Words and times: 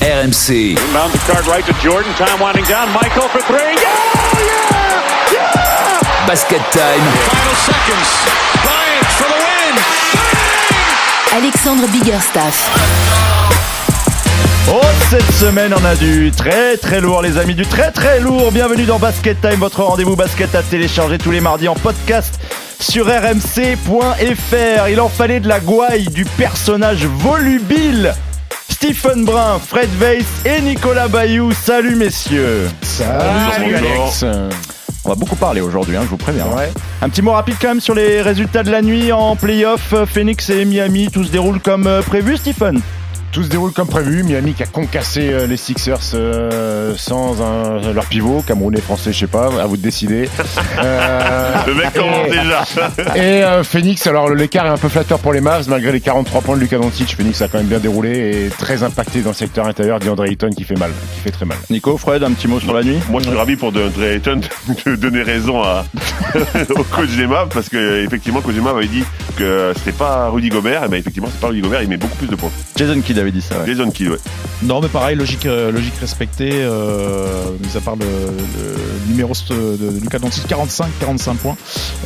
RMC. 0.00 0.78
Inbound 0.78 1.12
the 1.12 1.18
card 1.26 1.46
right 1.46 1.64
to 1.66 1.72
Jordan. 1.82 2.12
Time 2.14 2.38
winding 2.38 2.64
down. 2.64 2.92
Michael 2.92 3.28
for 3.28 3.40
three. 3.42 3.58
Yeah! 3.58 3.98
Yeah! 4.46 5.32
Yeah! 5.32 6.26
Basket 6.26 6.62
time. 6.70 7.02
Final 7.26 7.56
seconds. 7.66 8.10
Bryant 8.62 9.10
for 9.18 9.26
the 9.26 9.38
win. 9.42 9.74
Alexandre 11.42 11.88
Biggerstaff. 11.88 12.56
Oh, 14.70 14.80
cette 15.10 15.32
semaine, 15.32 15.74
on 15.74 15.84
a 15.84 15.96
du 15.96 16.30
très 16.30 16.76
très 16.76 17.00
lourd, 17.00 17.22
les 17.22 17.38
amis, 17.38 17.54
du 17.54 17.66
très 17.66 17.90
très 17.90 18.20
lourd. 18.20 18.52
Bienvenue 18.52 18.84
dans 18.84 18.98
Basket 18.98 19.40
Time, 19.40 19.58
votre 19.58 19.82
rendez-vous 19.82 20.14
basket 20.14 20.54
à 20.54 20.62
télécharger 20.62 21.16
tous 21.18 21.30
les 21.30 21.40
mardis 21.40 21.68
en 21.68 21.74
podcast 21.74 22.38
sur 22.78 23.06
rmc.fr. 23.06 24.88
Il 24.90 25.00
en 25.00 25.08
fallait 25.08 25.40
de 25.40 25.48
la 25.48 25.60
gouaille, 25.60 26.06
du 26.08 26.24
personnage 26.24 27.06
volubile. 27.06 28.14
Stephen 28.80 29.24
Brun, 29.24 29.58
Fred 29.58 29.90
Weiss 29.98 30.24
et 30.44 30.60
Nicolas 30.60 31.08
Bayou. 31.08 31.50
Salut 31.50 31.96
messieurs. 31.96 32.68
Salut 32.82 33.74
Alex. 33.74 34.24
On 35.04 35.08
va 35.08 35.14
beaucoup 35.16 35.34
parler 35.34 35.60
aujourd'hui, 35.60 35.96
hein, 35.96 36.02
je 36.04 36.08
vous 36.10 36.16
préviens. 36.16 36.46
Un 37.02 37.08
petit 37.08 37.20
mot 37.20 37.32
rapide 37.32 37.56
quand 37.60 37.70
même 37.70 37.80
sur 37.80 37.94
les 37.96 38.22
résultats 38.22 38.62
de 38.62 38.70
la 38.70 38.80
nuit 38.80 39.10
en 39.10 39.34
playoff. 39.34 39.96
Phoenix 40.06 40.48
et 40.50 40.64
Miami, 40.64 41.10
tout 41.10 41.24
se 41.24 41.32
déroule 41.32 41.58
comme 41.58 41.88
euh, 41.88 42.02
prévu, 42.02 42.36
Stephen? 42.36 42.80
Tout 43.30 43.42
se 43.44 43.48
déroule 43.48 43.72
comme 43.72 43.86
prévu. 43.88 44.22
Miami 44.24 44.54
qui 44.54 44.62
a 44.62 44.66
concassé 44.66 45.28
euh, 45.30 45.46
les 45.46 45.56
Sixers 45.58 45.98
euh, 46.14 46.94
sans 46.96 47.42
un- 47.42 47.92
leur 47.92 48.06
pivot. 48.06 48.42
Camerounais, 48.46 48.80
français, 48.80 49.12
je 49.12 49.18
sais 49.20 49.26
pas, 49.26 49.46
à 49.60 49.66
vous 49.66 49.76
de 49.76 49.82
décider. 49.82 50.28
Euh, 50.80 51.52
Le 51.66 51.74
mec 51.74 51.92
commence 51.92 52.28
et- 52.28 52.30
déjà. 52.30 52.64
Et 53.16 53.42
euh, 53.44 53.64
Phoenix, 53.64 54.06
alors 54.06 54.30
l'écart 54.30 54.66
est 54.66 54.70
un 54.70 54.76
peu 54.76 54.88
flatteur 54.88 55.18
pour 55.18 55.32
les 55.32 55.40
Mavs, 55.40 55.68
malgré 55.68 55.90
les 55.90 56.00
43 56.00 56.40
points 56.42 56.54
de 56.56 56.60
Luka 56.60 56.78
Doncic. 56.78 57.16
Phoenix 57.16 57.42
a 57.42 57.48
quand 57.48 57.58
même 57.58 57.66
bien 57.66 57.78
déroulé 57.80 58.46
et 58.46 58.48
très 58.50 58.82
impacté 58.84 59.20
dans 59.22 59.30
le 59.30 59.34
secteur 59.34 59.66
intérieur 59.66 59.98
d'Andre 59.98 60.24
Ayton 60.26 60.50
qui 60.50 60.62
fait 60.64 60.76
mal, 60.78 60.90
qui 61.14 61.20
fait 61.20 61.30
très 61.32 61.46
mal. 61.46 61.58
Nico, 61.70 61.96
Fred, 61.98 62.22
un 62.22 62.30
petit 62.32 62.46
mot 62.46 62.60
sur 62.60 62.72
la 62.74 62.82
nuit 62.84 62.98
Moi, 63.10 63.20
je 63.24 63.28
suis 63.28 63.36
ravi 63.36 63.56
pour 63.56 63.72
DeAndre 63.72 64.04
Ayton 64.04 64.40
de 64.86 64.94
donner 64.94 65.22
raison 65.22 65.62
à, 65.62 65.84
au 66.76 66.84
coach 66.84 67.10
des 67.16 67.26
Mavs 67.26 67.48
parce 67.52 67.68
que 67.68 68.04
effectivement, 68.04 68.38
le 68.38 68.44
coach 68.44 68.54
des 68.54 68.60
Mavs 68.60 68.76
avait 68.76 68.86
dit 68.86 69.02
que 69.36 69.72
c'était 69.76 69.92
pas 69.92 70.28
Rudy 70.28 70.48
Gobert. 70.48 70.84
Et 70.84 70.88
ben 70.88 70.96
effectivement, 70.98 71.28
c'est 71.32 71.40
pas 71.40 71.48
Rudy 71.48 71.60
Gobert. 71.62 71.82
Il 71.82 71.88
met 71.88 71.96
beaucoup 71.96 72.16
plus 72.16 72.28
de 72.28 72.36
points. 72.36 72.50
Jason 72.76 73.00
Kidd 73.00 73.17
avait 73.18 73.32
dit 73.32 73.42
ça. 73.42 73.58
ouais. 73.60 73.66
Jason 73.66 73.90
Kidd, 73.90 74.08
ouais. 74.08 74.18
Non, 74.62 74.80
mais 74.80 74.88
pareil, 74.88 75.16
logique, 75.16 75.46
euh, 75.46 75.70
logique 75.70 75.94
respectée. 76.00 76.50
Euh, 76.52 77.50
mis 77.60 77.76
à 77.76 77.80
part 77.80 77.96
le, 77.96 78.04
le 78.04 79.10
numéro 79.10 79.32
de, 79.50 79.76
de 79.76 80.00
Lucas 80.00 80.18
Doncic, 80.18 80.46
45, 80.46 80.88
45 81.00 81.34
points. 81.36 81.56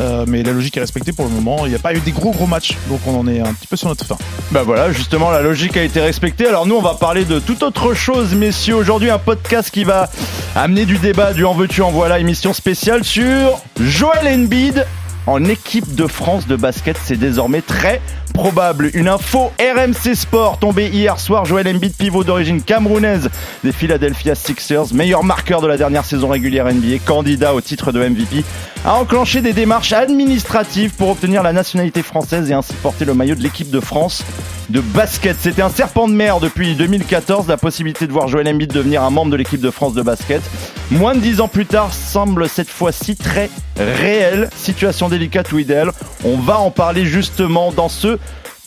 Euh, 0.01 0.25
mais 0.29 0.43
la 0.43 0.53
logique 0.53 0.77
est 0.77 0.81
respectée 0.81 1.13
pour 1.13 1.25
le 1.27 1.31
moment. 1.31 1.65
Il 1.67 1.71
n'y 1.71 1.75
a 1.75 1.79
pas 1.79 1.95
eu 1.95 2.01
des 2.01 2.13
gros 2.13 2.31
gros 2.31 2.47
matchs, 2.47 2.77
donc 2.89 3.01
on 3.07 3.19
en 3.19 3.27
est 3.27 3.41
un 3.41 3.53
petit 3.55 3.67
peu 3.67 3.77
sur 3.77 3.89
notre 3.89 4.05
fin. 4.05 4.17
Bah 4.51 4.63
voilà, 4.65 4.93
justement, 4.93 5.31
la 5.31 5.41
logique 5.43 5.77
a 5.77 5.83
été 5.83 6.01
respectée. 6.01 6.47
Alors 6.47 6.67
nous, 6.67 6.75
on 6.77 6.83
va 6.83 6.95
parler 6.95 7.25
de 7.25 7.39
toute 7.39 7.63
autre 7.63 7.95
chose, 7.95 8.35
messieurs. 8.35 8.75
Aujourd'hui, 8.77 9.11
un 9.11 9.19
podcast 9.19 9.71
qui 9.71 9.85
va 9.85 10.11
amener 10.55 10.85
du 10.85 10.99
débat, 10.99 11.33
du 11.33 11.45
en 11.45 11.55
veux-tu, 11.55 11.83
en 11.83 11.91
voilà, 11.91 12.19
émission 12.19 12.53
spéciale 12.53 13.05
sur 13.05 13.61
Joel 13.81 14.27
Embiid 14.29 14.87
en 15.27 15.45
équipe 15.45 15.95
de 15.95 16.07
France 16.07 16.47
de 16.49 16.57
basket. 16.57 16.97
C'est 17.03 17.17
désormais 17.17 17.61
très 17.63 18.01
probable. 18.33 18.91
Une 18.95 19.09
info 19.09 19.53
RMC 19.61 20.15
Sport 20.15 20.59
tombée 20.59 20.89
hier 20.89 21.21
soir. 21.21 21.45
Joel 21.45 21.69
Embiid, 21.69 21.95
pivot 21.97 22.25
d'origine 22.25 22.63
camerounaise 22.63 23.31
des 23.63 23.73
Philadelphia 23.73 24.35
Sixers, 24.35 24.93
meilleur 24.95 25.25
marqueur 25.25 25.61
de 25.61 25.67
la 25.67 25.77
dernière 25.77 26.05
saison 26.05 26.29
régulière 26.29 26.67
NBA, 26.67 26.99
candidat 27.05 27.55
au 27.55 27.61
titre 27.61 27.93
de 27.93 28.01
MVP, 28.01 28.45
a 28.85 28.95
enclenché 28.95 29.41
des 29.41 29.53
démarches 29.53 29.93
administratives 29.93 30.95
pour 30.95 31.11
obtenir 31.11 31.43
la 31.43 31.53
nationalité 31.53 32.03
française 32.03 32.51
et 32.51 32.55
ainsi 32.55 32.73
porter 32.75 33.05
le 33.05 33.15
maillot 33.15 33.35
de 33.35 33.43
l'équipe 33.43 33.71
de 33.71 33.81
France 33.81 34.25
de 34.71 34.81
basket. 34.81 35.37
C'était 35.39 35.63
un 35.63 35.69
serpent 35.69 36.09
de 36.09 36.15
mer 36.15 36.41
depuis 36.41 36.75
2014, 36.75 37.47
la 37.47 37.57
possibilité 37.57 38.07
de 38.07 38.13
voir 38.13 38.27
Joel 38.27 38.49
Embiid 38.49 38.73
devenir 38.73 39.03
un 39.03 39.11
membre 39.11 39.31
de 39.31 39.37
l'équipe 39.37 39.61
de 39.61 39.71
France 39.71 39.95
de 39.95 40.03
basket. 40.03 40.43
Moins 40.91 41.15
de 41.15 41.21
dix 41.21 41.41
ans 41.41 41.49
plus 41.49 41.67
tard, 41.67 41.93
semble 41.93 42.49
cette 42.49 42.69
fois-ci 42.69 43.17
très 43.17 43.51
réel. 43.77 44.49
Situation 44.57 45.09
délicate 45.09 45.53
ou 45.53 45.59
idéale. 45.59 45.93
On 46.25 46.37
va 46.37 46.59
en 46.59 46.71
parler 46.71 47.05
justement 47.05 47.73
dans 47.73 47.89
ce 47.89 48.19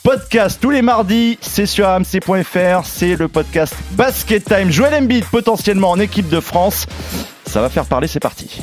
podcast 0.06 0.60
tous 0.62 0.70
les 0.70 0.84
mardis. 0.84 1.40
C'est 1.42 1.66
sur 1.66 1.88
amc.fr. 1.88 2.86
C'est 2.86 3.16
le 3.16 3.28
podcast 3.28 3.74
Basket 3.94 4.46
Time. 4.46 4.70
Joel 4.70 4.94
Embiid 4.94 5.26
potentiellement 5.26 5.90
en 5.90 6.00
équipe 6.00 6.30
de 6.30 6.40
France. 6.40 6.86
Ça 7.46 7.62
va 7.62 7.70
faire 7.70 7.86
parler, 7.86 8.08
c'est 8.08 8.20
parti. 8.20 8.62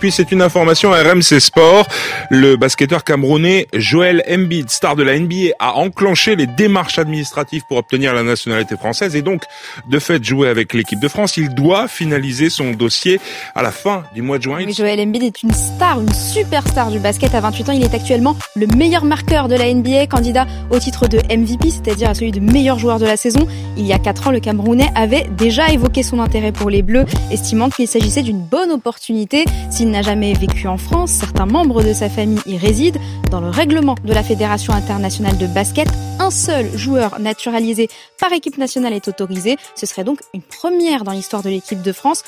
Puis 0.00 0.12
c'est 0.12 0.32
une 0.32 0.40
information 0.40 0.92
RMC 0.92 1.40
Sport. 1.40 1.86
Le 2.30 2.56
basketteur 2.56 3.04
camerounais 3.04 3.66
Joel 3.74 4.22
Embiid, 4.30 4.70
star 4.70 4.96
de 4.96 5.02
la 5.02 5.18
NBA, 5.18 5.52
a 5.58 5.74
enclenché 5.74 6.36
les 6.36 6.46
démarches 6.46 6.98
administratives 6.98 7.62
pour 7.68 7.76
obtenir 7.76 8.14
la 8.14 8.22
nationalité 8.22 8.76
française 8.76 9.14
et 9.14 9.20
donc 9.20 9.42
de 9.90 9.98
fait 9.98 10.24
jouer 10.24 10.48
avec 10.48 10.72
l'équipe 10.72 11.00
de 11.00 11.08
France. 11.08 11.36
Il 11.36 11.54
doit 11.54 11.86
finaliser 11.86 12.48
son 12.48 12.70
dossier 12.70 13.20
à 13.54 13.62
la 13.62 13.70
fin 13.70 14.04
du 14.14 14.22
mois 14.22 14.38
de 14.38 14.44
juin. 14.44 14.64
Joel 14.70 15.00
Embiid 15.00 15.22
est 15.22 15.42
une 15.42 15.52
star, 15.52 16.00
une 16.00 16.12
superstar 16.12 16.90
du 16.90 16.98
basket. 16.98 17.34
À 17.34 17.40
28 17.40 17.68
ans, 17.68 17.72
il 17.72 17.84
est 17.84 17.94
actuellement 17.94 18.36
le 18.56 18.66
meilleur 18.68 19.04
marqueur 19.04 19.48
de 19.48 19.54
la 19.54 19.72
NBA, 19.72 20.06
candidat 20.06 20.46
au 20.70 20.78
titre 20.78 21.08
de 21.08 21.18
MVP, 21.18 21.70
c'est-à-dire 21.70 22.08
à 22.10 22.14
celui 22.14 22.32
de 22.32 22.40
meilleur 22.40 22.78
joueur 22.78 22.98
de 22.98 23.06
la 23.06 23.18
saison. 23.18 23.46
Il 23.76 23.86
y 23.86 23.92
a 23.92 23.98
4 23.98 24.28
ans, 24.28 24.30
le 24.30 24.40
Camerounais 24.40 24.90
avait 24.94 25.26
déjà 25.36 25.68
évoqué 25.68 26.02
son 26.02 26.20
intérêt 26.20 26.52
pour 26.52 26.70
les 26.70 26.82
Bleus, 26.82 27.04
estimant 27.30 27.68
qu'il 27.70 27.88
s'agissait 27.88 28.22
d'une 28.22 28.40
bonne 28.40 28.70
opportunité. 28.70 29.44
S'il 29.70 29.90
n'a 29.90 30.02
jamais 30.02 30.32
vécu 30.34 30.68
en 30.68 30.76
France, 30.76 31.10
certains 31.10 31.46
membres 31.46 31.82
de 31.82 31.92
sa 31.92 32.08
famille 32.08 32.40
y 32.46 32.56
résident. 32.56 33.00
Dans 33.30 33.40
le 33.40 33.48
règlement 33.48 33.94
de 34.04 34.12
la 34.12 34.22
Fédération 34.22 34.72
internationale 34.72 35.38
de 35.38 35.46
basket, 35.46 35.88
un 36.18 36.30
seul 36.30 36.76
joueur 36.76 37.20
naturalisé 37.20 37.88
par 38.18 38.32
équipe 38.32 38.58
nationale 38.58 38.92
est 38.92 39.08
autorisé. 39.08 39.56
Ce 39.74 39.86
serait 39.86 40.04
donc 40.04 40.20
une 40.34 40.42
première 40.42 41.04
dans 41.04 41.12
l'histoire 41.12 41.42
de 41.42 41.50
l'équipe 41.50 41.82
de 41.82 41.92
France. 41.92 42.24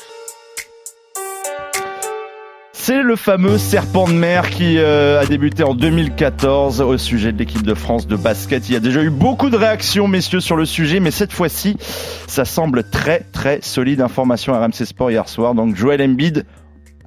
C'est 2.85 3.01
le 3.01 3.15
fameux 3.15 3.57
serpent 3.57 4.09
de 4.09 4.11
mer 4.11 4.49
qui 4.49 4.77
euh, 4.77 5.21
a 5.21 5.25
débuté 5.25 5.63
en 5.63 5.73
2014 5.73 6.81
au 6.81 6.97
sujet 6.97 7.31
de 7.31 7.37
l'équipe 7.37 7.63
de 7.63 7.73
France 7.73 8.07
de 8.07 8.17
basket. 8.17 8.67
Il 8.67 8.73
y 8.73 8.75
a 8.75 8.81
déjà 8.81 9.01
eu 9.01 9.09
beaucoup 9.09 9.49
de 9.49 9.55
réactions, 9.55 10.09
messieurs, 10.09 10.41
sur 10.41 10.57
le 10.57 10.65
sujet, 10.65 10.99
mais 10.99 11.09
cette 11.09 11.31
fois-ci, 11.31 11.77
ça 12.27 12.43
semble 12.43 12.83
très 12.83 13.21
très 13.21 13.61
solide. 13.61 14.01
Information 14.01 14.51
RMC 14.51 14.83
Sport 14.83 15.11
hier 15.11 15.29
soir. 15.29 15.55
Donc 15.55 15.77
Joel 15.77 16.01
Embiid 16.01 16.45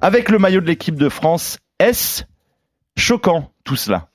avec 0.01 0.29
le 0.29 0.39
maillot 0.39 0.61
de 0.61 0.65
l'équipe 0.65 0.95
de 0.95 1.09
France. 1.09 1.59
Est-ce 1.77 2.23
choquant 2.97 3.51
tout 3.63 3.75
cela? 3.75 4.07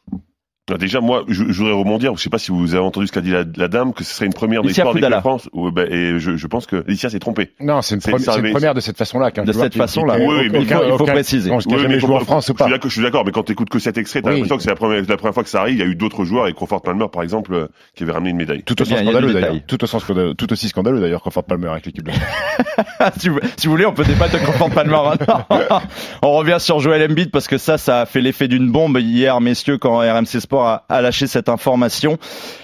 Alors, 0.73 0.79
déjà, 0.79 1.01
moi, 1.01 1.25
je, 1.29 1.45
je 1.51 1.59
voudrais 1.59 1.75
rebondir. 1.75 2.17
Je 2.17 2.23
sais 2.23 2.31
pas 2.31 2.39
si 2.39 2.51
vous 2.51 2.75
avez 2.75 2.83
entendu 2.83 3.07
ce 3.07 3.13
qu'a 3.13 3.21
dit 3.21 3.31
la, 3.31 3.45
la 3.57 3.69
dame, 3.69 3.93
que 3.93 4.05
ce 4.05 4.15
serait 4.15 4.25
une 4.27 4.33
première 4.33 4.63
de 4.63 4.69
Alicia 4.69 4.85
l'histoire 4.85 4.95
de 4.95 5.01
l'équipe 5.01 5.11
de 5.15 5.21
Foudala. 5.21 5.39
France. 5.39 5.73
Ben, 5.75 5.87
et 5.93 6.19
je, 6.19 6.37
je 6.37 6.47
pense 6.47 6.65
que 6.67 6.77
Alicia 6.87 7.11
s'est 7.11 7.19
trompée. 7.19 7.51
Non, 7.61 7.83
c'est 7.83 7.95
une, 7.97 8.01
une 8.47 8.53
première 8.53 8.73
de 8.75 8.81
cette 8.81 8.97
façon-là. 8.97 9.31
De 9.31 9.53
cette 9.53 9.77
façon-là. 9.77 10.17
Oui, 10.19 10.49
mais 10.51 10.63
il 10.63 10.67
faut- 10.67 10.83
il 10.85 10.97
faut 10.99 11.05
préciser. 11.05 11.51
Oui, 11.51 11.63
jamais 11.69 11.89
mais 11.89 12.01
joué 12.01 12.15
en 12.15 12.21
France 12.21 12.49
ou 12.49 12.53
je 12.53 12.57
suis 12.57 12.65
pas. 12.65 12.71
d'accord- 12.71 12.89
Je 12.91 12.95
suis 12.95 13.03
d'accord, 13.03 13.25
mais 13.27 13.33
quand 13.33 13.43
tu 13.43 13.53
écoutes 13.53 13.69
que 13.69 13.79
cet 13.79 13.99
extrait, 13.99 14.23
t'as 14.23 14.31
Oui. 14.31 14.37
l'impression 14.37 14.57
que 14.57 14.63
c'est 14.63 14.71
la 14.71 14.77
première, 14.77 15.03
la 15.07 15.17
première 15.19 15.35
fois 15.35 15.43
que 15.45 15.51
ça 15.51 15.61
arrive. 15.61 15.75
Il 15.77 15.81
y 15.81 15.83
a 15.83 15.87
eu 15.87 15.95
d'autres 15.95 16.25
joueurs, 16.25 16.49
et 16.49 16.55
Crawford 16.55 16.81
Palmer, 16.81 17.07
par 17.13 17.23
exemple, 17.23 17.53
euh, 17.53 17.67
qui 17.95 18.03
avait 18.05 18.13
ramené 18.13 18.31
une 18.31 18.37
médaille. 18.39 18.63
Tout 18.63 18.81
aussi 18.81 18.95
scandaleux 18.97 19.33
d'ailleurs. 19.35 19.57
Tout 19.67 19.83
aussi 19.85 19.99
scandaleux, 20.01 20.35
tout 20.35 20.51
aussi 20.53 20.69
scandaleux 20.69 21.01
d'ailleurs, 21.01 21.21
Crawford 21.21 21.45
Palmer 21.45 21.69
avec 21.69 21.85
l'équipe 21.87 22.05
de 22.07 22.13
France. 22.13 23.13
si, 23.19 23.29
vous, 23.29 23.39
voulez, 23.71 23.85
on 23.87 23.93
peut 23.93 24.05
débattre 24.05 24.33
de 24.33 24.39
Crawford 24.39 24.71
Palmer. 24.71 24.97
on 26.23 26.33
revient 26.33 26.57
sur 26.59 26.81
Joel 26.81 27.11
Embiid 27.11 27.31
parce 27.31 27.49
que 27.49 27.59
ça, 27.59 27.79
ça 27.79 28.01
a 28.03 28.07
fait 28.07 28.21
l'effet 28.21 28.49
d'une 28.49 28.71
bombe 28.71 28.99
hier, 28.99 29.41
messieurs, 29.41 29.79
quand 29.79 29.99
RMC 29.99 30.41
Sport 30.41 30.62
a 30.67 31.01
lâché 31.01 31.27
cette 31.27 31.49
information. 31.49 32.19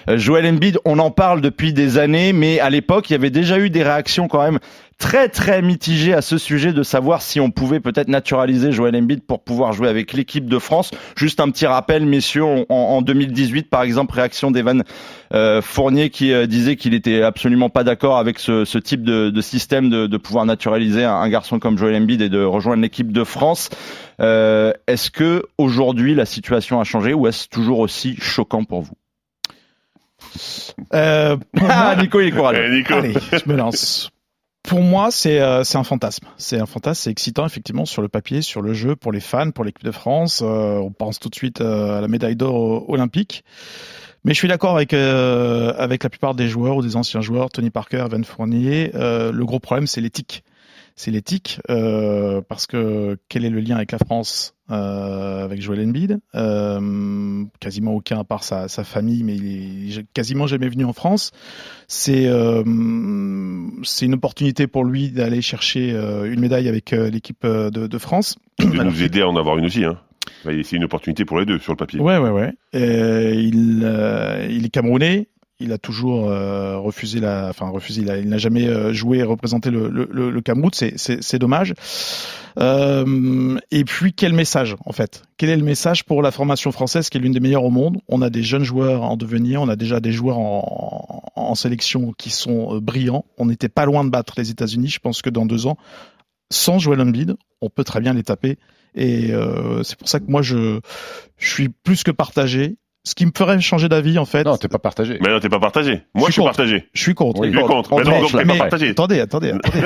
Euh, 0.09 0.19
Joel 0.19 0.47
Embiid, 0.47 0.79
on 0.85 0.99
en 0.99 1.11
parle 1.11 1.41
depuis 1.41 1.73
des 1.73 1.99
années, 1.99 2.33
mais 2.33 2.61
à 2.61 2.71
l'époque, 2.71 3.11
il 3.11 3.13
y 3.13 3.17
avait 3.17 3.31
déjà 3.31 3.59
eu 3.59 3.71
des 3.71 3.83
réactions 3.83 4.29
quand 4.29 4.43
même 4.43 4.59
très 4.99 5.29
très 5.29 5.63
mitigées 5.63 6.13
à 6.13 6.23
ce 6.23 6.39
sujet 6.39 6.73
de 6.73 6.83
savoir 6.83 7.23
si 7.23 7.39
on 7.41 7.51
pouvait 7.51 7.79
peut-être 7.79 8.09
naturaliser 8.09 8.73
Joel 8.73 8.97
Embiid 8.97 9.23
pour 9.23 9.43
pouvoir 9.43 9.73
jouer 9.73 9.89
avec 9.89 10.13
l'équipe 10.13 10.47
de 10.47 10.59
France. 10.59 10.91
Juste 11.17 11.39
un 11.41 11.49
petit 11.51 11.67
rappel, 11.67 12.05
messieurs, 12.05 12.45
en, 12.45 12.67
en 12.69 13.01
2018, 13.01 13.71
par 13.71 13.83
exemple, 13.83 14.15
réaction 14.15 14.51
d'Evan 14.51 14.83
euh, 15.33 15.63
Fournier 15.63 16.11
qui 16.11 16.33
euh, 16.33 16.47
disait 16.47 16.77
qu'il 16.77 16.95
était 16.95 17.23
absolument 17.23 17.71
pas 17.71 17.85
d'accord 17.85 18.19
avec 18.19 18.41
ce, 18.41 18.65
ce 18.65 18.79
type 18.79 19.03
de, 19.05 19.31
de 19.31 19.41
système 19.41 19.89
de, 19.89 20.07
de 20.09 20.17
pouvoir 20.17 20.47
naturaliser 20.47 21.05
un, 21.05 21.15
un 21.15 21.29
garçon 21.29 21.61
comme 21.61 21.79
Joel 21.79 21.95
Embiid 22.03 22.21
et 22.21 22.29
de 22.29 22.43
rejoindre 22.43 22.83
l'équipe 22.83 23.13
de 23.13 23.25
France. 23.25 23.71
Euh, 24.21 24.73
est-ce 24.89 25.13
que 25.13 25.45
aujourd'hui 25.59 26.17
la 26.17 26.27
situation 26.27 26.81
a 26.81 26.85
changé 26.85 27.15
ou 27.15 27.29
est-ce 27.29 27.49
toujours 27.49 27.79
aussi 27.79 28.17
choquant 28.21 28.65
pour 28.65 28.83
vous? 28.83 28.95
Euh, 30.93 31.37
Ah, 31.69 31.95
Nico, 32.01 32.21
il 32.21 32.29
est 32.29 32.31
courageux. 32.33 32.65
Eh, 32.67 32.77
Nico. 32.79 32.95
Allez, 32.95 33.15
je 33.33 33.49
me 33.49 33.57
lance. 33.57 34.11
Pour 34.63 34.81
moi, 34.81 35.11
c'est 35.11 35.41
euh, 35.41 35.63
un 35.75 35.85
fantasme. 35.85 36.27
C'est 36.37 36.61
un 36.61 36.67
fantasme, 36.67 37.03
c'est 37.05 37.11
excitant 37.11 37.47
effectivement 37.47 37.87
sur 37.87 38.03
le 38.03 38.09
papier, 38.09 38.43
sur 38.43 38.61
le 38.61 38.75
jeu, 38.75 38.97
pour 38.97 39.13
les 39.13 39.21
fans, 39.21 39.51
pour 39.51 39.65
l'équipe 39.65 39.85
de 39.85 39.91
France. 39.91 40.43
Euh, 40.43 40.77
on 40.79 40.91
pense 40.91 41.19
tout 41.19 41.31
de 41.31 41.35
suite 41.35 41.61
euh, 41.61 41.99
à 41.99 42.01
la 42.01 42.09
médaille 42.09 42.37
d'or 42.37 42.89
olympique. 42.91 43.45
Mais 44.25 44.35
je 44.35 44.39
suis 44.39 44.49
d'accord 44.49 44.75
avec 44.75 44.93
euh, 44.93 45.73
avec 45.79 46.03
la 46.03 46.11
plupart 46.11 46.35
des 46.35 46.49
joueurs 46.49 46.77
ou 46.77 46.83
des 46.83 46.97
anciens 46.97 47.21
joueurs, 47.21 47.51
Tony 47.51 47.71
Parker, 47.71 48.05
Evan 48.07 48.25
Fournier. 48.25 48.91
euh, 48.95 49.33
le 49.33 49.45
gros 49.47 49.61
problème, 49.61 49.87
c'est 49.87 50.01
l'éthique. 50.01 50.43
C'est 50.99 51.13
l'éthique, 51.13 51.61
euh, 51.71 52.43
parce 52.47 52.67
que 52.67 53.17
quel 53.29 53.45
est 53.45 53.51
le 53.51 53.61
lien 53.61 53.77
avec 53.77 53.93
la 53.93 53.99
France, 53.99 54.57
euh, 54.71 55.45
avec 55.45 55.63
Joel 55.63 55.81
Embiid 55.81 56.19
euh, 56.35 57.45
Quasiment 57.61 57.93
aucun, 57.93 58.19
à 58.19 58.25
part 58.25 58.43
sa, 58.43 58.67
sa 58.67 58.83
famille, 58.83 59.23
mais 59.23 59.37
il 59.37 59.99
est 59.99 60.07
quasiment 60.13 60.49
jamais 60.49 60.69
venu 60.69 60.85
en 60.85 60.93
France. 60.93 61.31
C'est 61.87 62.29
c'est 63.85 64.07
une 64.07 64.15
opportunité 64.15 64.67
pour 64.67 64.85
lui 64.85 65.11
d'aller 65.11 65.41
chercher 65.41 65.91
une 65.93 66.41
médaille 66.41 66.69
avec 66.69 66.91
l'équipe 66.91 67.47
de, 67.47 67.87
de 67.87 67.99
France. 67.99 68.37
De 68.59 68.67
Alors, 68.67 68.87
nous 68.87 69.03
aider 69.03 69.23
à 69.23 69.29
en 69.29 69.37
avoir 69.37 69.57
une 69.57 69.67
aussi. 69.67 69.85
Hein. 69.85 69.99
C'est 70.45 70.73
une 70.77 70.85
opportunité 70.85 71.25
pour 71.25 71.39
les 71.39 71.47
deux 71.47 71.59
sur 71.59 71.73
le 71.73 71.77
papier. 71.77 72.01
Ouais, 72.01 72.19
ouais, 72.19 72.31
ouais. 72.31 72.53
Euh, 72.75 73.33
il, 73.35 73.83
euh, 73.85 74.47
il 74.51 74.67
est 74.67 74.71
camerounais. 74.71 75.29
Il 75.61 75.73
a 75.73 75.79
toujours 75.79 76.31
euh, 76.31 76.79
refusé 76.79 77.19
la, 77.19 77.49
enfin 77.49 77.69
refusé. 77.69 78.03
Il 78.03 78.29
n'a 78.29 78.39
jamais 78.39 78.69
euh, 78.69 78.93
joué 78.93 79.19
et 79.19 79.23
représenté 79.25 79.71
le, 79.71 79.89
le, 79.89 80.41
Cameroun. 80.41 80.71
C'est, 80.73 80.95
c'est, 80.97 81.39
dommage. 81.41 81.75
Euh, 82.61 83.59
et 83.73 83.85
puis 83.85 84.13
quel 84.13 84.35
message 84.35 84.77
en 84.87 84.93
fait? 84.93 85.25
Quel 85.37 85.51
est 85.51 85.57
le 85.57 85.65
message 85.65 86.05
pour 86.05 86.23
la 86.23 86.31
formation 86.31 86.71
française 86.71 87.09
qui 87.09 87.19
est 87.19 87.21
l'une 87.21 87.33
des 87.33 87.41
meilleures 87.41 87.65
au 87.65 87.71
monde? 87.71 87.99
On 88.07 88.23
a 88.23 88.31
des 88.31 88.45
jeunes 88.45 88.63
joueurs 88.63 89.03
en 89.03 89.17
devenir. 89.17 89.61
On 89.61 89.69
a 89.69 89.75
déjà 89.75 89.99
des 89.99 90.13
joueurs 90.13 90.39
en, 90.39 91.25
en 91.35 91.55
sélection 91.57 92.13
qui 92.17 92.31
sont 92.31 92.79
brillants. 92.79 93.25
On 93.37 93.47
n'était 93.47 93.69
pas 93.69 93.85
loin 93.85 94.05
de 94.05 94.11
battre 94.11 94.35
les 94.37 94.51
États-Unis. 94.51 94.89
Je 94.89 95.01
pense 95.01 95.23
que 95.23 95.31
dans 95.31 95.45
deux 95.45 95.67
ans, 95.67 95.77
sans 96.53 96.79
Joel 96.79 97.01
Embiid, 97.01 97.35
on 97.61 97.69
peut 97.69 97.85
très 97.85 98.01
bien 98.01 98.13
les 98.13 98.23
taper. 98.23 98.59
Et 98.95 99.33
c'est 99.83 99.99
pour 99.99 100.09
ça 100.09 100.21
que 100.21 100.31
moi 100.31 100.43
je, 100.43 100.79
je 101.37 101.49
suis 101.49 101.69
plus 101.69 102.05
que 102.05 102.13
partagé. 102.13 102.77
Ce 103.09 103.15
qui 103.15 103.25
me 103.25 103.31
ferait 103.37 103.59
changer 103.61 103.89
d'avis 103.89 104.19
en 104.19 104.27
fait. 104.27 104.45
Non, 104.45 104.57
t'es 104.59 104.69
pas 104.69 104.79
partagé. 104.79 105.19
Mais 105.23 105.31
non, 105.31 105.41
t'es 105.41 105.49
pas 105.49 105.59
partagé. 105.59 106.03
Moi, 106.15 106.27
Je 106.27 106.27
je 106.27 106.33
suis 106.33 106.33
suis 106.33 106.43
contre. 106.43 106.57
partagé. 106.57 106.89
Je 106.93 107.01
suis 107.03 107.15
contre. 107.15 107.41
Oui, 107.41 107.51
Tu 107.51 107.59
es 107.59 107.63
contre. 107.63 107.91
Mais 107.97 108.03
On 108.07 108.21
donc, 108.23 108.33
là, 108.33 108.45
pas 108.45 108.57
partagé. 108.57 108.89
Attendez, 108.91 109.21
attendez, 109.21 109.51
attendez. 109.65 109.83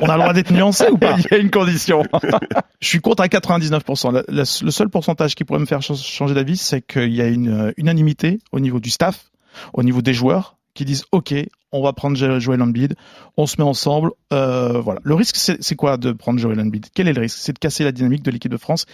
on, 0.00 0.06
on 0.06 0.08
a 0.08 0.14
le 0.16 0.20
droit 0.22 0.32
d'être 0.32 0.50
nuancé 0.52 0.86
ou 0.90 0.98
pas 0.98 1.14
Il 1.18 1.26
y 1.30 1.34
a 1.34 1.38
une 1.38 1.50
condition. 1.50 2.02
Je 2.80 2.88
suis 2.88 3.00
contre 3.00 3.22
à 3.22 3.26
99%. 3.28 4.12
La- 4.12 4.22
la- 4.28 4.42
le 4.62 4.70
seul 4.70 4.88
pourcentage 4.88 5.34
qui 5.34 5.44
pourrait 5.44 5.60
me 5.60 5.66
faire 5.66 5.82
ch- 5.82 6.02
changer 6.02 6.34
d'avis, 6.34 6.56
c'est 6.56 6.80
qu'il 6.84 7.14
y 7.14 7.20
a 7.22 7.26
une 7.28 7.48
euh, 7.68 7.72
unanimité 7.76 8.40
au 8.52 8.58
niveau 8.60 8.80
du 8.80 8.90
staff, 8.90 9.30
au 9.72 9.82
niveau 9.82 10.02
des 10.02 10.12
joueurs, 10.14 10.56
qui 10.74 10.84
disent 10.84 11.04
OK, 11.12 11.34
on 11.72 11.82
va 11.82 11.92
prendre 11.92 12.16
Jo- 12.16 12.40
Joel 12.40 12.62
Embiid, 12.62 12.94
on 13.36 13.46
se 13.46 13.56
met 13.58 13.64
ensemble. 13.64 14.10
Euh, 14.32 14.80
voilà. 14.80 15.00
Le 15.04 15.14
risque, 15.14 15.36
c'est 15.36 15.62
c'est 15.62 15.76
quoi 15.76 15.96
de 15.98 16.12
prendre 16.12 16.38
Joel 16.40 16.58
Embiid? 16.60 16.86
Quel 16.94 17.06
est 17.08 17.12
le 17.12 17.20
risque? 17.20 17.38
C'est 17.40 17.52
de 17.52 17.58
casser 17.58 17.84
la 17.84 17.92
dynamique 17.92 18.22
de 18.24 18.30
l'équipe 18.30 18.50
de 18.50 18.56
France 18.56 18.86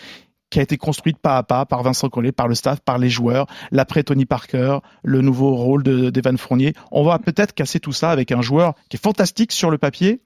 qui 0.50 0.58
a 0.60 0.62
été 0.62 0.76
construite 0.76 1.18
pas 1.18 1.36
à 1.38 1.42
pas 1.42 1.66
par 1.66 1.82
Vincent 1.82 2.08
Collet, 2.08 2.32
par 2.32 2.48
le 2.48 2.54
staff, 2.54 2.80
par 2.80 2.98
les 2.98 3.10
joueurs, 3.10 3.46
l'après 3.72 4.02
Tony 4.02 4.26
Parker, 4.26 4.78
le 5.02 5.20
nouveau 5.20 5.54
rôle 5.56 5.82
de- 5.82 6.10
d'Evan 6.10 6.38
Fournier. 6.38 6.74
On 6.92 7.02
va 7.04 7.18
peut-être 7.18 7.52
casser 7.54 7.80
tout 7.80 7.92
ça 7.92 8.10
avec 8.10 8.32
un 8.32 8.42
joueur 8.42 8.74
qui 8.88 8.96
est 8.96 9.02
fantastique 9.02 9.52
sur 9.52 9.70
le 9.70 9.78
papier, 9.78 10.20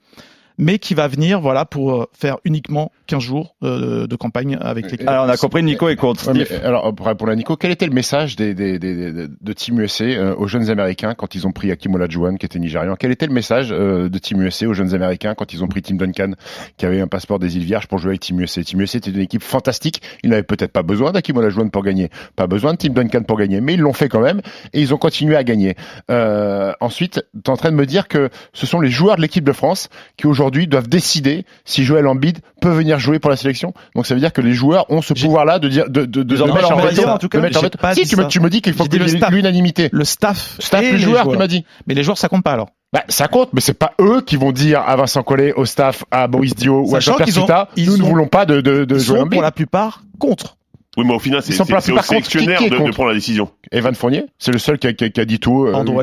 mais 0.61 0.79
qui 0.79 0.95
va 0.95 1.09
venir 1.09 1.41
voilà 1.41 1.65
pour 1.65 1.93
euh, 1.93 2.07
faire 2.13 2.37
uniquement 2.45 2.93
15 3.09 3.21
jours 3.23 3.57
euh, 3.65 4.07
de 4.07 4.15
campagne 4.15 4.57
avec 4.61 4.91
l'équipe. 4.91 5.09
Alors 5.09 5.25
on 5.27 5.29
a 5.29 5.37
compris, 5.37 5.63
Nico 5.65 5.89
est 5.89 5.97
contre. 5.97 6.29
Ouais, 6.31 6.47
mais, 6.49 6.65
alors, 6.65 6.95
pour 6.95 7.07
répondre 7.07 7.33
à 7.33 7.35
Nico, 7.35 7.57
quel 7.57 7.73
était 7.73 7.87
le 7.87 7.93
message 7.93 8.37
des, 8.37 8.55
des, 8.55 8.79
des, 8.79 9.13
des- 9.13 9.27
de 9.29 9.53
Team 9.53 9.81
USA 9.81 10.05
euh, 10.05 10.35
aux 10.37 10.47
jeunes 10.47 10.71
Américains 10.71 11.15
quand 11.15 11.35
ils 11.35 11.47
ont 11.47 11.51
pris 11.53 11.73
Hakim 11.73 11.95
Olajuwon, 11.95 12.37
qui 12.37 12.47
était 12.47 12.59
nigérian? 12.61 12.95
Quel 12.97 13.11
était 13.11 13.27
le 13.27 13.33
message 13.33 13.71
euh, 13.73 14.09
de 14.09 14.19
Team 14.19 14.41
USA 14.43 14.69
aux 14.69 14.75
jeunes 14.75 14.95
Américains 14.95 15.35
quand 15.35 15.53
ils 15.55 15.65
ont 15.65 15.69
pris 15.69 15.83
Tim 15.83 15.97
Duncan, 15.97 16.33
qui 16.77 16.87
avait 16.87 17.01
un 17.01 17.09
passeport 17.09 17.39
des 17.39 17.57
îles 17.57 17.65
Vierges 17.65 17.87
pour 17.89 17.99
jouer 17.99 18.11
avec 18.11 18.21
Team 18.21 18.39
USA 18.41 18.63
Team 18.63 18.81
USA 18.81 18.99
était 18.99 19.11
une 19.11 19.21
équipe 19.21 19.43
fantastique. 19.43 20.03
Ils 20.23 20.31
n'avaient 20.31 20.43
peut-être 20.43 20.73
pas 20.73 20.83
besoin 20.83 21.11
d'Hakim 21.13 21.37
Olajuwon 21.39 21.71
pour 21.71 21.83
gagner, 21.83 22.11
pas 22.37 22.47
besoin 22.47 22.75
de 22.75 22.79
Tim 22.79 22.91
Duncan 22.93 23.23
pour 23.23 23.39
gagner, 23.39 23.61
mais 23.61 23.75
ils 23.75 23.81
l'ont 23.81 23.93
fait 23.95 24.09
quand 24.09 24.21
même 24.21 24.41
et 24.73 24.81
ils 24.81 24.93
ont 24.95 24.99
continué 24.99 25.37
à 25.37 25.43
gagner. 25.45 25.75
Euh, 26.11 26.73
ensuite, 26.81 27.25
tu 27.35 27.41
es 27.47 27.51
en 27.51 27.57
train 27.57 27.71
de 27.71 27.77
me 27.77 27.87
dire 27.87 28.09
que 28.09 28.29
ce 28.53 28.67
sont 28.67 28.81
les 28.81 28.91
joueurs 28.91 29.17
de 29.17 29.23
l'équipe 29.23 29.45
de 29.45 29.53
France 29.53 29.89
qui 30.17 30.27
aujourd'hui 30.27 30.50
doivent 30.51 30.89
décider 30.89 31.45
si 31.65 31.85
Joël 31.85 32.07
Embiid 32.07 32.39
peut 32.61 32.71
venir 32.71 32.99
jouer 32.99 33.19
pour 33.19 33.31
la 33.31 33.37
sélection. 33.37 33.73
Donc 33.95 34.07
ça 34.07 34.15
veut 34.15 34.21
dire 34.21 34.33
que 34.33 34.41
les 34.41 34.53
joueurs 34.53 34.91
ont 34.91 35.03
ce 35.03 35.15
pouvoir-là 35.15 35.59
de 35.59 35.69
dire 35.69 35.89
de 35.89 36.05
de 36.05 36.23
de, 36.23 36.37
de 36.37 36.45
mettre 36.45 36.73
en 36.73 36.77
veto, 36.77 36.95
dire, 36.95 37.09
en 37.09 37.19
tout 37.19 37.29
cas. 37.29 37.39
en 37.39 37.69
pas 37.79 37.95
Si 37.95 38.07
tu 38.07 38.17
me, 38.17 38.23
ça. 38.23 38.29
tu 38.29 38.41
me 38.41 38.51
dis 38.51 38.61
qu'il 38.61 38.75
faut 38.75 38.85
que 38.85 39.31
l'unanimité. 39.31 39.89
Le 39.93 40.05
staff, 40.05 40.57
Staff, 40.59 40.83
et 40.83 40.93
les 40.93 40.99
joueurs, 40.99 41.29
tu 41.29 41.37
m'as 41.37 41.47
dit. 41.47 41.65
Mais 41.87 41.95
les 41.95 42.03
joueurs, 42.03 42.19
ça 42.19 42.29
compte 42.29 42.45
pas 42.45 42.53
alors. 42.53 42.71
Bah, 42.93 43.05
ça 43.09 43.29
compte, 43.29 43.51
mais 43.53 43.61
c'est 43.61 43.75
pas 43.75 43.93
eux 44.01 44.21
qui 44.21 44.37
vont 44.37 44.51
dire 44.51 44.81
à 44.81 44.97
Vincent 44.97 45.23
Collet, 45.23 45.53
au 45.53 45.65
staff, 45.65 46.05
à 46.11 46.27
Boris 46.27 46.57
Dio 46.57 46.83
ou 46.85 46.97
à 46.97 47.01
Jean-Pierre 47.01 47.69
nous 47.77 47.97
ne 47.97 48.03
voulons 48.03 48.27
pas 48.27 48.47
de, 48.47 48.61
de, 48.61 48.85
de 48.85 48.95
Ils 48.97 49.01
sont 49.01 49.29
pour 49.29 49.43
la 49.43 49.53
plupart 49.53 50.03
contre. 50.19 50.57
Oui, 50.97 51.05
mais 51.07 51.15
au 51.15 51.21
final, 51.21 51.41
c'est 51.43 51.59
au. 51.61 51.65
Qui- 51.65 52.03
sélectionnaire 52.03 52.59
qui 52.59 52.69
de, 52.69 52.75
prendre 52.91 53.09
la 53.11 53.15
décision. 53.15 53.49
Evan 53.71 53.95
Fournier, 53.95 54.25
c'est 54.39 54.51
le 54.51 54.59
seul 54.59 54.79
qui 54.79 54.89
a, 54.89 54.93
qui 54.93 55.05
a- 55.05 55.09
qui 55.09 55.21
a 55.21 55.25
dit 55.25 55.39
tout, 55.39 55.67
euh, 55.67 55.73
Andrew 55.73 55.97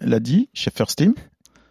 l'a 0.00 0.18
dit 0.20 0.48
chez 0.52 0.70
First 0.74 0.98
Team. 0.98 1.14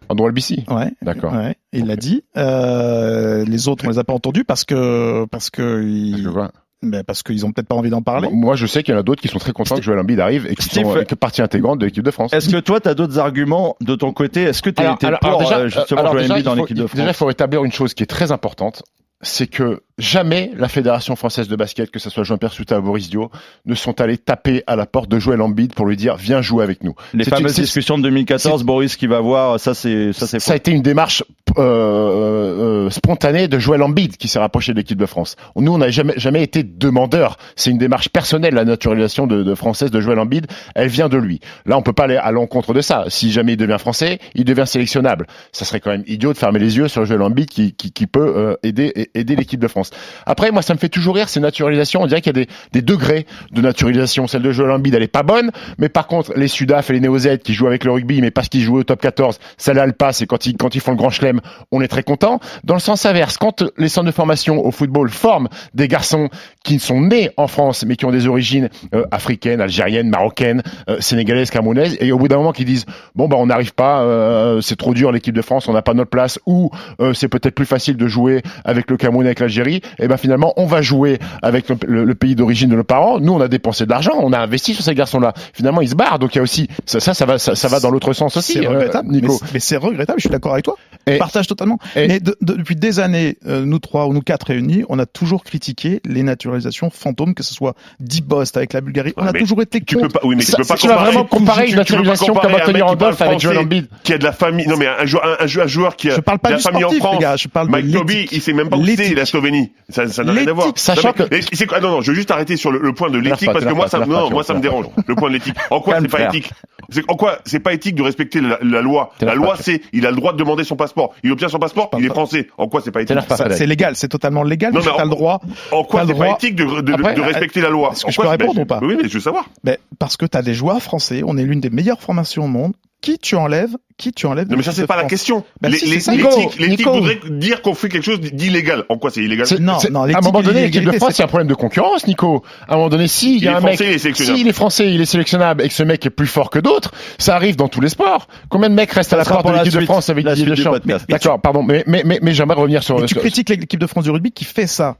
Andrew 0.08 0.26
Albissi. 0.26 0.64
Ouais. 0.68 0.92
D'accord. 1.02 1.32
Ouais, 1.32 1.56
il 1.72 1.86
l'a 1.86 1.96
dit. 1.96 2.22
Euh, 2.36 3.44
les 3.44 3.68
autres, 3.68 3.84
on 3.86 3.90
les 3.90 3.98
a 3.98 4.04
pas 4.04 4.12
entendus 4.12 4.44
parce 4.44 4.64
que 4.64 5.24
parce 5.26 5.50
que 5.50 5.82
ils, 5.82 6.22
Je 6.22 6.28
vois. 6.28 6.50
ben, 6.82 7.02
parce 7.04 7.22
qu'ils 7.22 7.44
ont 7.46 7.52
peut-être 7.52 7.68
pas 7.68 7.74
envie 7.74 7.90
d'en 7.90 8.02
parler. 8.02 8.28
Moi, 8.32 8.54
je 8.56 8.66
sais 8.66 8.82
qu'il 8.82 8.92
y 8.94 8.96
en 8.96 9.00
a 9.00 9.02
d'autres 9.02 9.20
qui 9.22 9.28
sont 9.28 9.38
très 9.38 9.52
contents 9.52 9.76
que 9.76 9.82
Joël 9.82 9.98
Embiid 9.98 10.20
arrive 10.20 10.46
et 10.48 10.54
qui 10.54 10.62
Steve, 10.64 10.84
sont 10.84 10.96
euh, 10.96 11.04
que 11.04 11.14
partie 11.14 11.42
intégrante 11.42 11.78
de 11.78 11.86
l'équipe 11.86 12.04
de 12.04 12.10
France. 12.10 12.32
Est-ce 12.32 12.48
que 12.50 12.58
toi, 12.60 12.80
tu 12.80 12.88
as 12.88 12.94
d'autres 12.94 13.18
arguments 13.18 13.76
de 13.80 13.94
ton 13.94 14.12
côté? 14.12 14.42
Est-ce 14.42 14.62
que 14.62 14.70
tu 14.70 14.82
Alors, 14.82 14.98
es 15.02 15.06
alors, 15.06 15.20
pour 15.20 15.28
alors 15.30 15.40
déjà, 15.42 15.58
euh, 15.58 15.68
justement 15.68 16.00
alors 16.00 16.12
Joel 16.12 16.22
déjà, 16.24 16.34
Embiid 16.34 16.44
dans 16.46 16.54
l'équipe 16.54 16.76
de 16.76 16.82
Déjà, 16.82 16.94
il 16.96 17.02
France? 17.04 17.16
faut 17.16 17.30
établir 17.30 17.64
une 17.64 17.72
chose 17.72 17.94
qui 17.94 18.02
est 18.02 18.06
très 18.06 18.32
importante, 18.32 18.82
c'est 19.22 19.46
que 19.46 19.82
jamais 19.98 20.50
la 20.56 20.68
Fédération 20.68 21.16
française 21.16 21.48
de 21.48 21.56
basket, 21.56 21.90
que 21.90 21.98
ce 21.98 22.10
soit 22.10 22.24
Jean-Pierre 22.24 22.52
Souta 22.52 22.78
ou 22.78 22.82
Boris 22.82 23.08
Dio, 23.08 23.30
ne 23.64 23.74
sont 23.74 24.00
allés 24.00 24.18
taper 24.18 24.62
à 24.66 24.76
la 24.76 24.84
porte 24.86 25.08
de 25.10 25.18
Joël 25.18 25.40
Embiid 25.40 25.74
pour 25.74 25.86
lui 25.86 25.96
dire 25.96 26.16
viens 26.16 26.42
jouer 26.42 26.64
avec 26.64 26.84
nous. 26.84 26.94
Les 27.14 27.24
fameuses 27.24 27.52
c'est- 27.52 27.62
discussions 27.62 27.96
de 27.96 28.02
2014, 28.02 28.62
Boris 28.64 28.96
qui 28.96 29.06
va 29.06 29.20
voir, 29.20 29.58
ça 29.58 29.74
c'est 29.74 30.12
ça 30.12 30.26
c'est 30.26 30.38
Ça 30.40 30.52
a 30.52 30.56
été 30.56 30.70
une 30.70 30.82
démarche 30.82 31.24
euh, 31.58 32.86
euh, 32.86 32.90
spontanée 32.90 33.48
de 33.48 33.58
Joël 33.58 33.82
Embiid 33.82 34.16
qui 34.16 34.28
s'est 34.28 34.38
rapproché 34.38 34.72
de 34.72 34.78
l'équipe 34.78 34.98
de 34.98 35.06
France. 35.06 35.36
Nous, 35.56 35.72
on 35.72 35.78
n'a 35.78 35.88
jamais, 35.90 36.14
jamais 36.16 36.42
été 36.42 36.62
demandeur. 36.62 37.38
C'est 37.56 37.70
une 37.70 37.78
démarche 37.78 38.08
personnelle, 38.10 38.54
la 38.54 38.64
naturalisation 38.64 39.26
de, 39.26 39.42
de 39.42 39.54
française 39.54 39.90
de 39.90 40.00
Joël 40.00 40.18
Embiid. 40.18 40.46
Elle 40.74 40.88
vient 40.88 41.08
de 41.08 41.16
lui. 41.16 41.40
Là, 41.64 41.78
on 41.78 41.82
peut 41.82 41.92
pas 41.94 42.04
aller 42.04 42.16
à 42.16 42.30
l'encontre 42.32 42.74
de 42.74 42.80
ça. 42.82 43.04
Si 43.08 43.30
jamais 43.32 43.54
il 43.54 43.56
devient 43.56 43.76
français, 43.78 44.18
il 44.34 44.44
devient 44.44 44.66
sélectionnable. 44.66 45.26
Ça 45.52 45.64
serait 45.64 45.80
quand 45.80 45.90
même 45.90 46.04
idiot 46.06 46.32
de 46.32 46.38
fermer 46.38 46.58
les 46.58 46.76
yeux 46.76 46.88
sur 46.88 47.04
Joël 47.06 47.22
Embiid 47.22 47.48
qui, 47.48 47.72
qui, 47.72 47.90
qui 47.92 48.06
peut 48.06 48.34
euh, 48.36 48.56
aider, 48.62 49.10
aider 49.14 49.36
l'équipe 49.36 49.60
de 49.60 49.68
France. 49.68 49.85
Après, 50.26 50.50
moi, 50.50 50.62
ça 50.62 50.74
me 50.74 50.78
fait 50.78 50.88
toujours 50.88 51.14
rire 51.14 51.28
ces 51.28 51.40
naturalisations. 51.40 52.02
On 52.02 52.06
dirait 52.06 52.20
qu'il 52.20 52.36
y 52.36 52.42
a 52.42 52.46
des, 52.72 52.82
degrés 52.82 53.26
de 53.52 53.60
naturalisation. 53.60 54.26
Celle 54.26 54.42
de 54.42 54.52
Joël 54.52 54.70
Embiid, 54.70 54.94
elle 54.94 55.02
est 55.02 55.08
pas 55.08 55.22
bonne. 55.22 55.50
Mais 55.78 55.88
par 55.88 56.06
contre, 56.06 56.32
les 56.36 56.48
Sudaf 56.48 56.90
et 56.90 56.92
les 56.92 57.00
Néo-Z 57.00 57.38
qui 57.42 57.54
jouent 57.54 57.66
avec 57.66 57.84
le 57.84 57.92
rugby, 57.92 58.20
mais 58.20 58.30
parce 58.30 58.48
qu'ils 58.48 58.62
jouent 58.62 58.78
au 58.78 58.84
top 58.84 59.00
14, 59.00 59.38
ça 59.56 59.74
là 59.74 59.86
le 59.86 59.92
passe. 59.92 60.22
Et 60.22 60.26
quand 60.26 60.46
ils, 60.46 60.56
quand 60.56 60.74
ils 60.74 60.80
font 60.80 60.92
le 60.92 60.96
grand 60.96 61.10
chelem, 61.10 61.40
on 61.72 61.80
est 61.80 61.88
très 61.88 62.02
content. 62.02 62.40
Dans 62.64 62.74
le 62.74 62.80
sens 62.80 63.06
inverse, 63.06 63.38
quand 63.38 63.64
les 63.76 63.88
centres 63.88 64.06
de 64.06 64.12
formation 64.12 64.64
au 64.64 64.70
football 64.70 65.10
forment 65.10 65.48
des 65.74 65.88
garçons 65.88 66.28
qui 66.64 66.78
sont 66.78 67.00
nés 67.00 67.30
en 67.36 67.46
France, 67.46 67.84
mais 67.86 67.96
qui 67.96 68.04
ont 68.04 68.10
des 68.10 68.26
origines 68.26 68.68
euh, 68.94 69.04
africaines, 69.10 69.60
algériennes, 69.60 70.08
marocaines, 70.08 70.62
euh, 70.88 71.00
sénégalaises, 71.00 71.50
camerounaises, 71.50 71.96
et 72.00 72.12
au 72.12 72.18
bout 72.18 72.28
d'un 72.28 72.36
moment 72.36 72.52
qui 72.52 72.64
disent 72.64 72.86
bon 73.14 73.28
bah 73.28 73.36
on 73.38 73.46
n'arrive 73.46 73.74
pas, 73.74 74.02
euh, 74.02 74.60
c'est 74.60 74.76
trop 74.76 74.94
dur 74.94 75.12
l'équipe 75.12 75.34
de 75.34 75.42
France, 75.42 75.68
on 75.68 75.72
n'a 75.72 75.82
pas 75.82 75.94
notre 75.94 76.10
place, 76.10 76.38
ou 76.46 76.70
euh, 77.00 77.14
c'est 77.14 77.28
peut-être 77.28 77.54
plus 77.54 77.66
facile 77.66 77.96
de 77.96 78.06
jouer 78.06 78.42
avec 78.64 78.90
le 78.90 78.96
Cameroun, 78.96 79.26
avec 79.26 79.40
l'Algérie, 79.40 79.75
et 79.98 80.08
ben 80.08 80.16
finalement 80.16 80.52
on 80.56 80.66
va 80.66 80.82
jouer 80.82 81.18
avec 81.42 81.68
le, 81.68 81.76
le- 81.86 82.04
le 82.04 82.14
pays 82.14 82.34
d'origine 82.34 82.70
de 82.70 82.76
nos 82.76 82.84
parents. 82.84 83.18
Nous 83.20 83.32
on 83.32 83.40
a 83.40 83.48
dépensé 83.48 83.84
de 83.84 83.90
l'argent, 83.90 84.12
on 84.16 84.32
a 84.32 84.38
investi 84.38 84.74
sur 84.74 84.84
ces 84.84 84.94
garçons-là. 84.94 85.32
Finalement 85.52 85.80
ils 85.80 85.88
se 85.90 85.94
barrent, 85.94 86.18
donc 86.18 86.34
il 86.34 86.38
y 86.38 86.40
a 86.40 86.42
aussi 86.42 86.68
ça, 86.84 87.00
ça, 87.00 87.14
ça 87.14 87.26
va, 87.26 87.38
ça, 87.38 87.54
ça 87.54 87.68
va 87.68 87.80
dans 87.80 87.90
l'autre 87.90 88.12
sens 88.12 88.36
aussi, 88.36 88.54
C'est 88.54 88.66
euh, 88.66 88.70
regrettable. 88.70 89.08
Nico. 89.10 89.26
Mais, 89.28 89.34
c'est- 89.46 89.54
mais 89.54 89.60
c'est 89.60 89.76
regrettable. 89.76 90.18
Je 90.18 90.22
suis 90.22 90.30
d'accord 90.30 90.52
avec 90.52 90.64
toi. 90.64 90.76
Et- 91.06 91.12
Je 91.14 91.18
partage 91.18 91.46
totalement. 91.46 91.78
et- 91.94 92.08
mais 92.08 92.20
de- 92.20 92.36
de- 92.40 92.54
depuis 92.54 92.76
des 92.76 92.98
années, 93.00 93.36
euh, 93.46 93.64
nous 93.64 93.78
trois 93.78 94.06
ou 94.06 94.12
nous 94.12 94.20
quatre 94.22 94.48
réunis, 94.48 94.84
on 94.88 94.98
a 94.98 95.06
toujours 95.06 95.44
critiqué 95.44 96.00
les 96.04 96.22
naturalisations 96.22 96.90
fantômes, 96.90 97.34
que 97.34 97.42
ce 97.42 97.54
soit 97.54 97.74
Dibost 98.00 98.56
avec 98.56 98.72
la 98.72 98.80
Bulgarie. 98.80 99.12
On 99.16 99.26
a 99.26 99.32
mais 99.32 99.38
toujours 99.40 99.62
été 99.62 99.80
Tu 99.80 99.96
peux 99.96 100.08
pas, 100.08 100.20
oui, 100.24 100.34
mais 100.36 100.44
tu 100.44 100.52
peux 100.52 100.64
pas 100.64 100.74
tu 100.76 100.88
vas 100.88 100.96
vraiment 100.96 101.24
comparer 101.24 101.68
une 101.68 101.76
naturalisation 101.76 102.34
comparer 102.34 102.52
comme 102.54 102.62
Anthony 102.62 102.82
Randolph 102.82 103.20
avec 103.22 103.40
Joel 103.40 103.58
Embiid. 103.58 103.86
Qui 104.02 104.12
a 104.14 104.18
de 104.18 104.24
la 104.24 104.32
famille, 104.32 104.66
non, 104.66 104.76
mais 104.76 104.86
un 104.86 105.06
joueur, 105.06 105.24
un, 105.40 105.44
un 105.44 105.66
joueur, 105.66 105.96
qui 105.96 106.10
a 106.10 106.16
Je 106.16 106.20
parle 106.20 106.38
pas 106.38 106.48
de 106.48 106.54
la 106.54 106.58
du 106.58 106.62
famille 106.64 106.80
sportif, 106.82 107.00
en 107.02 107.04
France. 107.04 107.16
les 107.16 107.22
gars, 107.22 107.36
je 107.36 107.48
parle 107.48 107.66
de 107.68 107.72
Mike 107.72 107.92
Toby, 107.92 108.14
l'éthique. 108.14 108.32
il 108.32 108.40
sait 108.42 108.52
même 108.52 108.68
pas 108.68 108.76
où 108.76 108.84
c'est 108.86 109.14
la 109.14 109.26
Slovénie. 109.26 109.65
Ça, 109.88 110.06
ça 110.08 110.24
n'a 110.24 110.32
rien 110.32 110.46
à 110.48 110.52
voir. 110.52 110.66
L'éthique, 110.66 110.78
sachant 110.78 111.08
Non, 111.08 111.14
mais- 111.18 111.40
que- 111.40 111.52
et 111.52 111.56
c'est 111.56 111.66
quoi, 111.66 111.78
ah, 111.78 111.80
non, 111.80 111.90
non, 111.90 112.00
je 112.00 112.10
veux 112.10 112.16
juste 112.16 112.30
arrêter 112.30 112.56
sur 112.56 112.70
le, 112.72 112.78
le 112.80 112.92
point 112.92 113.10
de 113.10 113.18
l'éthique 113.18 113.50
parce 113.52 113.64
que 113.64 113.72
moi, 113.72 113.88
ça, 113.88 113.98
non, 114.04 114.30
moi, 114.30 114.42
ça 114.44 114.54
me 114.54 114.60
dérange. 114.60 114.86
Le 115.06 115.14
point 115.14 115.28
de 115.28 115.34
l'éthique. 115.34 115.54
En 115.70 115.80
quoi 115.80 115.98
c'est 116.00 116.08
pas 116.08 116.26
éthique? 116.26 116.50
C'est, 116.88 117.02
en 117.10 117.14
quoi 117.16 117.38
c'est 117.44 117.60
pas 117.60 117.72
éthique 117.72 117.94
de 117.96 118.02
respecter 118.02 118.40
la, 118.40 118.58
la 118.62 118.80
loi? 118.80 119.10
La 119.20 119.34
loi, 119.34 119.56
c'est, 119.58 119.80
il 119.92 120.06
a 120.06 120.10
le 120.10 120.16
droit 120.16 120.32
de 120.32 120.38
demander 120.38 120.64
son 120.64 120.76
passeport. 120.76 121.14
Il 121.24 121.32
obtient 121.32 121.48
son 121.48 121.58
passeport, 121.58 121.90
il 121.98 122.04
est 122.04 122.08
français. 122.08 122.48
En 122.58 122.68
quoi 122.68 122.80
c'est 122.84 122.90
pas 122.92 123.02
éthique? 123.02 123.18
C'est 123.50 123.66
légal, 123.66 123.96
c'est 123.96 124.08
totalement 124.08 124.42
légal. 124.42 124.72
Non, 124.72 124.80
mais 124.80 124.86
mais 124.86 124.92
tu 124.92 124.98
as 124.98 125.02
en- 125.02 125.04
le 125.04 125.10
droit. 125.10 125.40
En 125.72 125.84
quoi 125.84 126.02
T'as 126.02 126.06
c'est 126.08 126.18
pas 126.18 126.30
éthique 126.30 126.54
de, 126.56 126.64
de 126.80 127.20
respecter 127.20 127.60
la 127.60 127.70
loi? 127.70 127.90
est-ce 127.92 128.02
que 128.02 128.08
En 128.08 128.10
je 128.10 128.16
quoi 128.16 128.24
peux 128.24 128.30
répondre 128.30 128.60
ou 128.60 128.64
pas? 128.66 128.80
Oui, 128.82 128.96
mais 129.02 129.08
je 129.08 129.14
veux 129.14 129.20
savoir. 129.20 129.46
Ben, 129.64 129.76
parce 129.98 130.16
que 130.16 130.26
tu 130.26 130.36
as 130.38 130.42
des 130.42 130.54
joueurs 130.54 130.80
français. 130.82 131.22
On 131.26 131.36
est 131.36 131.42
l'une 131.44 131.60
des 131.60 131.70
meilleures 131.70 132.00
formations 132.00 132.44
au 132.44 132.48
monde 132.48 132.72
qui 133.06 133.18
tu 133.18 133.36
enlèves 133.36 133.76
Qui 133.96 134.12
tu 134.12 134.26
enlèves 134.26 134.48
Non, 134.50 134.56
mais 134.56 134.64
ça, 134.64 134.72
c'est 134.72 134.86
pas 134.86 134.96
la 134.96 135.04
question. 135.04 135.44
Bah, 135.60 135.68
les, 135.68 135.78
si, 135.78 135.98
tics 135.98 136.58
Nico. 136.68 136.92
voudraient 136.92 137.20
dire 137.30 137.62
qu'on 137.62 137.74
fait 137.74 137.88
quelque 137.88 138.02
chose 138.04 138.20
d'illégal. 138.20 138.84
En 138.88 138.98
quoi 138.98 139.10
c'est 139.10 139.22
illégal 139.22 139.46
C'est- 139.46 139.60
Non, 139.60 139.78
c'est- 139.78 139.90
non, 139.90 140.00
à 140.00 140.02
un 140.02 140.06
l'éthique 140.08 140.24
moment 140.24 140.42
donné, 140.42 140.62
l'équipe 140.62 140.84
de 140.84 140.90
France, 140.92 141.10
c'est 141.12 141.18
il 141.18 141.20
y 141.20 141.22
a 141.22 141.24
un 141.26 141.28
problème 141.28 141.46
de 141.48 141.54
concurrence, 141.54 142.06
Nico. 142.08 142.42
À 142.68 142.74
un 142.74 142.76
moment 142.78 142.88
donné, 142.88 143.06
si 143.06 143.36
il 143.36 143.44
y 143.44 143.48
a 143.48 143.52
est 143.52 143.54
un 143.54 143.60
français, 143.60 143.84
mec, 143.84 143.92
il 143.92 143.94
est 143.94 143.98
sélectionnable. 143.98 144.36
si 144.38 144.42
il 144.44 144.48
est 144.48 144.52
français, 144.52 144.92
il 144.92 145.00
est 145.00 145.04
sélectionnable 145.06 145.62
et 145.62 145.68
que 145.68 145.74
ce 145.74 145.82
mec 145.84 146.04
est 146.04 146.10
plus 146.10 146.26
fort 146.26 146.50
que 146.50 146.58
d'autres, 146.58 146.90
ça 147.18 147.36
arrive 147.36 147.54
dans 147.56 147.68
tous 147.68 147.80
les 147.80 147.88
sports. 147.90 148.26
Combien 148.48 148.68
de 148.70 148.74
mecs 148.74 148.90
restent 148.90 149.12
à 149.12 149.16
la 149.18 149.24
porte 149.24 149.42
pour 149.42 149.52
de 149.52 149.58
l'équipe 149.58 149.72
de 149.80 149.84
France 149.84 150.10
avec 150.10 150.24
la 150.24 150.34
Didier 150.34 150.54
Deschamps? 150.56 150.72
D'accord, 151.08 151.40
pardon, 151.40 151.62
mais 151.62 151.84
mais 151.86 152.02
mais, 152.04 152.18
mais 152.22 152.34
j'aimerais 152.34 152.56
revenir 152.60 152.82
sur. 152.82 153.04
Tu 153.06 153.14
critiques 153.14 153.48
l'équipe 153.50 153.80
de 153.80 153.86
France 153.86 154.04
du 154.04 154.10
rugby 154.10 154.32
qui 154.32 154.44
fait 154.44 154.66
ça. 154.66 154.96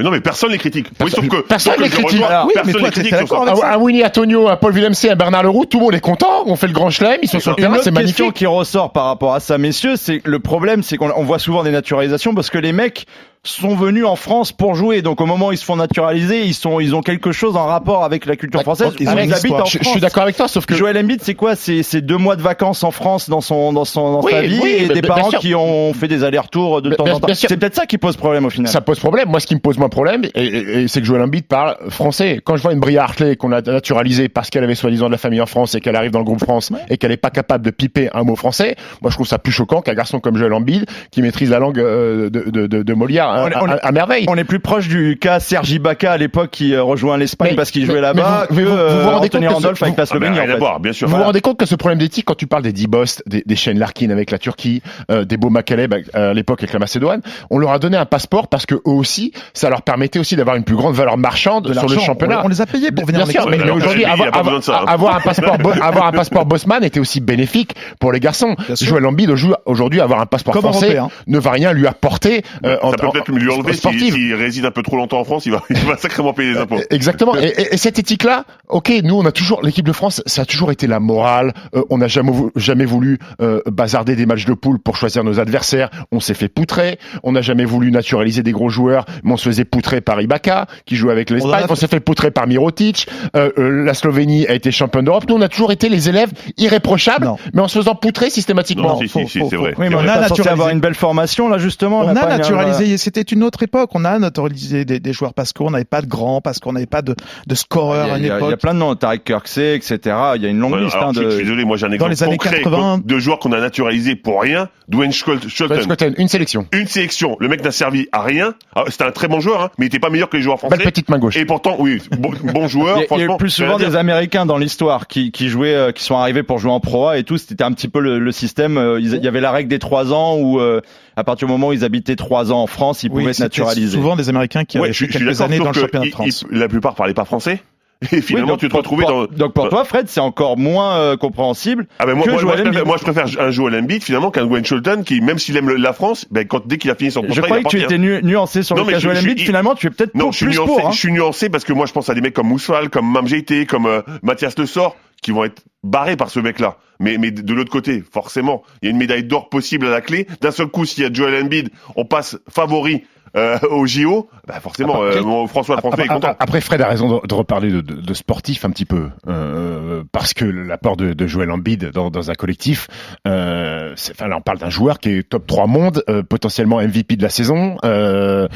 Mais 0.00 0.04
non, 0.04 0.10
mais 0.12 0.20
personne 0.22 0.50
les 0.50 0.56
critique. 0.56 0.86
Oui, 0.88 0.96
Personne- 1.10 1.24
sauf 1.28 1.28
que 1.42 1.46
personne 1.46 1.72
sauf 1.74 1.82
les 1.82 1.88
critique. 1.90 2.10
rejoins, 2.12 2.26
Alors, 2.28 2.46
oui, 2.46 2.52
mais 2.56 2.62
personne 2.62 2.80
toi, 2.80 2.88
les 2.88 2.92
critique 2.92 3.10
ça. 3.10 3.18
d'accord 3.20 3.42
avec 3.46 3.62
Un, 3.62 3.68
un 3.72 3.76
Winnie 3.76 4.02
Antonio, 4.02 4.48
un 4.48 4.56
Paul 4.56 4.72
Villemc, 4.72 4.92
un 5.10 5.14
Bernard 5.14 5.42
Leroux, 5.42 5.66
tout 5.66 5.78
le 5.78 5.84
monde 5.84 5.94
est 5.94 6.00
content. 6.00 6.44
On 6.46 6.56
fait 6.56 6.68
le 6.68 6.72
grand 6.72 6.88
chelem, 6.88 7.18
ils 7.22 7.28
sont 7.28 7.38
sur 7.38 7.50
le 7.50 7.58
Une 7.58 7.64
terrain, 7.64 7.74
c'est 7.82 7.92
question 7.92 8.24
magnifique. 8.24 8.32
qui 8.34 8.46
ressort 8.46 8.92
par 8.92 9.04
rapport 9.04 9.34
à 9.34 9.40
ça, 9.40 9.58
messieurs, 9.58 9.96
c'est 9.96 10.20
que 10.20 10.30
le 10.30 10.38
problème, 10.38 10.82
c'est 10.82 10.96
qu'on 10.96 11.10
on 11.14 11.24
voit 11.24 11.38
souvent 11.38 11.62
des 11.62 11.70
naturalisations 11.70 12.34
parce 12.34 12.48
que 12.48 12.56
les 12.56 12.72
mecs 12.72 13.04
sont 13.42 13.74
venus 13.74 14.04
en 14.04 14.16
France 14.16 14.52
pour 14.52 14.74
jouer. 14.74 15.00
Donc 15.00 15.20
au 15.20 15.26
moment 15.26 15.48
où 15.48 15.52
ils 15.52 15.56
se 15.58 15.64
font 15.64 15.76
naturaliser, 15.76 16.42
ils 16.44 16.52
sont, 16.54 16.78
ils 16.78 16.94
ont 16.94 17.00
quelque 17.00 17.32
chose 17.32 17.56
en 17.56 17.64
rapport 17.64 18.04
avec 18.04 18.26
la 18.26 18.36
culture 18.36 18.60
française. 18.60 18.92
ils 19.00 19.08
ont 19.08 19.12
habitent 19.12 19.32
en 19.52 19.64
Je, 19.64 19.72
je 19.72 19.78
France. 19.78 19.92
suis 19.92 20.00
d'accord 20.00 20.24
avec 20.24 20.36
toi, 20.36 20.46
sauf 20.46 20.66
que 20.66 20.74
Joël 20.74 20.98
Embiid, 20.98 21.22
c'est 21.22 21.34
quoi? 21.34 21.56
C'est 21.56 21.82
c'est 21.82 22.02
deux 22.02 22.18
mois 22.18 22.36
de 22.36 22.42
vacances 22.42 22.84
en 22.84 22.90
France 22.90 23.30
dans 23.30 23.40
son 23.40 23.72
dans 23.72 23.86
son 23.86 24.12
dans 24.12 24.22
Oui, 24.22 24.32
sa 24.32 24.42
vie 24.42 24.60
oui, 24.62 24.76
et 24.80 24.88
des 24.88 25.00
parents 25.00 25.30
qui 25.30 25.54
ont 25.54 25.94
fait 25.94 26.08
des 26.08 26.22
allers-retours 26.22 26.82
de 26.82 26.90
Bien- 26.90 26.96
temps 26.98 27.04
bien- 27.04 27.14
en 27.14 27.20
temps. 27.20 27.28
C'est 27.34 27.56
peut-être 27.56 27.74
ça 27.74 27.86
qui 27.86 27.96
pose 27.96 28.16
problème 28.16 28.44
au 28.44 28.50
final. 28.50 28.70
ça 28.70 28.82
pose 28.82 28.98
problème. 28.98 29.28
Moi, 29.30 29.40
ce 29.40 29.46
qui 29.46 29.54
me 29.54 29.60
pose 29.60 29.78
moins 29.78 29.88
problème, 29.88 30.22
et, 30.34 30.44
et- 30.44 30.82
et 30.82 30.88
c'est 30.88 31.00
que 31.00 31.06
Joël 31.06 31.22
Embiid 31.22 31.46
parle 31.46 31.76
français. 31.88 32.40
Quand 32.44 32.56
je 32.56 32.62
vois 32.62 32.72
une 32.74 32.80
Bria 32.80 33.02
Hartley 33.04 33.36
qu'on 33.36 33.52
a 33.52 33.62
naturalisée 33.62 34.28
parce 34.28 34.50
qu'elle 34.50 34.64
avait 34.64 34.74
soi-disant 34.74 35.06
de 35.06 35.12
la 35.12 35.18
famille 35.18 35.40
en 35.40 35.46
France 35.46 35.74
et 35.74 35.80
qu'elle 35.80 35.96
arrive 35.96 36.10
dans 36.10 36.18
le 36.18 36.24
groupe 36.26 36.40
France 36.40 36.72
et 36.90 36.98
qu'elle 36.98 37.12
est 37.12 37.16
pas 37.16 37.30
capable 37.30 37.64
de 37.64 37.70
piper 37.70 38.10
un 38.12 38.22
mot 38.24 38.36
français, 38.36 38.76
moi 39.00 39.10
je 39.10 39.16
trouve 39.16 39.26
ça 39.26 39.38
plus 39.38 39.52
choquant 39.52 39.80
qu'un 39.80 39.94
garçon 39.94 40.20
comme 40.20 40.36
Joël 40.36 40.52
Embiid 40.52 40.84
qui 41.10 41.22
maîtrise 41.22 41.48
la 41.50 41.58
langue 41.58 41.78
euh, 41.78 42.28
de, 42.28 42.50
de, 42.50 42.66
de, 42.66 42.82
de 42.82 42.94
Molière 42.94 43.29
à, 43.30 43.44
On 43.44 43.48
est- 43.48 43.56
on 43.56 43.70
à- 43.70 43.76
est- 43.76 43.80
à 43.84 43.92
merveille. 43.92 44.24
On 44.28 44.36
est 44.36 44.44
plus 44.44 44.60
proche 44.60 44.88
du 44.88 45.18
cas 45.20 45.40
Sergi 45.40 45.78
Baca 45.78 46.12
à 46.12 46.16
l'époque 46.16 46.50
qui 46.50 46.74
euh, 46.74 46.82
rejoint 46.82 47.16
l'Espagne 47.16 47.54
parce 47.56 47.70
qu'il 47.70 47.86
jouait 47.86 48.00
là-bas 48.00 48.46
vous- 48.50 48.56
que 48.56 48.60
vous- 48.62 48.68
vous 48.70 48.74
vous 48.74 48.78
euh, 48.78 49.10
rendez 49.10 49.28
compte 49.28 49.40
que 49.42 49.46
Randolph 49.52 49.82
avec 49.82 49.96
la 49.96 50.02
Ah, 50.02 50.06
mais 50.14 50.18
Slovénie. 50.18 50.40
en 50.40 50.42
à 50.42 50.46
fait. 50.46 50.58
voir, 50.58 50.80
bien 50.80 50.92
sûr. 50.92 51.08
Vous 51.08 51.16
vous 51.16 51.22
rendez 51.22 51.40
compte 51.40 51.58
que 51.58 51.66
ce 51.66 51.74
problème 51.74 51.98
d'éthique, 51.98 52.24
quand 52.26 52.34
tu 52.36 52.46
parles 52.46 52.62
des 52.62 52.72
D-Bost, 52.72 53.22
des, 53.26 53.42
des 53.46 53.56
Shane 53.56 53.78
Larkin 53.78 54.10
avec 54.10 54.30
la 54.30 54.38
Turquie, 54.38 54.82
euh, 55.10 55.24
des 55.24 55.36
Beau 55.36 55.50
Makaleb 55.50 55.94
à 56.14 56.32
l'époque 56.34 56.60
avec 56.62 56.72
la 56.72 56.78
Macédoine, 56.78 57.20
on 57.50 57.58
leur 57.58 57.72
a 57.72 57.78
donné 57.78 57.96
un 57.96 58.06
passeport 58.06 58.48
parce 58.48 58.66
que 58.66 58.74
eux 58.74 58.80
aussi, 58.84 59.32
ça 59.54 59.70
leur 59.70 59.82
permettait 59.82 60.18
aussi 60.18 60.36
d'avoir 60.36 60.56
une 60.56 60.64
plus 60.64 60.76
grande 60.76 60.94
valeur 60.94 61.16
marchande 61.16 61.68
De 61.68 61.74
sur 61.74 61.88
le 61.88 61.98
championnat. 61.98 62.40
On, 62.42 62.46
on 62.46 62.48
les 62.48 62.60
a 62.60 62.66
payés 62.66 62.90
pour 62.92 63.04
venir 63.06 63.26
Bien 63.26 63.40
en 63.40 63.42
sûr, 63.42 63.50
mais, 63.50 63.70
aujourd'hui, 63.70 64.04
avoir, 64.04 64.36
avoir- 64.36 64.62
ça, 64.62 64.80
hein. 64.82 64.84
avoir 64.88 65.16
un 65.16 65.20
passeport, 65.20 65.56
avoir 65.82 66.06
un 66.06 66.12
passeport 66.12 66.46
Bosman 66.46 66.82
était 66.84 67.00
aussi 67.00 67.20
bénéfique 67.20 67.74
pour 67.98 68.12
les 68.12 68.20
garçons. 68.20 68.56
Joël 68.80 69.06
Embiid 69.06 69.30
aujourd'hui- 69.30 69.56
aujourd'hui 69.66 70.00
avoir 70.00 70.20
un 70.20 70.26
passeport 70.26 70.54
Comme 70.54 70.62
français 70.62 70.96
européen. 70.96 71.08
ne 71.26 71.38
va 71.38 71.50
rien 71.52 71.72
lui 71.72 71.86
apporter 71.86 72.42
euh, 72.64 72.76
en, 72.82 72.90
Ça 72.90 72.96
peut 72.96 73.06
en- 73.06 73.10
peut-être 73.24 73.38
lui 73.38 73.50
enlever 73.50 73.72
s'il 73.72 73.78
sportive. 73.80 74.14
s'il 74.14 74.34
réside 74.34 74.64
un 74.66 74.70
peu 74.70 74.82
trop 74.82 74.96
longtemps 74.96 75.20
en 75.20 75.24
France, 75.24 75.46
il 75.46 75.52
va, 75.52 75.62
il 75.70 75.76
va 75.78 75.96
sacrément 75.96 76.32
payer 76.32 76.52
les 76.54 76.58
impôts. 76.58 76.76
Euh, 76.76 76.82
Exactement. 76.90 77.36
Et, 77.36 77.46
et- 77.46 77.74
et 77.74 77.76
cette 77.76 77.98
éthique-là, 77.98 78.44
ok, 78.68 78.92
nous 79.04 79.14
on 79.16 79.24
a 79.26 79.32
toujours 79.32 79.62
l'équipe 79.62 79.86
de 79.86 79.92
France, 79.92 80.22
ça 80.26 80.42
a 80.42 80.44
toujours 80.44 80.70
été 80.70 80.86
la 80.86 81.00
morale. 81.00 81.52
Euh, 81.74 81.82
on 81.90 81.98
n'a 81.98 82.08
jamais 82.08 82.32
jamais 82.56 82.84
voulu 82.84 83.18
euh, 83.40 83.60
bazarder 83.66 84.16
des 84.16 84.26
matchs 84.26 84.44
de 84.44 84.54
poule 84.54 84.78
pour 84.78 84.96
choisir 84.96 85.24
nos 85.24 85.38
adversaires. 85.40 85.90
On 86.12 86.20
s'est 86.20 86.34
fait 86.34 86.48
poutrer. 86.48 86.98
On 87.22 87.32
n'a 87.32 87.42
jamais 87.42 87.64
voulu 87.64 87.90
naturaliser 87.90 88.42
des 88.42 88.52
gros 88.52 88.68
joueurs, 88.68 89.04
mais 89.24 89.32
on 89.32 89.36
se 89.36 89.44
faisait 89.48 89.64
poutrer 89.64 90.00
par 90.00 90.20
Ibaka 90.20 90.66
qui 90.86 90.96
joue 90.96 91.10
avec 91.10 91.30
On 91.30 91.34
l'Espagne. 91.34 91.64
On, 91.68 91.74
fait- 91.74 91.80
s'est 91.80 91.88
fait 91.88 92.00
poutrer 92.00 92.30
par 92.30 92.46
Mirotic. 92.46 93.08
Euh, 93.36 93.50
euh, 93.58 93.84
la 93.84 93.94
Slovénie 93.94 94.46
a 94.46 94.54
été 94.54 94.70
championne 94.70 95.04
d'Europe. 95.04 95.24
Nous 95.28 95.34
on 95.34 95.40
a 95.42 95.48
toujours 95.48 95.72
été 95.72 95.88
les 95.88 96.08
élèves 96.08 96.30
irréprochables, 96.58 97.26
Non. 97.26 97.36
mais 97.54 97.60
en 97.62 97.68
se 97.68 97.78
faisant 97.78 97.94
poutrer 97.94 98.30
systématiquement. 98.30 98.94
Non, 98.94 98.98
si, 99.00 99.08
si, 99.08 99.26
si, 99.28 99.38
faut- 99.40 99.48
c'est 99.50 99.56
vrai. 99.56 99.74
Oui, 99.78 99.86
mais 99.88 99.90
C'est 99.90 99.94
on 99.96 99.98
a 100.00 100.20
naturalisé. 100.20 100.48
avoir 100.48 100.68
une 100.70 100.80
belle 100.80 100.94
formation 100.94 101.48
là 101.48 101.58
justement. 101.58 102.00
On 102.00 102.08
a 102.08 102.14
naturalisé, 102.14 102.86
c'était 103.14 103.34
une 103.34 103.42
autre 103.44 103.62
époque. 103.62 103.90
On 103.94 104.04
a 104.04 104.18
naturalisé 104.18 104.84
des, 104.84 105.00
des 105.00 105.12
joueurs 105.12 105.34
parce 105.34 105.52
qu'on 105.52 105.70
n'avait 105.70 105.84
pas 105.84 106.02
de 106.02 106.06
grands, 106.06 106.40
parce 106.40 106.58
qu'on 106.58 106.72
n'avait 106.72 106.86
pas 106.86 107.02
de, 107.02 107.14
de 107.46 107.54
scoreurs 107.54 108.10
à 108.10 108.14
a, 108.14 108.18
une 108.18 108.24
il 108.24 108.28
y 108.28 108.30
a- 108.30 108.36
il 108.38 108.40
y 108.40 108.44
a 108.44 108.48
époque. 108.48 108.60
plein 108.60 108.74
de 108.74 108.78
noms, 108.78 108.94
Tarek 108.94 109.24
Kirksey, 109.24 109.74
etc. 109.76 109.98
Il 110.36 110.42
y 110.42 110.46
a 110.46 110.48
une 110.48 110.58
longue 110.58 110.72
Ouais, 110.74 110.80
liste 110.82 110.94
alors, 110.96 111.08
hein, 111.08 111.12
je, 111.14 111.22
je 111.22 111.28
suis 111.30 111.38
de. 111.38 111.42
désolé, 111.44 111.64
moi 111.64 111.76
j'ai 111.76 111.86
un 111.86 111.88
Dans 111.90 111.94
exemple 111.94 112.10
les 112.10 112.22
années 112.22 112.36
concret 112.38 112.62
80. 112.62 113.00
de 113.04 113.18
joueurs 113.18 113.38
qu'on 113.38 113.52
a 113.52 113.60
naturalisés 113.60 114.16
pour 114.16 114.40
rien. 114.42 114.68
Dwayne 114.88 115.12
Schulten, 115.12 116.14
une 116.18 116.28
sélection. 116.28 116.66
une 116.72 116.86
sélection. 116.86 117.36
Le 117.40 117.48
mec 117.48 117.62
n'a 117.62 117.70
servi 117.70 118.08
à 118.12 118.22
rien. 118.22 118.54
Ah, 118.74 118.84
C'était 118.88 119.04
un 119.04 119.12
très 119.12 119.28
bon 119.28 119.40
joueur, 119.40 119.62
hein, 119.62 119.70
mais 119.78 119.86
il 119.86 119.88
était 119.88 119.98
pas 120.00 120.10
meilleur 120.10 120.28
que 120.28 120.36
les 120.36 120.42
joueurs 120.42 120.58
français. 120.58 120.76
Belle 120.76 120.86
petite 120.86 121.08
main 121.08 121.18
gauche. 121.18 121.36
Et 121.36 121.44
pourtant, 121.44 121.76
oui, 121.78 121.98
bon, 122.18 122.32
bon 122.52 122.66
joueur. 122.68 122.96
Il 122.96 123.00
y 123.00 123.02
a- 123.02 123.02
il 123.02 123.02
y 123.02 123.04
a 123.04 123.06
franchement, 123.06 123.34
eu 123.34 123.38
plus 123.38 123.50
souvent 123.50 123.76
dire. 123.76 123.90
des 123.90 123.96
Américains 123.96 124.46
dans 124.46 124.58
l'histoire 124.58 125.06
qui, 125.06 125.30
qui 125.30 125.48
jouaient, 125.48 125.74
euh, 125.74 125.92
qui 125.92 126.02
sont 126.02 126.16
arrivés 126.16 126.42
pour 126.42 126.58
jouer 126.58 126.72
en 126.72 126.80
Pro 126.80 127.08
A 127.08 127.18
et 127.18 127.24
tout. 127.24 127.38
C'était 127.38 127.62
un 127.64 127.72
petit 127.72 127.88
peu 127.88 128.00
le, 128.00 128.18
le 128.18 128.32
système. 128.32 128.78
euh, 128.78 128.98
Il 129.00 129.08
y 129.22 129.28
avait 129.28 129.40
la 129.40 129.50
règle 129.52 129.68
des 129.68 129.78
trois 129.78 130.12
ans 130.12 130.36
où, 130.36 130.58
euh, 130.60 130.80
à 131.20 131.24
partir 131.24 131.46
du 131.46 131.52
moment 131.52 131.68
où 131.68 131.72
ils 131.72 131.84
habitaient 131.84 132.16
trois 132.16 132.50
ans 132.52 132.62
en 132.62 132.66
France, 132.66 133.02
ils 133.04 133.10
Oui, 133.10 133.20
pouvaient 133.20 133.30
être 133.32 133.38
naturalisés. 133.40 133.96
souvent 133.96 134.16
des 134.16 134.28
Américains 134.28 134.64
qui 134.64 134.78
Ouais, 134.78 134.84
avaient 134.84 134.92
je, 134.92 135.04
je 135.06 135.10
quelques 135.12 135.40
années 135.42 135.58
dans 135.58 135.66
le 135.68 135.72
championnat 135.74 136.00
de 136.04 136.08
il- 136.08 136.12
France. 136.12 136.44
il- 136.50 136.58
la 136.58 136.68
plupart 136.68 136.94
parlaient 136.94 137.14
pas 137.14 137.24
français. 137.24 137.60
Et 138.12 138.22
finalement, 138.22 138.46
Oui, 138.46 138.50
donc, 138.52 138.60
tu 138.60 138.66
te 138.68 138.70
pour- 138.70 138.78
retrouvais 138.78 139.04
pour- 139.04 139.28
dans. 139.28 139.36
Donc 139.36 139.52
pour 139.52 139.68
toi, 139.68 139.84
Fred, 139.84 140.08
c'est 140.08 140.20
encore 140.20 140.56
moins 140.56 140.94
euh, 140.96 141.16
compréhensible. 141.18 141.86
Ah 141.98 142.06
ben 142.06 142.14
moi, 142.14 142.24
que 142.24 142.30
moi, 142.30 142.40
moi, 142.42 142.52
Joel 142.54 142.56
je 142.56 142.62
préfère, 142.62 142.80
Embiid. 142.80 142.86
moi, 142.88 142.96
je 142.96 143.02
préfère 143.04 143.46
un 143.46 143.50
Joel 143.50 143.74
Embiid 143.74 144.02
finalement 144.02 144.30
qu'un 144.30 144.46
Dwayne 144.46 144.64
Schulten 144.64 145.04
qui, 145.04 145.20
même 145.20 145.38
s'il 145.38 145.54
aime 145.58 145.68
le- 145.68 145.76
la 145.76 145.92
France, 145.92 146.24
ben 146.30 146.46
quand 146.46 146.66
dès 146.66 146.78
qu'il 146.78 146.90
a 146.90 146.94
fini 146.94 147.10
son 147.10 147.20
contrat, 147.20 147.34
Je 147.34 147.40
il 147.40 147.44
croyais 147.44 147.62
va 147.62 147.68
que 147.68 147.76
tu 147.76 147.82
étais 147.82 147.98
nu- 147.98 148.22
nuancé 148.22 148.62
sur 148.62 148.74
Non, 148.74 148.82
le 148.82 148.86
mais 148.86 148.92
cas 148.94 148.98
je- 149.00 149.02
Joel 149.04 149.18
Embiid. 149.18 149.40
Finalement, 149.40 149.74
tu 149.74 149.86
es 149.86 149.90
peut-être 149.90 150.14
Non, 150.14 150.24
pour- 150.24 150.32
je 150.32 150.36
suis 150.38 150.46
plus 150.46 150.54
nuancé. 150.54 150.72
pour. 150.72 150.86
hein. 150.86 150.90
Je 150.92 150.98
suis 150.98 151.12
nuancé 151.12 151.50
parce 151.50 151.64
que 151.64 151.74
moi, 151.74 151.84
je 151.84 151.92
pense 151.92 152.08
à 152.08 152.14
des 152.14 152.22
mecs 152.22 152.32
comme 152.32 152.48
Moussal, 152.48 152.88
comme 152.88 153.06
Mamjeité, 153.06 153.66
comme 153.66 153.84
euh, 153.84 154.00
Mathias 154.22 154.56
Le 154.58 154.64
Sort, 154.64 154.96
qui 155.22 155.30
vont 155.32 155.44
être 155.44 155.62
barrés 155.82 156.16
par 156.16 156.30
ce 156.30 156.40
mec-là. 156.40 156.76
Mais, 156.98 157.16
mais 157.18 157.30
de 157.30 157.54
l'autre 157.54 157.70
côté, 157.72 158.02
forcément, 158.12 158.62
il 158.82 158.86
y 158.86 158.88
a 158.88 158.92
une 158.92 158.98
médaille 158.98 159.24
d'or 159.24 159.48
possible 159.48 159.86
à 159.86 159.90
la 159.90 160.00
clé. 160.02 160.26
D'un 160.40 160.50
seul 160.50 160.66
coup, 160.66 160.84
s'il 160.84 161.02
y 161.02 161.06
a 161.06 161.12
Joel 161.12 161.42
Embiid, 161.44 161.70
on 161.96 162.04
passe 162.04 162.38
favori 162.48 163.04
euh, 163.36 163.58
au 163.70 163.86
JO. 163.86 164.28
Bah 164.46 164.58
forcément, 164.60 165.00
Après- 165.02 165.18
euh, 165.18 165.22
mon 165.22 165.46
François 165.46 165.76
le 165.76 165.80
Français 165.80 166.02
est 166.02 166.04
Après, 166.10 166.14
content. 166.14 166.36
après, 166.38 166.60
Fred 166.60 166.82
a 166.82 166.88
raison 166.88 167.20
de, 167.20 167.26
de 167.26 167.34
reparler 167.34 167.70
de, 167.70 167.80
de, 167.80 167.94
de 167.94 168.14
sportif 168.14 168.64
un 168.64 168.70
petit 168.70 168.84
peu, 168.84 169.08
euh, 169.28 170.02
parce 170.12 170.34
que 170.34 170.44
l'apport 170.44 170.96
de, 170.96 171.12
de 171.12 171.26
Joel 171.28 171.50
Embiid 171.52 171.90
dans, 171.92 172.10
dans 172.10 172.30
un 172.30 172.34
collectif, 172.34 172.88
euh, 173.28 173.94
enfin 174.10 174.26
là 174.26 174.36
on 174.36 174.40
parle 174.40 174.58
d'un 174.58 174.68
joueur 174.70 174.98
qui 174.98 175.10
est 175.10 175.28
top 175.28 175.46
3 175.46 175.66
monde, 175.68 176.02
euh, 176.10 176.22
potentiellement 176.24 176.80
MVP 176.82 177.14
de 177.16 177.22
la 177.22 177.28
saison, 177.28 177.76
euh, 177.84 178.48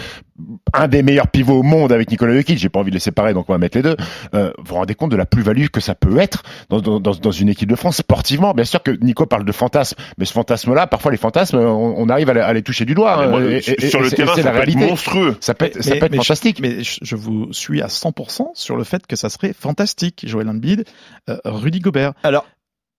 un 0.73 0.89
des 0.89 1.03
meilleurs 1.05 1.29
pivots 1.29 1.55
au 1.61 1.63
monde 1.63 1.93
avec 1.93 2.11
Nikola 2.11 2.35
Jokic, 2.35 2.59
j'ai 2.59 2.69
pas 2.69 2.81
envie 2.81 2.91
de 2.91 2.97
les 2.97 3.01
séparer 3.01 3.35
donc 3.35 3.47
on 3.49 3.53
va 3.53 3.59
mettre 3.59 3.77
les 3.79 3.83
deux. 3.83 3.97
Euh, 4.35 4.53
vous 4.59 4.65
vous 4.65 4.75
rendez 4.75 4.95
compte 4.97 5.11
de 5.13 5.17
la 5.17 5.27
plus-value 5.27 5.67
que 5.69 5.81
ça 5.81 5.95
peut 5.95 6.19
être 6.19 6.43
dans, 6.71 6.81
dans, 6.81 6.99
dans, 6.99 7.13
dans 7.13 7.31
une 7.31 7.49
équipe 7.49 7.69
de 7.69 7.77
France 7.77 7.99
sportivement? 7.99 8.53
Bien 8.53 8.65
sûr 8.65 8.83
que 8.83 8.91
Nico 8.91 9.27
parle 9.27 9.45
de 9.45 9.53
fantasme, 9.53 9.97
mais 10.19 10.25
ce 10.25 10.33
fantasme-là, 10.33 10.87
parfois 10.89 11.13
les 11.13 11.17
fantasmes, 11.19 11.59
on, 11.59 11.95
on 11.97 12.09
arrive 12.09 12.31
à 12.31 12.35
les, 12.35 12.41
à 12.41 12.53
les 12.53 12.63
toucher 12.63 12.85
du 12.85 12.95
doigt. 12.95 13.23
Hein, 13.23 13.29
moi, 13.29 13.43
et- 13.45 13.57
et- 13.59 13.89
sur 13.89 14.01
et 14.01 14.03
le 14.03 14.09
c'est- 14.09 14.17
terrain, 14.17 14.33
c'est 14.35 14.43
ça 14.43 14.53
la 14.53 14.57
peut 14.59 14.63
être 14.63 14.67
réalité. 14.73 14.87
monstrueux. 14.91 15.37
Ça 15.41 15.55
peut 15.55 15.67
être, 15.67 15.83
ça 15.83 15.91
Mais- 15.95 15.99
peut 16.01 16.07
être 16.07 16.13
mais 16.13 16.19
je- 16.19 16.23
fantastique. 16.25 16.59
Mais 16.61 16.83
je, 16.83 16.99
je 17.03 17.17
vous 17.17 17.53
suis 17.53 17.81
à 17.83 17.87
100% 17.89 18.51
sur 18.55 18.77
le 18.77 18.83
fait 18.85 19.07
que 19.07 19.15
ça 19.17 19.29
serait 19.29 19.53
fantastique, 19.53 20.25
Joël 20.27 20.49
Embiid, 20.49 20.85
euh, 21.31 21.37
Rudy 21.45 21.79
Gobert. 21.79 22.13
Alors, 22.25 22.45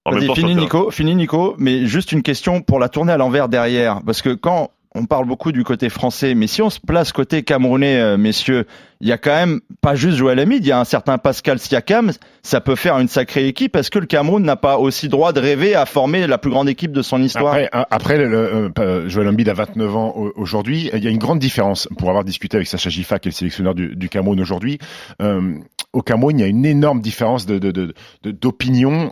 Vas-y, 0.10 0.28
temps, 0.28 0.36
fini 0.36 0.56
Nico, 0.56 0.92
fini 0.92 1.16
Nico, 1.16 1.56
mais 1.58 1.88
juste 1.88 2.12
une 2.12 2.22
question 2.22 2.62
pour 2.62 2.80
la 2.80 2.90
tourner 2.90 3.12
à 3.12 3.18
l'envers 3.18 3.50
derrière, 3.50 4.02
parce 4.06 4.22
que 4.22 4.30
quand 4.36 4.70
on 4.96 5.06
parle 5.06 5.26
beaucoup 5.28 5.52
du 5.52 5.64
côté 5.64 5.90
français, 5.90 6.34
mais 6.36 6.48
si 6.48 6.62
on 6.62 6.70
se 6.70 6.80
place 6.80 7.12
côté 7.12 7.44
camerounais, 7.44 8.00
euh, 8.00 8.18
messieurs, 8.18 8.66
il 9.02 9.08
y 9.08 9.12
a 9.12 9.18
quand 9.18 9.36
même 9.36 9.60
pas 9.82 9.94
juste 9.94 10.18
Joël 10.18 10.40
Embiid, 10.40 10.66
il 10.66 10.70
y 10.70 10.72
a 10.72 10.80
un 10.80 10.86
certain 10.86 11.18
Pascal 11.18 11.60
Siakam, 11.60 12.12
ça 12.44 12.62
peut 12.62 12.76
faire 12.76 12.98
une 12.98 13.10
sacrée 13.10 13.48
équipe, 13.48 13.74
parce 13.74 13.90
que 13.90 14.00
le 14.00 14.06
Cameroun 14.06 14.42
n'a 14.44 14.56
pas 14.56 14.78
aussi 14.78 15.10
droit 15.10 15.34
de 15.34 15.40
rêver 15.42 15.76
à 15.76 15.86
former 15.86 16.26
la 16.28 16.38
plus 16.38 16.50
grande 16.50 16.70
équipe 16.70 16.94
de 16.94 17.02
son 17.02 17.22
histoire? 17.22 17.54
Après, 17.92 18.18
le, 18.18 18.72
euh, 18.80 19.10
Joël 19.10 19.28
Embiid 19.28 19.50
a 19.50 19.54
29 19.54 19.96
ans 19.96 20.14
au- 20.16 20.32
aujourd'hui. 20.38 20.90
Il 20.94 21.04
y 21.04 21.08
a 21.08 21.12
une 21.12 21.18
grande 21.20 21.40
différence 21.40 21.88
pour 21.98 22.08
avoir 22.10 22.24
discuté 22.24 22.56
avec 22.56 22.68
Sacha 22.68 22.90
Gifa, 22.90 23.20
qui 23.20 23.28
est 23.28 23.32
le 23.32 23.36
sélectionneur 23.36 23.76
du, 23.76 23.96
du 23.98 24.08
Cameroun 24.10 24.40
aujourd'hui. 24.40 24.80
Euh, 25.22 25.56
au 25.92 26.02
Cameroun, 26.02 26.40
il 26.40 26.42
y 26.42 26.46
a 26.46 26.48
une 26.48 26.66
énorme 26.66 27.02
différence 27.02 27.46
de, 27.46 27.60
de, 27.60 27.72
de, 27.72 27.94
de- 28.24 28.32
d'opinion 28.32 29.12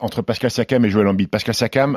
entre 0.00 0.22
Pascal 0.22 0.50
Siakam 0.50 0.84
et 0.84 0.90
Joël 0.90 1.06
Embiid. 1.06 1.28
Pascal 1.28 1.54
Siakam, 1.54 1.96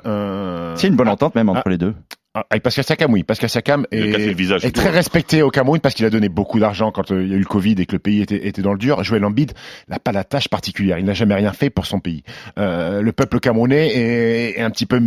C'est 0.76 0.88
une 0.88 0.96
bonne 0.96 1.10
entente 1.10 1.34
même 1.36 1.50
entre 1.50 1.68
les 1.70 1.78
deux. 1.80 1.94
Ah, 2.38 2.46
avec 2.52 2.62
Pascal 2.62 2.86
Siakam, 2.86 3.12
oui. 3.14 3.24
Pascal 3.24 3.50
Siakam 3.50 3.88
est, 3.92 4.34
visage. 4.34 4.72
très 4.72 4.90
respecté 4.92 5.42
au 5.42 5.50
Cameroun 5.50 5.80
parce 5.80 5.96
qu'il 5.96 6.06
a 6.06 6.12
donné 6.12 6.30
beaucoup 6.30 6.60
d'argent 6.60 6.92
quand 6.92 7.12
euh, 7.12 7.24
il 7.24 7.30
y 7.30 7.34
a 7.34 7.36
eu 7.36 7.40
le 7.40 7.46
Covid 7.46 7.76
et 7.80 7.88
que 7.88 7.94
le 7.94 8.00
pays 8.00 8.22
était, 8.22 8.48
était 8.48 8.62
dans 8.62 8.74
le 8.74 8.78
dur. 8.78 9.04
Joël 9.04 9.26
Embiid 9.26 9.54
n'a 9.88 9.98
pas 9.98 10.12
la 10.12 10.24
tâche 10.24 10.48
particulière. 10.48 11.00
Il 11.00 11.06
n'a 11.06 11.14
jamais 11.14 11.34
rien 11.34 11.52
fait 11.52 11.72
pour 11.72 11.88
son 11.88 12.00
pays. 12.00 12.22
Euh, 12.60 13.02
le 13.02 13.12
peuple 13.12 13.40
camerounais 13.40 13.88
est, 13.88 14.60
est 14.60 14.62
un 14.62 14.70
petit 14.70 14.86
peu 14.86 15.02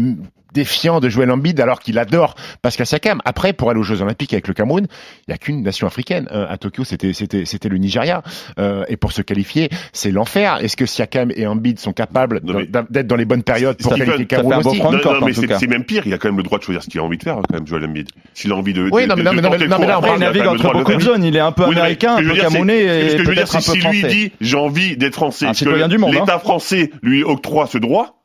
défiant 0.53 1.01
de 1.01 1.09
Joël 1.09 1.31
Embiid 1.31 1.61
alors 1.61 1.81
qu'il 1.81 1.99
adore 1.99 2.35
Pascal 2.63 2.87
Siakam. 2.87 3.21
Après, 3.25 3.53
pour 3.53 3.71
aller 3.71 3.81
aux 3.81 3.85
Jeux 3.85 4.03
Olympiques 4.03 4.33
avec 4.33 4.49
le 4.49 4.55
Cameroun, 4.55 4.87
il 4.91 5.31
n'y 5.31 5.35
a 5.35 5.39
qu'une 5.39 5.63
nation 5.63 5.87
africaine. 5.87 6.29
Euh, 6.33 6.47
à 6.49 6.57
Tokyo, 6.57 6.85
c'était 6.85 7.13
c'était 7.13 7.45
c'était 7.45 7.69
le 7.69 7.79
Nigeria. 7.79 8.23
Euh, 8.59 8.85
et 8.89 8.97
pour 8.97 9.13
se 9.13 9.23
qualifier, 9.23 9.69
c'est 9.93 10.11
l'enfer. 10.11 10.59
Est-ce 10.63 10.77
que 10.77 10.87
Siakam 10.87 11.31
et 11.35 11.47
Embiid 11.47 11.79
sont 11.79 11.93
capables 11.93 12.41
d'être 12.43 13.07
dans 13.07 13.17
les 13.17 13.25
bonnes 13.25 13.43
périodes 13.43 13.77
pour 13.79 13.95
qualifier 13.95 14.19
fait 14.19 14.27
Cameroun 14.27 14.55
aussi? 14.67 14.81
Non, 14.81 14.93
non, 14.93 15.27
mais 15.27 15.33
c'est 15.33 15.67
même 15.67 15.85
pire. 15.85 16.03
Il 16.07 16.15
a 16.15 16.19
quand 16.19 16.29
même 16.29 16.37
le 16.39 16.43
droit 16.43 16.59
de 16.59 16.65
choisir 16.65 16.83
ce 16.83 16.89
qu'il 16.89 17.01
a 17.01 17.05
envie 17.05 17.19
de 17.19 17.23
faire, 17.23 17.37
quand 17.37 17.55
même, 17.55 17.67
Joel 17.67 17.85
Embiid. 17.85 18.09
S'il 18.35 18.53
a 18.53 18.57
envie 18.57 18.73
de. 18.73 18.89
Oui, 18.91 19.03
de- 19.05 19.09
non, 19.09 19.15
mais- 19.17 19.23
de- 19.23 19.25
non, 19.25 19.33
mais- 19.33 19.37
de 19.37 19.43
non, 19.43 19.51
mais- 19.51 19.59
le 19.59 19.69
non, 19.69 19.79
mais 19.79 19.87
là, 19.87 20.01
on 20.03 20.19
navigue 20.19 20.43
le 20.43 20.49
entre 20.49 20.59
droit 20.59 20.73
de 20.73 20.79
le 20.79 20.85
beaucoup 20.85 20.97
de 20.99 21.03
faire. 21.03 21.13
zones, 21.15 21.25
il 21.25 21.37
est 21.37 21.41
un 21.41 21.53
peu 21.53 21.65
américain, 21.65 22.17
un 22.17 22.23
peu 22.23 22.35
camerounais 22.35 22.81
ce 22.81 22.87
que 22.87 22.91
et 22.91 23.11
je 23.11 23.17
veux 23.17 23.25
dire, 23.25 23.35
peut-être 23.35 23.61
c'est 23.61 23.73
si 23.73 23.79
lui 23.79 24.03
dit 24.05 24.33
j'ai 24.41 24.57
envie 24.57 24.97
d'être 24.97 25.15
français, 25.15 25.47
monde, 25.99 26.13
l'État 26.13 26.37
hein. 26.37 26.39
français 26.39 26.91
lui 27.03 27.23
octroie 27.23 27.67
ce 27.67 27.79
droit, 27.79 28.20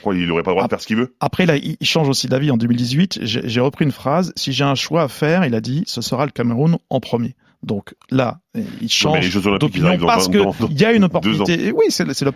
Pourquoi 0.00 0.16
il 0.16 0.30
aurait 0.30 0.42
pas 0.42 0.50
le 0.50 0.56
droit 0.56 0.64
de 0.64 0.70
faire 0.70 0.80
ce 0.80 0.86
qu'il 0.86 0.96
veut 0.96 1.14
Après, 1.20 1.44
là, 1.44 1.56
il 1.56 1.76
change 1.82 2.08
aussi 2.08 2.26
d'avis. 2.26 2.50
En 2.50 2.56
2018, 2.56 3.20
j'ai 3.22 3.42
j'ai 3.44 3.60
repris 3.60 3.84
une 3.84 3.92
phrase. 3.92 4.32
Si 4.34 4.52
j'ai 4.52 4.64
un 4.64 4.74
choix 4.74 5.02
à 5.02 5.08
faire, 5.08 5.44
il 5.44 5.54
a 5.54 5.60
dit, 5.60 5.84
ce 5.86 6.00
sera 6.00 6.24
le 6.24 6.32
Cameroun 6.32 6.78
en 6.88 7.00
premier. 7.00 7.34
Donc 7.62 7.94
là, 8.10 8.40
il 8.56 8.90
change 8.90 9.20
les 9.20 9.30
Jeux 9.30 9.46
Olympiques, 9.46 9.74
ils 9.76 9.86
arrivent 9.86 10.00
parce 10.00 10.28
y 10.28 10.84
a 10.84 10.92
une 10.92 11.04
opportunité. 11.04 11.72
Oui, 11.72 11.84
c'est 11.88 12.04
c'est 12.12 12.26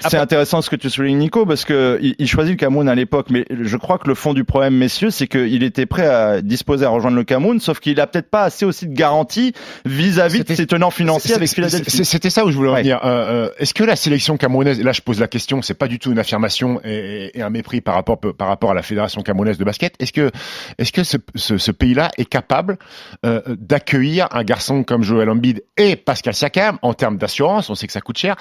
C'est 0.00 0.18
intéressant 0.18 0.60
ce 0.60 0.68
que 0.68 0.76
tu 0.76 0.90
soulignes, 0.90 1.16
Nico, 1.18 1.46
parce 1.46 1.64
que 1.64 1.98
il, 2.02 2.14
il 2.18 2.28
choisit 2.28 2.52
le 2.52 2.56
Cameroun 2.58 2.88
à 2.90 2.94
l'époque, 2.94 3.28
mais 3.30 3.46
je 3.48 3.76
crois 3.78 3.96
que 3.96 4.06
le 4.06 4.14
fond 4.14 4.34
du 4.34 4.44
problème, 4.44 4.74
messieurs, 4.76 5.08
c'est 5.10 5.26
qu'il 5.26 5.62
était 5.62 5.86
prêt 5.86 6.06
à 6.06 6.42
disposer 6.42 6.84
à 6.84 6.90
rejoindre 6.90 7.16
le 7.16 7.24
Cameroun, 7.24 7.58
sauf 7.58 7.80
qu'il 7.80 7.98
a 8.00 8.06
peut-être 8.06 8.28
pas 8.28 8.42
assez 8.42 8.66
aussi 8.66 8.86
de 8.86 8.94
garantie 8.94 9.54
vis-à-vis 9.86 10.44
de 10.44 10.54
ses 10.54 10.66
tenants 10.66 10.90
financiers 10.90 11.34
avec 11.34 11.48
Philadelphie. 11.48 12.04
C'était 12.04 12.28
ça 12.30 12.44
où 12.44 12.50
je 12.50 12.56
voulais 12.56 12.68
en 12.70 12.74
Ouais. 12.74 12.82
venir. 12.82 13.00
Euh, 13.04 13.46
euh, 13.46 13.50
Est-ce 13.58 13.72
que 13.72 13.84
la 13.84 13.96
sélection 13.96 14.36
camerounaise, 14.36 14.78
et 14.78 14.82
là 14.82 14.92
je 14.92 15.00
pose 15.00 15.20
la 15.20 15.28
question, 15.28 15.62
c'est 15.62 15.72
pas 15.74 15.88
du 15.88 15.98
tout 15.98 16.12
une 16.12 16.18
affirmation 16.18 16.80
et, 16.84 17.30
et 17.32 17.40
un 17.40 17.48
mépris 17.50 17.80
par 17.80 17.94
rapport 17.94 18.18
par 18.20 18.48
rapport 18.48 18.72
à 18.72 18.74
la 18.74 18.82
fédération 18.82 19.22
camerounaise 19.22 19.56
de 19.56 19.64
basket. 19.64 19.94
Est-ce 20.00 20.12
que 20.12 20.30
est-ce 20.76 20.92
que 20.92 21.02
ce, 21.02 21.16
ce, 21.34 21.56
ce 21.56 21.70
pays-là 21.70 22.10
est 22.18 22.26
capable 22.26 22.76
euh, 23.24 23.40
d'accueillir 23.58 24.28
un 24.32 24.44
garçon 24.44 24.82
comme 24.82 25.02
Joel 25.02 25.30
Embiid 25.30 25.45
et 25.76 25.96
Pascal 25.96 26.34
Siakam 26.34 26.78
en 26.82 26.94
termes 26.94 27.16
d'assurance 27.18 27.70
On 27.70 27.74
sait 27.74 27.86
que 27.86 27.92
ça 27.92 28.00
coûte 28.00 28.18
cher. 28.18 28.36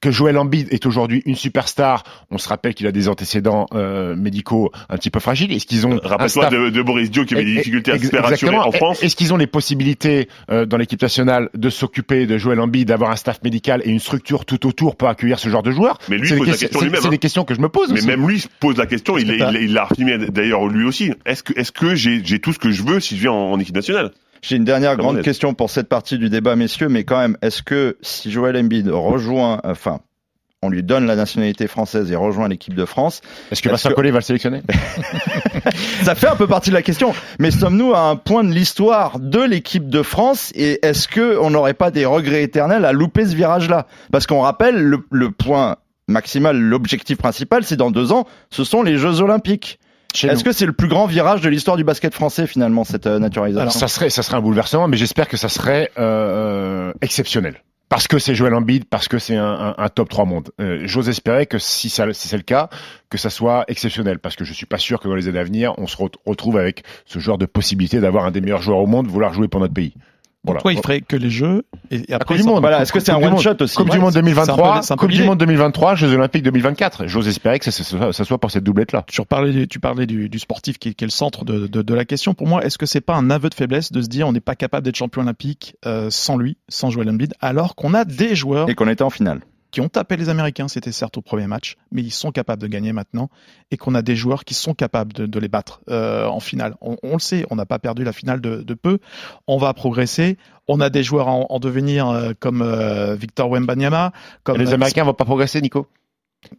Que 0.00 0.10
Joel 0.10 0.36
Embiid 0.38 0.68
est 0.72 0.86
aujourd'hui 0.86 1.22
une 1.26 1.34
superstar. 1.36 2.02
On 2.30 2.38
se 2.38 2.48
rappelle 2.48 2.74
qu'il 2.74 2.86
a 2.86 2.92
des 2.92 3.08
antécédents 3.08 3.66
euh, 3.74 4.16
médicaux 4.16 4.70
un 4.88 4.96
petit 4.96 5.10
peu 5.10 5.20
fragiles. 5.20 5.52
Est-ce 5.52 5.66
qu'ils 5.66 5.86
ont 5.86 5.92
un 5.92 6.00
Rappelle-toi 6.02 6.46
staff- 6.46 6.52
de, 6.52 6.70
de 6.70 6.82
Boris 6.82 7.10
Dio 7.10 7.24
qui 7.24 7.34
avait 7.34 7.44
des 7.44 7.56
difficultés 7.56 7.92
à 7.92 7.98
se 7.98 8.06
faire 8.06 8.24
assurer 8.26 8.56
en 8.56 8.72
France. 8.72 9.02
Est-ce 9.02 9.16
qu'ils 9.16 9.32
ont 9.32 9.36
les 9.36 9.46
possibilités 9.46 10.28
euh, 10.50 10.66
dans 10.66 10.76
l'équipe 10.76 11.00
nationale 11.02 11.50
de 11.54 11.70
s'occuper 11.70 12.26
de 12.26 12.38
Joel 12.38 12.60
Embiid, 12.60 12.88
d'avoir 12.88 13.10
un 13.10 13.16
staff 13.16 13.42
médical 13.42 13.82
et 13.84 13.90
une 13.90 14.00
structure 14.00 14.44
tout 14.44 14.66
autour 14.66 14.96
pour 14.96 15.08
accueillir 15.08 15.38
ce 15.38 15.48
genre 15.48 15.62
de 15.62 15.70
joueurs? 15.70 15.98
Mais 16.08 16.16
lui, 16.18 16.28
il 16.28 16.36
pose 16.38 16.46
la 16.46 16.52
questions- 16.52 16.68
question 16.68 16.80
lui-même, 16.80 17.00
C'est 17.00 17.06
hein. 17.06 17.10
des 17.10 17.18
questions 17.18 17.44
que 17.44 17.54
je 17.54 17.60
me 17.60 17.68
pose. 17.68 17.88
Mais 17.92 17.98
aussi. 17.98 18.06
même 18.06 18.26
lui 18.28 18.40
se 18.40 18.48
pose 18.60 18.76
la 18.76 18.86
question, 18.86 19.18
il 19.18 19.26
que 19.26 19.32
il- 19.32 19.62
il 19.62 19.72
l'a 19.74 19.84
affirmé 19.84 20.18
d'ailleurs 20.28 20.66
lui 20.66 20.84
aussi. 20.84 21.12
Est-ce 21.26 21.42
que, 21.42 21.52
est-ce 21.58 21.72
que 21.72 21.94
j'ai, 21.94 22.20
j'ai 22.24 22.38
tout 22.38 22.52
ce 22.52 22.58
que 22.58 22.70
je 22.70 22.82
veux 22.82 23.00
si 23.00 23.16
je 23.16 23.20
viens 23.22 23.32
en, 23.32 23.52
en 23.52 23.58
équipe 23.60 23.74
nationale? 23.74 24.10
J'ai 24.42 24.56
une 24.56 24.64
dernière 24.64 24.96
grande 24.96 25.16
on 25.16 25.18
est. 25.20 25.22
question 25.22 25.54
pour 25.54 25.70
cette 25.70 25.88
partie 25.88 26.18
du 26.18 26.28
débat, 26.30 26.56
messieurs, 26.56 26.88
mais 26.88 27.04
quand 27.04 27.18
même, 27.18 27.36
est-ce 27.42 27.62
que 27.62 27.96
si 28.02 28.30
Joel 28.30 28.56
Embiid 28.56 28.88
rejoint, 28.88 29.60
enfin, 29.64 30.00
on 30.62 30.70
lui 30.70 30.82
donne 30.82 31.06
la 31.06 31.14
nationalité 31.16 31.68
française 31.68 32.10
et 32.10 32.16
rejoint 32.16 32.48
l'équipe 32.48 32.74
de 32.74 32.84
France, 32.84 33.20
Est-ce 33.52 33.62
que 33.62 33.68
Vincent 33.68 33.90
que- 33.90 33.94
Collet 33.94 34.10
va 34.10 34.18
le 34.18 34.24
sélectionner? 34.24 34.62
Ça 36.02 36.14
fait 36.14 36.26
un 36.28 36.36
peu 36.36 36.46
partie 36.46 36.70
de 36.70 36.74
la 36.74 36.82
question. 36.82 37.12
Mais 37.38 37.50
sommes-nous 37.50 37.94
à 37.94 38.00
un 38.00 38.16
point 38.16 38.42
de 38.44 38.52
l'histoire 38.52 39.18
de 39.20 39.40
l'équipe 39.40 39.88
de 39.88 40.02
France 40.02 40.52
et 40.54 40.84
est-ce 40.86 41.06
que 41.08 41.38
on 41.38 41.50
n'aurait 41.50 41.74
pas 41.74 41.90
des 41.90 42.04
regrets 42.06 42.42
éternels 42.42 42.84
à 42.84 42.92
louper 42.92 43.26
ce 43.26 43.34
virage-là? 43.34 43.86
Parce 44.10 44.26
qu'on 44.26 44.40
rappelle 44.40 44.76
le, 44.82 44.98
le 45.10 45.30
point 45.30 45.76
maximal, 46.08 46.58
l'objectif 46.58 47.18
principal, 47.18 47.64
c'est 47.64 47.76
dans 47.76 47.90
deux 47.90 48.12
ans, 48.12 48.26
ce 48.50 48.64
sont 48.64 48.82
les 48.82 48.96
Jeux 48.98 49.20
Olympiques. 49.20 49.78
Est-ce 50.30 50.42
que 50.44 50.52
c'est 50.52 50.66
le 50.66 50.72
plus 50.72 50.88
grand 50.88 51.06
virage 51.06 51.40
de 51.42 51.48
l'histoire 51.48 51.76
du 51.76 51.84
basket 51.84 52.14
français 52.14 52.46
finalement 52.46 52.84
cette 52.84 53.06
euh, 53.06 53.18
naturalisation 53.18 53.70
ça 53.78 53.88
serait, 53.88 54.10
ça 54.10 54.22
serait 54.22 54.36
un 54.36 54.40
bouleversement, 54.40 54.88
mais 54.88 54.96
j'espère 54.96 55.28
que 55.28 55.36
ça 55.36 55.48
serait 55.48 55.90
euh, 55.98 56.92
exceptionnel. 57.02 57.62
Parce 57.90 58.06
que 58.06 58.18
c'est 58.18 58.34
Joel 58.34 58.52
Embiid, 58.54 58.84
parce 58.84 59.08
que 59.08 59.18
c'est 59.18 59.36
un, 59.36 59.46
un, 59.46 59.74
un 59.78 59.88
top 59.88 60.10
3 60.10 60.26
monde. 60.26 60.50
Euh, 60.60 60.80
J'ose 60.84 61.08
espérer 61.08 61.46
que 61.46 61.58
si, 61.58 61.88
ça, 61.88 62.10
si 62.12 62.28
c'est 62.28 62.36
le 62.36 62.42
cas, 62.42 62.68
que 63.08 63.16
ça 63.16 63.30
soit 63.30 63.64
exceptionnel, 63.68 64.18
parce 64.18 64.36
que 64.36 64.44
je 64.44 64.52
suis 64.52 64.66
pas 64.66 64.76
sûr 64.76 65.00
que 65.00 65.08
dans 65.08 65.14
les 65.14 65.26
années 65.26 65.38
à 65.38 65.44
venir, 65.44 65.72
on 65.78 65.86
se 65.86 65.96
re- 65.96 66.12
retrouve 66.26 66.58
avec 66.58 66.82
ce 67.06 67.18
genre 67.18 67.38
de 67.38 67.46
possibilité 67.46 68.00
d'avoir 68.00 68.26
un 68.26 68.30
des 68.30 68.42
meilleurs 68.42 68.60
joueurs 68.60 68.78
au 68.80 68.86
monde 68.86 69.06
vouloir 69.06 69.32
jouer 69.32 69.48
pour 69.48 69.60
notre 69.60 69.72
pays. 69.72 69.94
Voilà. 70.44 70.60
Toi, 70.60 70.72
il 70.72 70.78
ferait 70.80 71.00
que 71.00 71.16
les 71.16 71.30
jeux 71.30 71.64
et, 71.90 72.02
après 72.12 72.34
Coupe 72.34 72.36
du 72.36 72.42
ça- 72.44 72.48
Monde. 72.48 72.60
Voilà, 72.60 72.80
est-ce 72.80 72.92
que 72.92 73.00
c'est 73.00 73.10
un 73.10 73.14
Coupe 73.14 73.22
du 73.22 73.26
one 73.26 73.32
Monde. 73.34 73.42
shot 73.42 73.56
aussi 73.64 73.76
Coupe 73.76 73.90
du 73.90 73.98
Monde 73.98 74.12
c'est- 74.12 74.12
c'est 74.14 74.18
un 74.18 74.22
2023, 74.22 74.74
peu- 74.76 74.82
c'est 74.82 74.92
un 74.92 74.96
peu 74.96 75.00
Coupe 75.00 75.10
du. 75.10 75.24
Monde 75.24 75.38
2023, 75.38 75.94
Jeux 75.96 76.14
Olympiques 76.14 76.42
2024. 76.44 77.06
J'ose 77.06 77.26
espérer 77.28 77.58
que 77.58 77.64
ça, 77.64 77.72
ça, 77.72 77.84
ça- 77.84 78.12
ça 78.12 78.24
soit 78.24 78.38
pour 78.38 78.50
cette 78.50 78.62
doublette-là. 78.64 79.04
Tu 79.08 79.20
parlais, 79.24 79.52
du- 79.52 79.68
tu 79.68 79.80
parlais 79.80 80.06
du, 80.06 80.28
du 80.28 80.38
sportif 80.38 80.78
qui, 80.78 80.90
est- 80.90 80.94
qui 80.94 81.04
est 81.04 81.06
le 81.06 81.10
centre 81.10 81.44
de, 81.44 81.66
de, 81.66 81.82
de 81.82 81.94
la 81.94 82.04
question. 82.04 82.34
Pour 82.34 82.46
moi, 82.46 82.64
est-ce 82.64 82.78
que 82.78 82.86
c'est 82.86 83.00
pas 83.00 83.16
un 83.16 83.30
aveu 83.30 83.48
de 83.50 83.54
faiblesse 83.54 83.90
de 83.92 84.00
se 84.00 84.08
dire 84.08 84.28
on 84.28 84.32
n'est 84.32 84.40
pas 84.40 84.54
capable 84.54 84.84
d'être 84.84 84.96
champion 84.96 85.22
olympique 85.22 85.74
euh, 85.86 86.08
sans 86.10 86.36
lui, 86.36 86.56
sans 86.68 86.90
Joel 86.90 87.10
Embiid, 87.10 87.34
alors 87.40 87.74
qu'on 87.74 87.92
a 87.94 88.04
des 88.04 88.34
joueurs 88.36 88.70
Et 88.70 88.74
qu'on 88.74 88.88
était 88.88 89.02
en 89.02 89.10
finale. 89.10 89.40
Qui 89.70 89.80
ont 89.80 89.88
tapé 89.88 90.16
les 90.16 90.28
Américains, 90.28 90.68
c'était 90.68 90.92
certes 90.92 91.18
au 91.18 91.22
premier 91.22 91.46
match, 91.46 91.76
mais 91.92 92.02
ils 92.02 92.10
sont 92.10 92.32
capables 92.32 92.62
de 92.62 92.66
gagner 92.66 92.92
maintenant, 92.92 93.28
et 93.70 93.76
qu'on 93.76 93.94
a 93.94 94.02
des 94.02 94.16
joueurs 94.16 94.44
qui 94.44 94.54
sont 94.54 94.74
capables 94.74 95.12
de, 95.12 95.26
de 95.26 95.38
les 95.38 95.48
battre 95.48 95.82
euh, 95.90 96.26
en 96.26 96.40
finale. 96.40 96.74
On, 96.80 96.96
on 97.02 97.12
le 97.14 97.18
sait, 97.18 97.44
on 97.50 97.56
n'a 97.56 97.66
pas 97.66 97.78
perdu 97.78 98.04
la 98.04 98.12
finale 98.12 98.40
de, 98.40 98.62
de 98.62 98.74
peu, 98.74 98.98
on 99.46 99.58
va 99.58 99.74
progresser. 99.74 100.38
On 100.68 100.80
a 100.80 100.90
des 100.90 101.02
joueurs 101.02 101.28
en, 101.28 101.46
en 101.50 101.58
devenir 101.58 102.08
euh, 102.08 102.32
comme 102.38 102.62
euh, 102.62 103.14
Victor 103.14 103.50
Wembanyama, 103.50 104.12
comme 104.42 104.58
les 104.58 104.72
Américains 104.72 105.04
vont 105.04 105.14
pas 105.14 105.24
progresser, 105.24 105.60
Nico? 105.60 105.86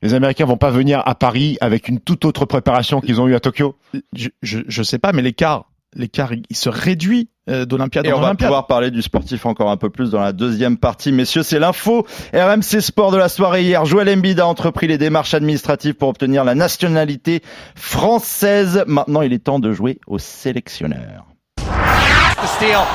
Les 0.02 0.14
Américains 0.14 0.46
vont 0.46 0.58
pas 0.58 0.72
venir 0.72 1.02
à 1.06 1.16
Paris 1.16 1.58
avec 1.62 1.88
une 1.88 2.00
toute 2.00 2.26
autre 2.26 2.46
préparation 2.46 3.02
qu'ils 3.02 3.22
ont 3.22 3.28
eu 3.28 3.36
à 3.36 3.40
Tokyo? 3.40 3.76
Je, 4.14 4.30
je, 4.42 4.60
je 4.68 4.84
sais 4.84 5.00
pas, 5.00 5.14
mais 5.14 5.22
l'écart, 5.22 5.66
l'écart, 5.96 6.32
il, 6.34 6.56
se 6.56 6.70
réduit 6.70 7.30
euh, 7.50 7.66
d'Olympiade 7.66 8.06
Et 8.06 8.14
on 8.14 8.22
va 8.22 8.36
pouvoir 8.36 8.68
parler 8.68 8.92
du 8.92 9.02
sportif 9.02 9.46
encore 9.46 9.70
un 9.70 9.78
peu 9.78 9.90
plus 9.90 10.12
dans 10.12 10.20
la 10.20 10.34
deuxième 10.34 10.78
partie. 10.78 11.12
Messieurs, 11.12 11.44
c'est 11.44 11.60
l'info 11.60 12.06
RMC 12.34 12.82
Sport 12.82 13.12
de 13.12 13.18
la 13.18 13.30
soirée 13.30 13.64
hier. 13.64 13.86
Joel 13.86 14.10
Embiid 14.10 14.40
a 14.40 14.48
entrepris 14.48 14.88
les 14.88 14.98
démarches 14.98 15.34
administratives 15.34 15.96
pour 15.96 16.10
obtenir 16.10 16.44
la 16.44 16.56
nationalité 16.56 17.42
française. 17.76 18.84
Maintenant, 18.88 19.22
il 19.22 19.34
est 19.34 19.44
temps 19.44 19.60
de 19.60 19.72
jouer 19.72 20.00
au 20.08 20.18
sélectionneur. 20.18 21.26
The 21.58 22.48
steal. 22.56 22.86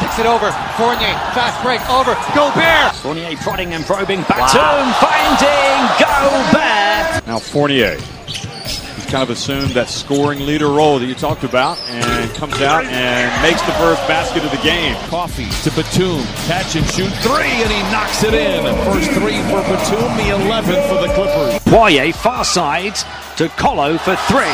Kicks 0.00 0.18
it 0.20 0.26
over. 0.26 0.52
Fournier. 0.76 1.12
Fast 1.34 1.60
break. 1.62 1.80
Over. 1.90 2.16
Gobert. 2.32 2.94
Fournier 3.02 3.36
prodding 3.42 3.74
and 3.74 3.84
probing. 3.84 4.22
Batum 4.22 4.92
finding 5.00 5.80
Gobert. 5.98 7.26
Now 7.26 7.38
Fournier. 7.38 7.98
He's 9.08 9.14
kind 9.14 9.22
of 9.22 9.30
assumed 9.30 9.70
that 9.70 9.88
scoring 9.88 10.44
leader 10.44 10.68
role 10.68 10.98
that 10.98 11.06
you 11.06 11.14
talked 11.14 11.42
about 11.42 11.80
and 11.88 12.30
comes 12.34 12.60
out 12.60 12.84
and 12.84 13.42
makes 13.42 13.62
the 13.62 13.72
first 13.80 14.06
basket 14.06 14.44
of 14.44 14.50
the 14.50 14.58
game. 14.58 14.94
Coffee 15.08 15.48
to 15.64 15.70
Batum. 15.70 16.20
Catch 16.44 16.76
and 16.76 16.84
shoot 16.84 17.10
three, 17.24 17.48
and 17.48 17.72
he 17.72 17.80
knocks 17.90 18.22
it 18.22 18.34
in. 18.34 18.62
First 18.84 19.10
three 19.12 19.40
for 19.48 19.64
Batum, 19.64 20.12
the 20.20 20.28
11th 20.36 20.88
for 20.90 21.00
the 21.00 21.08
Clippers. 21.14 21.58
Poirier 21.64 22.12
far 22.12 22.44
side 22.44 22.96
to 23.38 23.48
Colo 23.56 23.96
for 23.96 24.14
three. 24.28 24.52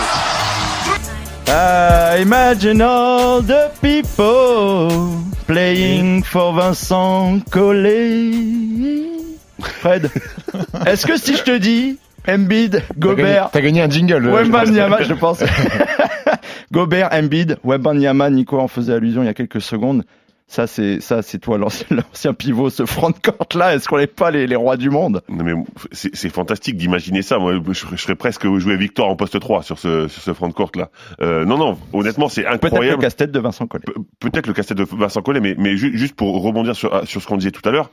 I 1.49 2.19
imagine 2.21 2.81
all 2.81 3.43
the 3.43 3.73
people 3.83 5.25
playing 5.49 6.23
for 6.23 6.55
Vincent 6.55 7.51
Collet. 7.51 9.35
Fred, 9.81 10.12
est-ce 10.87 11.07
que 11.07 11.17
si 11.17 11.37
je 11.37 11.43
te 11.43 11.59
dis 11.59 11.99
Embiid, 12.28 12.72
gagné, 12.72 12.84
Gobert, 12.96 13.50
t'as 13.52 13.60
gagné 13.60 13.82
un 13.82 13.90
jingle. 13.90 14.14
euh, 14.14 14.44
je 14.44 14.50
pense. 14.50 14.60
Wembanyama, 14.62 15.02
je 15.02 15.14
pense. 15.14 15.42
Gobert, 16.72 17.08
Embiid, 17.12 17.58
Wembanyama, 17.64 18.30
Nico 18.30 18.58
en 18.58 18.68
faisait 18.68 18.94
allusion 18.94 19.22
il 19.22 19.26
y 19.26 19.28
a 19.28 19.34
quelques 19.34 19.60
secondes. 19.60 20.04
Ça, 20.46 20.66
c'est 20.66 21.00
ça, 21.00 21.22
c'est 21.22 21.38
toi, 21.38 21.56
l'ancien 21.56 21.87
l'ancien 21.90 22.34
pivot, 22.34 22.68
ce 22.68 22.84
front 22.84 23.12
court 23.12 23.46
là. 23.54 23.74
Est-ce 23.74 23.88
qu'on 23.88 23.96
n'est 23.96 24.06
pas 24.06 24.30
les, 24.30 24.46
les 24.46 24.56
rois 24.56 24.76
du 24.76 24.90
monde? 24.90 25.22
Non 25.30 25.42
mais 25.42 25.54
c'est 25.92 26.14
c'est 26.14 26.28
fantastique 26.28 26.76
d'imaginer 26.76 27.22
ça. 27.22 27.38
Moi, 27.38 27.54
je, 27.72 27.84
je 27.90 27.96
serais 27.96 28.14
presque 28.14 28.46
jouer 28.58 28.76
Victor 28.76 29.08
en 29.08 29.16
poste 29.16 29.40
3 29.40 29.62
sur 29.62 29.78
ce 29.78 30.06
sur 30.08 30.22
ce 30.22 30.34
front 30.34 30.50
court 30.50 30.70
là. 30.76 30.90
Euh, 31.22 31.46
non 31.46 31.56
non, 31.56 31.78
honnêtement 31.94 32.28
c'est 32.28 32.42
Peut-être 32.42 32.62
le 32.62 32.66
incroyable. 32.68 33.02
casse-tête 33.02 33.32
de 33.32 33.38
Vincent 33.40 33.66
Collet. 33.66 33.84
Pe- 33.87 34.00
Peut-être 34.30 34.46
le 34.46 34.52
casse-tête 34.52 34.76
de 34.76 34.84
Vincent 34.84 35.22
Collet, 35.22 35.40
mais 35.40 35.54
mais 35.58 35.76
ju- 35.78 35.96
juste 35.96 36.14
pour 36.14 36.40
rebondir 36.42 36.76
sur 36.76 37.06
sur 37.08 37.22
ce 37.22 37.26
qu'on 37.26 37.38
disait 37.38 37.50
tout 37.50 37.66
à 37.66 37.72
l'heure, 37.72 37.90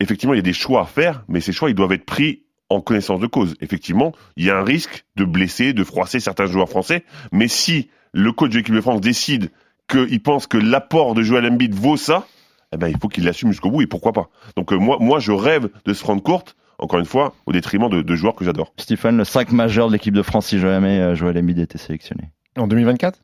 effectivement 0.00 0.34
il 0.34 0.38
y 0.38 0.40
a 0.40 0.42
des 0.42 0.52
choix 0.52 0.82
à 0.82 0.86
faire, 0.86 1.22
mais 1.28 1.40
ces 1.40 1.52
choix 1.52 1.70
ils 1.70 1.74
doivent 1.76 1.92
être 1.92 2.04
pris 2.04 2.42
en 2.70 2.80
connaissance 2.80 3.20
de 3.20 3.26
cause. 3.26 3.54
Effectivement, 3.60 4.12
il 4.36 4.44
y 4.46 4.50
a 4.50 4.58
un 4.58 4.64
risque 4.64 5.04
de 5.16 5.24
blesser, 5.24 5.72
de 5.72 5.84
froisser 5.84 6.20
certains 6.20 6.46
joueurs 6.46 6.68
français, 6.68 7.04
mais 7.32 7.48
si 7.48 7.90
le 8.12 8.32
coach 8.32 8.50
de 8.50 8.58
l'équipe 8.58 8.74
de 8.74 8.80
France 8.80 9.00
décide 9.00 9.50
qu'il 9.88 10.22
pense 10.22 10.46
que 10.46 10.58
l'apport 10.58 11.14
de 11.14 11.22
Joel 11.22 11.46
Embiid 11.46 11.74
vaut 11.74 11.96
ça, 11.96 12.26
eh 12.72 12.76
ben 12.76 12.88
il 12.88 12.98
faut 12.98 13.08
qu'il 13.08 13.24
l'assume 13.24 13.50
jusqu'au 13.52 13.70
bout 13.70 13.82
et 13.82 13.86
pourquoi 13.86 14.12
pas. 14.12 14.28
Donc 14.56 14.72
euh, 14.72 14.76
moi 14.76 14.96
moi 15.00 15.20
je 15.20 15.32
rêve 15.32 15.68
de 15.84 15.92
se 15.92 16.04
rendre 16.04 16.22
courte, 16.22 16.56
encore 16.78 16.98
une 16.98 17.06
fois, 17.06 17.34
au 17.46 17.52
détriment 17.52 17.88
de, 17.88 18.02
de 18.02 18.14
joueurs 18.16 18.34
que 18.34 18.44
j'adore. 18.44 18.72
Stephen, 18.78 19.16
le 19.16 19.24
5 19.24 19.52
majeur 19.52 19.88
de 19.88 19.92
l'équipe 19.92 20.14
de 20.14 20.22
France 20.22 20.46
si 20.46 20.58
jamais 20.58 20.98
euh, 21.00 21.14
Joël 21.14 21.38
Embiid 21.38 21.58
était 21.58 21.78
sélectionné. 21.78 22.30
En 22.56 22.66
2024 22.66 23.20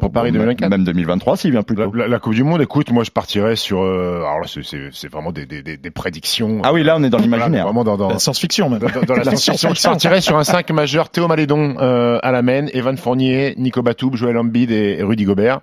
Pour 0.00 0.10
Paris 0.10 0.32
Même- 0.32 0.40
2024 0.42 0.70
Même 0.70 0.84
2023 0.84 1.36
s'il 1.36 1.52
vient 1.52 1.62
plus 1.62 1.76
tôt. 1.76 1.92
la- 1.94 2.08
la 2.08 2.18
Coupe 2.18 2.34
du 2.34 2.42
Monde, 2.42 2.60
écoute, 2.60 2.90
moi 2.90 3.04
je 3.04 3.12
partirais 3.12 3.54
sur. 3.54 3.80
euh, 3.80 4.16
alors 4.24 4.40
là, 4.40 4.46
c'est- 4.48 4.64
c'est 4.64 4.88
c'est 4.92 5.06
vraiment 5.10 5.30
des, 5.30 5.46
des, 5.46 5.62
des, 5.62 5.76
des 5.76 5.90
prédictions. 5.92 6.60
Ah 6.64 6.72
oui, 6.72 6.82
là 6.82 6.96
on 6.98 7.02
est 7.04 7.10
dans 7.10 7.18
Voilà, 7.18 7.36
l'imaginaire. 7.36 7.64
Vraiment 7.64 7.84
dans, 7.84 7.96
dans, 7.96 8.08
La 8.08 8.18
science-fiction 8.18 8.68
même. 8.70 8.80
dans, 8.80 8.88
dans 8.88 9.14
la 9.14 9.22
La 9.24 9.36
science-fiction. 9.36 9.72
Je 9.72 9.82
partirais 9.82 10.20
sur 10.20 10.36
un 10.36 10.42
5 10.42 10.68
majeur 10.72 11.10
Théo 11.10 11.28
Malédon 11.28 11.76
euh, 11.78 12.18
à 12.24 12.32
la 12.32 12.42
main, 12.42 12.66
Evan 12.72 12.96
Fournier, 12.96 13.54
Nico 13.56 13.82
Batum, 13.82 14.16
Joël 14.16 14.36
Embiid 14.36 14.72
et, 14.72 15.00
Rudy 15.00 15.24
Gobert. 15.24 15.60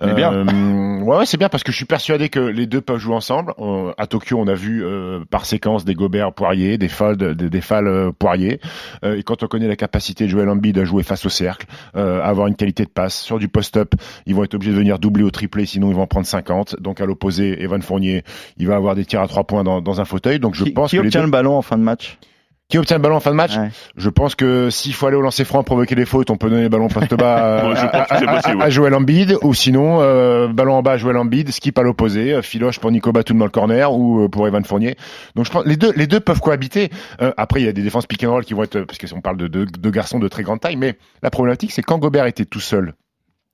Mais 0.00 0.14
bien. 0.14 0.32
Euh, 0.32 1.00
ouais, 1.00 1.16
ouais, 1.18 1.26
c'est 1.26 1.36
bien 1.36 1.48
parce 1.48 1.64
que 1.64 1.72
je 1.72 1.76
suis 1.76 1.84
persuadé 1.84 2.28
que 2.28 2.38
les 2.38 2.66
deux 2.66 2.80
peuvent 2.82 2.98
jouer 2.98 3.16
ensemble. 3.16 3.52
Euh, 3.58 3.92
à 3.98 4.06
Tokyo, 4.06 4.38
on 4.38 4.46
a 4.46 4.54
vu 4.54 4.84
euh, 4.84 5.24
par 5.28 5.44
séquence 5.44 5.84
des 5.84 5.94
Gobert 5.94 6.32
Poirier, 6.32 6.78
des 6.78 6.88
Fall, 6.88 7.16
des, 7.16 7.34
des 7.34 7.60
Fall 7.60 7.88
euh, 7.88 8.12
Poirier. 8.16 8.60
Euh, 9.04 9.16
et 9.16 9.24
quand 9.24 9.42
on 9.42 9.48
connaît 9.48 9.66
la 9.68 9.76
capacité 9.76 10.24
de 10.26 10.28
Joël 10.30 10.48
Embiid 10.48 10.78
à 10.78 10.84
jouer 10.84 11.02
face 11.02 11.26
au 11.26 11.30
cercle, 11.30 11.66
euh, 11.96 12.20
à 12.22 12.26
avoir 12.26 12.46
une 12.46 12.54
qualité 12.54 12.84
de 12.84 12.90
passe 12.90 13.20
sur 13.20 13.40
du 13.40 13.48
post-up, 13.72 13.94
ils 14.26 14.34
vont 14.34 14.44
être 14.44 14.54
obligés 14.54 14.72
de 14.72 14.76
venir 14.78 14.98
doubler 14.98 15.24
au 15.24 15.30
triplé, 15.30 15.66
sinon 15.66 15.88
ils 15.90 15.94
vont 15.96 16.02
en 16.02 16.06
prendre 16.06 16.26
50. 16.26 16.76
Donc 16.80 17.00
à 17.00 17.06
l'opposé, 17.06 17.62
Evan 17.62 17.82
Fournier, 17.82 18.22
il 18.58 18.66
va 18.68 18.76
avoir 18.76 18.94
des 18.94 19.04
tirs 19.04 19.20
à 19.22 19.28
trois 19.28 19.44
points 19.44 19.64
dans, 19.64 19.80
dans 19.80 20.00
un 20.00 20.04
fauteuil. 20.04 20.38
Donc 20.38 20.54
je 20.54 20.64
Qui, 20.64 20.70
pense 20.70 20.90
qui 20.90 20.96
que 20.96 21.02
obtient 21.02 21.20
deux- 21.20 21.26
le 21.26 21.30
ballon 21.32 21.56
en 21.56 21.62
fin 21.62 21.78
de 21.78 21.82
match? 21.82 22.18
Qui 22.68 22.78
obtient 22.78 22.96
le 22.96 23.02
ballon 23.02 23.16
en 23.16 23.20
fin 23.20 23.32
de 23.32 23.36
match? 23.36 23.52
Je 23.96 24.08
pense 24.08 24.34
que 24.34 24.70
s'il 24.70 24.94
faut 24.94 25.06
aller 25.06 25.16
au 25.16 25.20
lancer 25.20 25.44
franc, 25.44 25.62
provoquer 25.62 25.94
des 25.94 26.06
fautes, 26.06 26.30
on 26.30 26.38
peut 26.38 26.48
donner 26.48 26.62
le 26.62 26.68
ballon 26.70 26.88
poste 26.88 27.12
bas 27.14 27.66
à, 27.66 28.62
à-. 28.62 28.70
Joël 28.70 28.94
Embiid, 28.94 29.36
ou 29.42 29.52
sinon 29.52 29.98
euh, 30.00 30.48
ballon 30.48 30.76
en 30.76 30.82
bas 30.82 30.92
à 30.92 30.96
Joël 30.96 31.18
Embiid, 31.18 31.50
skip 31.50 31.76
à 31.78 31.82
l'opposé, 31.82 32.32
euh, 32.32 32.40
filoche 32.40 32.78
pour 32.78 32.90
Nico 32.90 33.12
Batum 33.12 33.36
dans 33.36 33.44
le 33.44 33.50
corner 33.50 33.92
ou 33.92 34.22
euh, 34.24 34.28
pour 34.28 34.46
Evan 34.48 34.64
Fournier. 34.64 34.96
Donc 35.36 35.44
je 35.44 35.50
pense 35.50 35.66
les 35.66 35.76
deux 35.76 35.92
les 35.96 36.06
deux 36.06 36.20
peuvent 36.20 36.40
cohabiter. 36.40 36.88
Euh, 37.20 37.32
après 37.36 37.60
il 37.60 37.66
y 37.66 37.68
a 37.68 37.72
des 37.72 37.82
défenses 37.82 38.06
pick 38.06 38.24
and 38.24 38.30
roll 38.30 38.44
qui 38.46 38.54
vont 38.54 38.62
être 38.62 38.80
parce 38.80 38.98
qu'on 38.98 39.20
parle 39.20 39.36
de 39.36 39.48
deux 39.48 39.66
de 39.66 39.90
garçons 39.90 40.18
de 40.18 40.28
très 40.28 40.42
grande 40.42 40.60
taille, 40.60 40.76
mais 40.76 40.96
la 41.22 41.28
problématique 41.30 41.72
c'est 41.72 41.82
quand 41.82 41.98
Gobert 41.98 42.24
était 42.24 42.46
tout 42.46 42.60
seul. 42.60 42.94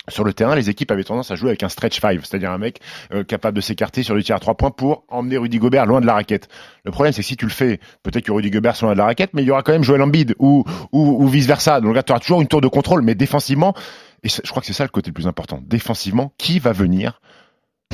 Sur 0.08 0.24
le 0.24 0.32
terrain, 0.32 0.54
les 0.54 0.70
équipes 0.70 0.90
avaient 0.90 1.04
tendance 1.04 1.30
à 1.30 1.34
jouer 1.36 1.50
avec 1.50 1.62
un 1.62 1.68
stretch 1.68 2.00
five, 2.00 2.24
c'est-à-dire 2.24 2.50
un 2.50 2.58
mec 2.58 2.80
euh, 3.12 3.24
capable 3.24 3.56
de 3.56 3.60
s'écarter 3.60 4.02
sur 4.02 4.14
le 4.14 4.22
tir 4.22 4.36
à 4.36 4.38
trois 4.40 4.56
points 4.56 4.70
pour 4.70 5.04
emmener 5.08 5.36
Rudy 5.38 5.58
Gobert 5.58 5.86
loin 5.86 6.00
de 6.00 6.06
la 6.06 6.14
raquette. 6.14 6.48
Le 6.84 6.90
problème, 6.90 7.12
c'est 7.12 7.22
que 7.22 7.26
si 7.28 7.36
tu 7.36 7.44
le 7.44 7.50
fais, 7.50 7.78
peut-être 8.02 8.24
que 8.24 8.32
Rudy 8.32 8.50
Gobert 8.50 8.76
soit 8.76 8.86
loin 8.86 8.94
de 8.94 8.98
la 8.98 9.04
raquette, 9.06 9.30
mais 9.34 9.42
il 9.42 9.46
y 9.46 9.50
aura 9.50 9.62
quand 9.62 9.72
même 9.72 9.84
Joel 9.84 10.02
Embiid 10.02 10.34
ou, 10.38 10.64
ou, 10.92 11.22
ou 11.22 11.26
vice 11.28 11.46
versa. 11.46 11.80
Donc 11.80 11.94
là, 11.94 12.02
tu 12.02 12.12
auras 12.12 12.20
toujours 12.20 12.40
une 12.40 12.48
tour 12.48 12.60
de 12.60 12.68
contrôle, 12.68 13.02
mais 13.02 13.14
défensivement, 13.14 13.74
et 14.22 14.28
je 14.28 14.40
crois 14.50 14.60
que 14.60 14.66
c'est 14.66 14.72
ça 14.72 14.84
le 14.84 14.88
côté 14.90 15.10
le 15.10 15.14
plus 15.14 15.26
important. 15.26 15.60
Défensivement, 15.66 16.32
qui 16.38 16.58
va 16.58 16.72
venir 16.72 17.20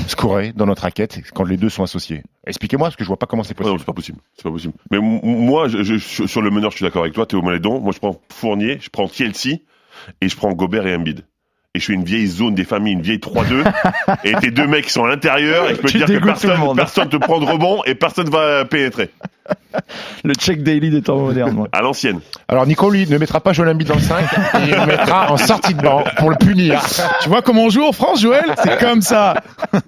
scorer 0.07 0.51
dans 0.53 0.65
notre 0.65 0.83
raquette 0.83 1.19
quand 1.33 1.43
les 1.45 1.57
deux 1.57 1.69
sont 1.69 1.83
associés? 1.83 2.23
Expliquez-moi, 2.45 2.87
parce 2.87 2.95
que 2.95 3.03
je 3.03 3.07
vois 3.07 3.17
pas 3.17 3.25
comment 3.27 3.43
c'est 3.43 3.57
Ouais, 3.59 3.65
non, 3.65 3.73
possible. 3.73 3.79
c'est 3.79 3.85
pas 3.85 3.93
possible. 3.93 4.17
C'est 4.35 4.43
pas 4.43 4.51
possible. 4.51 4.73
Mais 4.91 4.99
moi, 4.99 5.67
je, 5.67 5.83
je- 5.83 6.25
sur 6.27 6.41
le 6.41 6.49
meneur, 6.51 6.71
je 6.71 6.77
suis 6.77 6.83
d'accord 6.85 7.03
avec 7.03 7.13
toi, 7.13 7.25
Théo 7.25 7.41
Malédon. 7.41 7.79
Moi, 7.79 7.91
je 7.93 7.99
prends 7.99 8.19
Fournier, 8.31 8.77
je 8.81 8.89
prends 8.89 9.07
Kielcy 9.07 9.63
et 10.21 10.27
je 10.29 10.35
prends 10.35 10.51
Gobert 10.53 10.85
et 10.87 10.95
Embiid. 10.95 11.25
Et 11.75 11.79
je 11.79 11.85
fais 11.87 11.93
une 11.93 12.05
vieille 12.05 12.27
zone 12.27 12.55
des 12.55 12.63
familles, 12.63 12.93
une 12.93 13.01
vieille 13.01 13.17
3-2. 13.19 13.63
et 14.23 14.33
tes 14.35 14.49
deux 14.49 14.65
mecs 14.65 14.89
sont 14.89 15.03
à 15.03 15.09
l'intérieur 15.09 15.69
et 15.69 15.75
je 15.75 15.81
peux 15.81 15.89
te 15.89 15.97
dire 15.97 16.07
que 16.21 16.25
personne, 16.25 16.57
personne 16.75 17.09
te 17.09 17.17
prend 17.17 17.39
de 17.41 17.45
rebond 17.45 17.81
et 17.85 17.95
personne 17.95 18.29
va 18.29 18.63
pénétrer. 18.63 19.09
Le 20.23 20.33
check 20.33 20.63
daily 20.63 20.89
des 20.89 21.01
temps 21.01 21.17
modernes. 21.19 21.67
À 21.71 21.81
l'ancienne. 21.81 22.19
Alors 22.47 22.65
Nico, 22.65 22.89
lui, 22.89 23.05
ne 23.07 23.17
mettra 23.17 23.41
pas 23.41 23.51
Joel 23.53 23.69
Embiid 23.69 23.87
dans 23.89 23.95
le 23.95 23.99
5, 24.01 24.25
il 24.65 24.71
le 24.71 24.85
mettra 24.85 25.31
en 25.31 25.37
sortie 25.37 25.73
de 25.75 25.81
banc 25.81 26.03
pour 26.17 26.29
le 26.31 26.37
punir. 26.37 26.81
Tu 27.21 27.29
vois 27.29 27.41
comment 27.41 27.65
on 27.65 27.69
joue 27.69 27.83
en 27.83 27.91
France, 27.91 28.21
Joël? 28.21 28.45
C'est 28.63 28.79
comme 28.79 29.01
ça. 29.01 29.35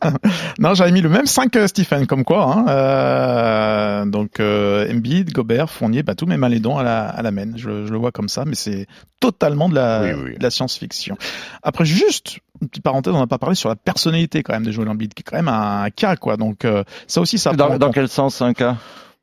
non, 0.60 0.74
j'avais 0.76 0.92
mis 0.92 1.02
le 1.02 1.10
même 1.10 1.26
5 1.26 1.50
que 1.50 1.66
Stephen, 1.68 2.06
comme 2.06 2.24
quoi. 2.24 2.44
Hein. 2.44 2.66
Euh, 2.68 4.06
donc 4.06 4.40
euh, 4.40 4.92
Embiid, 4.92 5.32
Gobert, 5.32 5.70
Fournier, 5.70 6.04
bah, 6.04 6.14
tout 6.16 6.26
même 6.26 6.42
Malédon 6.42 6.78
à 6.78 6.84
la, 6.84 7.08
à 7.08 7.22
la 7.22 7.32
main. 7.32 7.54
Je, 7.56 7.86
je 7.88 7.92
le 7.92 7.98
vois 7.98 8.12
comme 8.12 8.30
ça, 8.30 8.44
mais 8.46 8.56
c'est 8.56 8.86
totalement 9.20 9.70
de 9.70 9.76
la, 9.76 10.02
Oui, 10.04 10.12
oui. 10.26 10.38
de 10.38 10.44
la 10.44 10.52
science-fiction. 10.52 11.18
Après, 11.64 11.77
juste 11.86 12.40
une 12.62 12.70
petite 12.70 12.84
parenthèse, 12.84 13.14
on 13.14 13.20
n'a 13.20 13.28
pas 13.28 13.38
parlé 13.38 13.56
sur 13.56 13.70
la 13.70 13.76
personnalité 13.76 14.44
quand 14.44 14.54
même 14.54 14.64
de 14.66 14.72
Joel 14.72 14.90
Embiid, 14.90 15.14
qui 15.14 15.22
est 15.22 15.24
quand 15.24 15.38
même 15.38 15.48
un 15.48 15.90
cas, 15.90 16.16
quoi. 16.16 16.38
Donc 16.38 16.66
euh, 16.66 16.84
ça 17.08 17.22
aussi, 17.22 17.38
ça 17.38 17.54
Dans, 17.54 17.92
quel 17.92 18.08
sens 18.08 18.42
un 18.42 18.54
cas? 18.54 18.78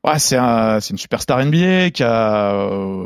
Ouais, 0.05 0.19
c'est 0.19 0.37
un, 0.37 0.79
c'est 0.81 0.91
une 0.91 0.99
superstar 0.99 1.43
NBA 1.43 1.89
qui 1.89 2.03
a, 2.03 2.53
euh, 2.53 3.05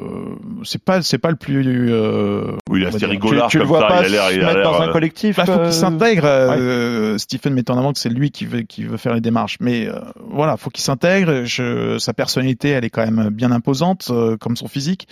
c'est 0.66 0.84
pas, 0.84 1.02
c'est 1.02 1.18
pas 1.18 1.30
le 1.30 1.38
plus. 1.38 1.64
Euh, 1.94 2.58
Oui, 2.70 2.82
il 2.82 2.84
est 2.84 2.88
on 2.88 2.90
va 2.90 2.90
assez 2.90 2.98
dire- 3.00 3.10
rigolard 3.10 3.48
Tu, 3.48 3.52
tu 3.52 3.58
le 3.60 3.64
comme 3.64 3.70
vois 3.70 3.80
ça. 3.80 3.88
pas 3.88 4.02
il 4.02 4.06
a 4.08 4.10
l'air, 4.10 4.28
se 4.30 4.34
il 4.36 4.44
a 4.44 4.62
dans 4.64 4.82
un 4.82 4.90
euh, 4.90 4.92
collectif 4.92 5.38
Bah, 5.38 5.46
faut 5.46 5.54
euh, 5.54 5.64
qu'il 5.64 5.74
s'intègre. 5.74 6.24
euh, 6.26 7.18
Stephen 7.18 7.54
met 7.54 7.72
en 7.72 7.78
avant 7.78 7.94
que 7.94 8.00
c'est 8.00 8.10
lui 8.10 8.32
qui 8.32 8.46
veut, 8.46 8.64
qui 8.64 8.84
veut 8.84 8.98
faire 8.98 9.14
les 9.14 9.22
démarches. 9.22 9.58
Mais 9.62 9.88
euh, 9.88 9.94
voilà, 10.30 10.58
faut 10.58 10.70
qu'il 10.70 10.84
s'intègre. 10.84 11.46
Je- 11.46 11.98
Sa 12.00 12.14
personnalité, 12.14 12.70
elle 12.72 12.84
est 12.84 12.90
quand 12.90 13.10
même 13.10 13.30
bien 13.30 13.54
imposante, 13.54 14.10
euh, 14.12 14.36
comme 14.36 14.58
son 14.58 14.68
physique. 14.68 15.08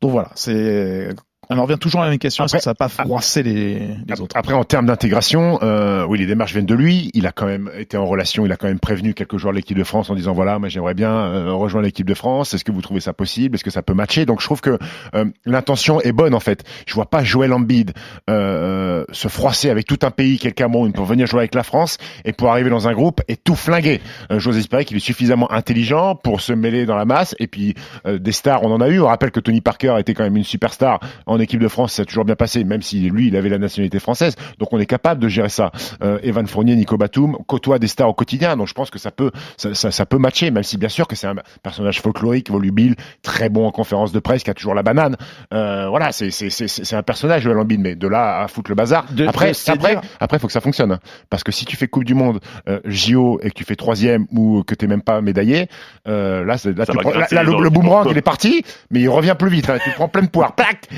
Donc 0.00 0.12
voilà, 0.12 0.30
c'est. 0.36 1.10
On 1.52 1.58
en 1.58 1.62
revient 1.62 1.78
toujours 1.80 2.00
à 2.02 2.04
la 2.04 2.10
même 2.10 2.20
question. 2.20 2.44
Est-ce 2.44 2.58
que 2.58 2.62
ça 2.62 2.70
va 2.70 2.74
pas 2.76 2.88
froisser 2.88 3.42
les, 3.42 3.96
les 4.06 4.20
autres 4.20 4.36
Après, 4.36 4.54
en 4.54 4.62
termes 4.62 4.86
d'intégration, 4.86 5.58
euh, 5.62 6.06
oui, 6.06 6.18
les 6.18 6.26
démarches 6.26 6.52
viennent 6.52 6.64
de 6.64 6.76
lui. 6.76 7.10
Il 7.12 7.26
a 7.26 7.32
quand 7.32 7.46
même 7.46 7.68
été 7.76 7.96
en 7.96 8.06
relation, 8.06 8.46
il 8.46 8.52
a 8.52 8.56
quand 8.56 8.68
même 8.68 8.78
prévenu 8.78 9.14
quelques 9.14 9.36
joueurs 9.36 9.52
de 9.52 9.56
l'équipe 9.56 9.76
de 9.76 9.82
France 9.82 10.10
en 10.10 10.14
disant 10.14 10.32
voilà, 10.32 10.60
moi 10.60 10.68
j'aimerais 10.68 10.94
bien 10.94 11.10
euh, 11.10 11.52
rejoindre 11.52 11.86
l'équipe 11.86 12.06
de 12.06 12.14
France. 12.14 12.54
Est-ce 12.54 12.62
que 12.62 12.70
vous 12.70 12.82
trouvez 12.82 13.00
ça 13.00 13.12
possible? 13.12 13.56
Est-ce 13.56 13.64
que 13.64 13.70
ça 13.70 13.82
peut 13.82 13.94
matcher? 13.94 14.26
Donc 14.26 14.40
je 14.40 14.46
trouve 14.46 14.60
que 14.60 14.78
euh, 15.16 15.24
l'intention 15.44 16.00
est 16.00 16.12
bonne 16.12 16.34
en 16.34 16.40
fait. 16.40 16.62
Je 16.86 16.94
vois 16.94 17.10
pas 17.10 17.24
Joël 17.24 17.52
Embiid 17.52 17.94
euh, 18.28 19.04
se 19.10 19.26
froisser 19.26 19.70
avec 19.70 19.86
tout 19.86 19.98
un 20.02 20.12
pays, 20.12 20.38
quel 20.38 20.54
Cameroun, 20.54 20.92
pour 20.92 21.04
venir 21.04 21.26
jouer 21.26 21.40
avec 21.40 21.56
la 21.56 21.64
France 21.64 21.98
et 22.24 22.32
pour 22.32 22.50
arriver 22.50 22.70
dans 22.70 22.86
un 22.86 22.92
groupe 22.92 23.22
et 23.26 23.36
tout 23.36 23.56
flinguer. 23.56 24.00
Euh, 24.30 24.38
J'ose 24.38 24.56
espérer 24.56 24.84
qu'il 24.84 24.96
est 24.96 25.00
suffisamment 25.00 25.50
intelligent 25.50 26.14
pour 26.14 26.40
se 26.40 26.52
mêler 26.52 26.86
dans 26.86 26.96
la 26.96 27.06
masse. 27.06 27.34
Et 27.40 27.48
puis 27.48 27.74
euh, 28.06 28.18
des 28.18 28.32
stars, 28.32 28.62
on 28.62 28.70
en 28.70 28.80
a 28.80 28.88
eu. 28.88 29.00
On 29.00 29.06
rappelle 29.06 29.32
que 29.32 29.40
Tony 29.40 29.60
Parker 29.60 29.96
était 29.98 30.14
quand 30.14 30.22
même 30.22 30.36
une 30.36 30.44
superstar 30.44 31.00
en 31.26 31.39
équipe 31.40 31.60
de 31.60 31.68
France. 31.68 31.94
Ça 31.94 32.02
a 32.02 32.04
toujours 32.04 32.24
bien 32.24 32.36
passé, 32.36 32.64
même 32.64 32.82
si 32.82 33.00
lui, 33.10 33.28
il 33.28 33.36
avait 33.36 33.48
la 33.48 33.58
nationalité 33.58 33.98
française. 33.98 34.34
Donc 34.58 34.72
on 34.72 34.78
est 34.78 34.86
capable 34.86 35.20
de 35.20 35.28
gérer 35.28 35.48
ça. 35.48 35.72
Euh, 36.02 36.18
Evan 36.22 36.46
Fournier, 36.46 36.76
Nico 36.76 36.96
Batum 36.96 37.36
côtoient 37.46 37.78
des 37.78 37.88
stars 37.88 38.08
au 38.08 38.14
quotidien. 38.14 38.56
Donc 38.56 38.68
je 38.68 38.74
pense 38.74 38.90
que 38.90 38.98
ça 38.98 39.10
peut, 39.10 39.30
ça, 39.56 39.74
ça, 39.74 39.90
ça 39.90 40.06
peut 40.06 40.18
matcher, 40.18 40.50
même 40.50 40.62
si 40.62 40.76
bien 40.78 40.88
sûr 40.88 41.06
que 41.08 41.16
c'est 41.16 41.26
un 41.26 41.36
personnage 41.62 42.00
folklorique, 42.00 42.50
volubile, 42.50 42.94
très 43.22 43.48
bon 43.48 43.66
en 43.66 43.70
conférence 43.72 44.12
de 44.12 44.18
presse, 44.20 44.42
qui 44.42 44.50
a 44.50 44.54
toujours 44.54 44.74
la 44.74 44.82
banane. 44.82 45.16
Euh, 45.54 45.88
voilà, 45.88 46.12
c'est 46.12 46.30
c'est 46.30 46.50
c'est 46.50 46.68
c'est 46.68 46.96
un 46.96 47.02
personnage 47.02 47.42
Joel 47.42 47.58
Embiid, 47.58 47.80
mais 47.80 47.94
de 47.94 48.08
là 48.08 48.42
à 48.42 48.48
foutre 48.48 48.70
le 48.70 48.74
bazar. 48.74 49.06
De- 49.12 49.26
après 49.26 49.52
de 49.52 49.70
après 49.72 49.90
dire- 49.92 50.00
après 50.20 50.38
faut 50.38 50.46
que 50.46 50.52
ça 50.52 50.60
fonctionne, 50.60 50.92
hein. 50.92 50.98
parce 51.30 51.42
que 51.44 51.52
si 51.52 51.64
tu 51.64 51.76
fais 51.76 51.88
Coupe 51.88 52.04
du 52.04 52.14
Monde, 52.14 52.40
euh, 52.68 52.80
JO 52.84 53.40
et 53.42 53.50
que 53.50 53.54
tu 53.54 53.64
fais 53.64 53.76
troisième 53.76 54.26
ou 54.32 54.62
que 54.62 54.74
t'es 54.74 54.86
même 54.86 55.02
pas 55.02 55.20
médaillé, 55.20 55.68
euh, 56.08 56.44
là, 56.44 56.58
c'est- 56.58 56.76
là, 56.76 56.86
tu 56.86 56.92
prends- 56.98 57.10
là, 57.18 57.42
le, 57.42 57.52
le 57.62 57.70
boomerang 57.70 58.06
il 58.10 58.18
est 58.18 58.22
parti, 58.22 58.62
mais 58.90 59.00
il 59.00 59.08
revient 59.08 59.34
plus 59.38 59.48
vite. 59.50 59.68
hein. 59.70 59.78
Tu 59.82 59.90
prends 59.92 60.08
pleine 60.08 60.28
poire, 60.28 60.54
plac. 60.56 60.88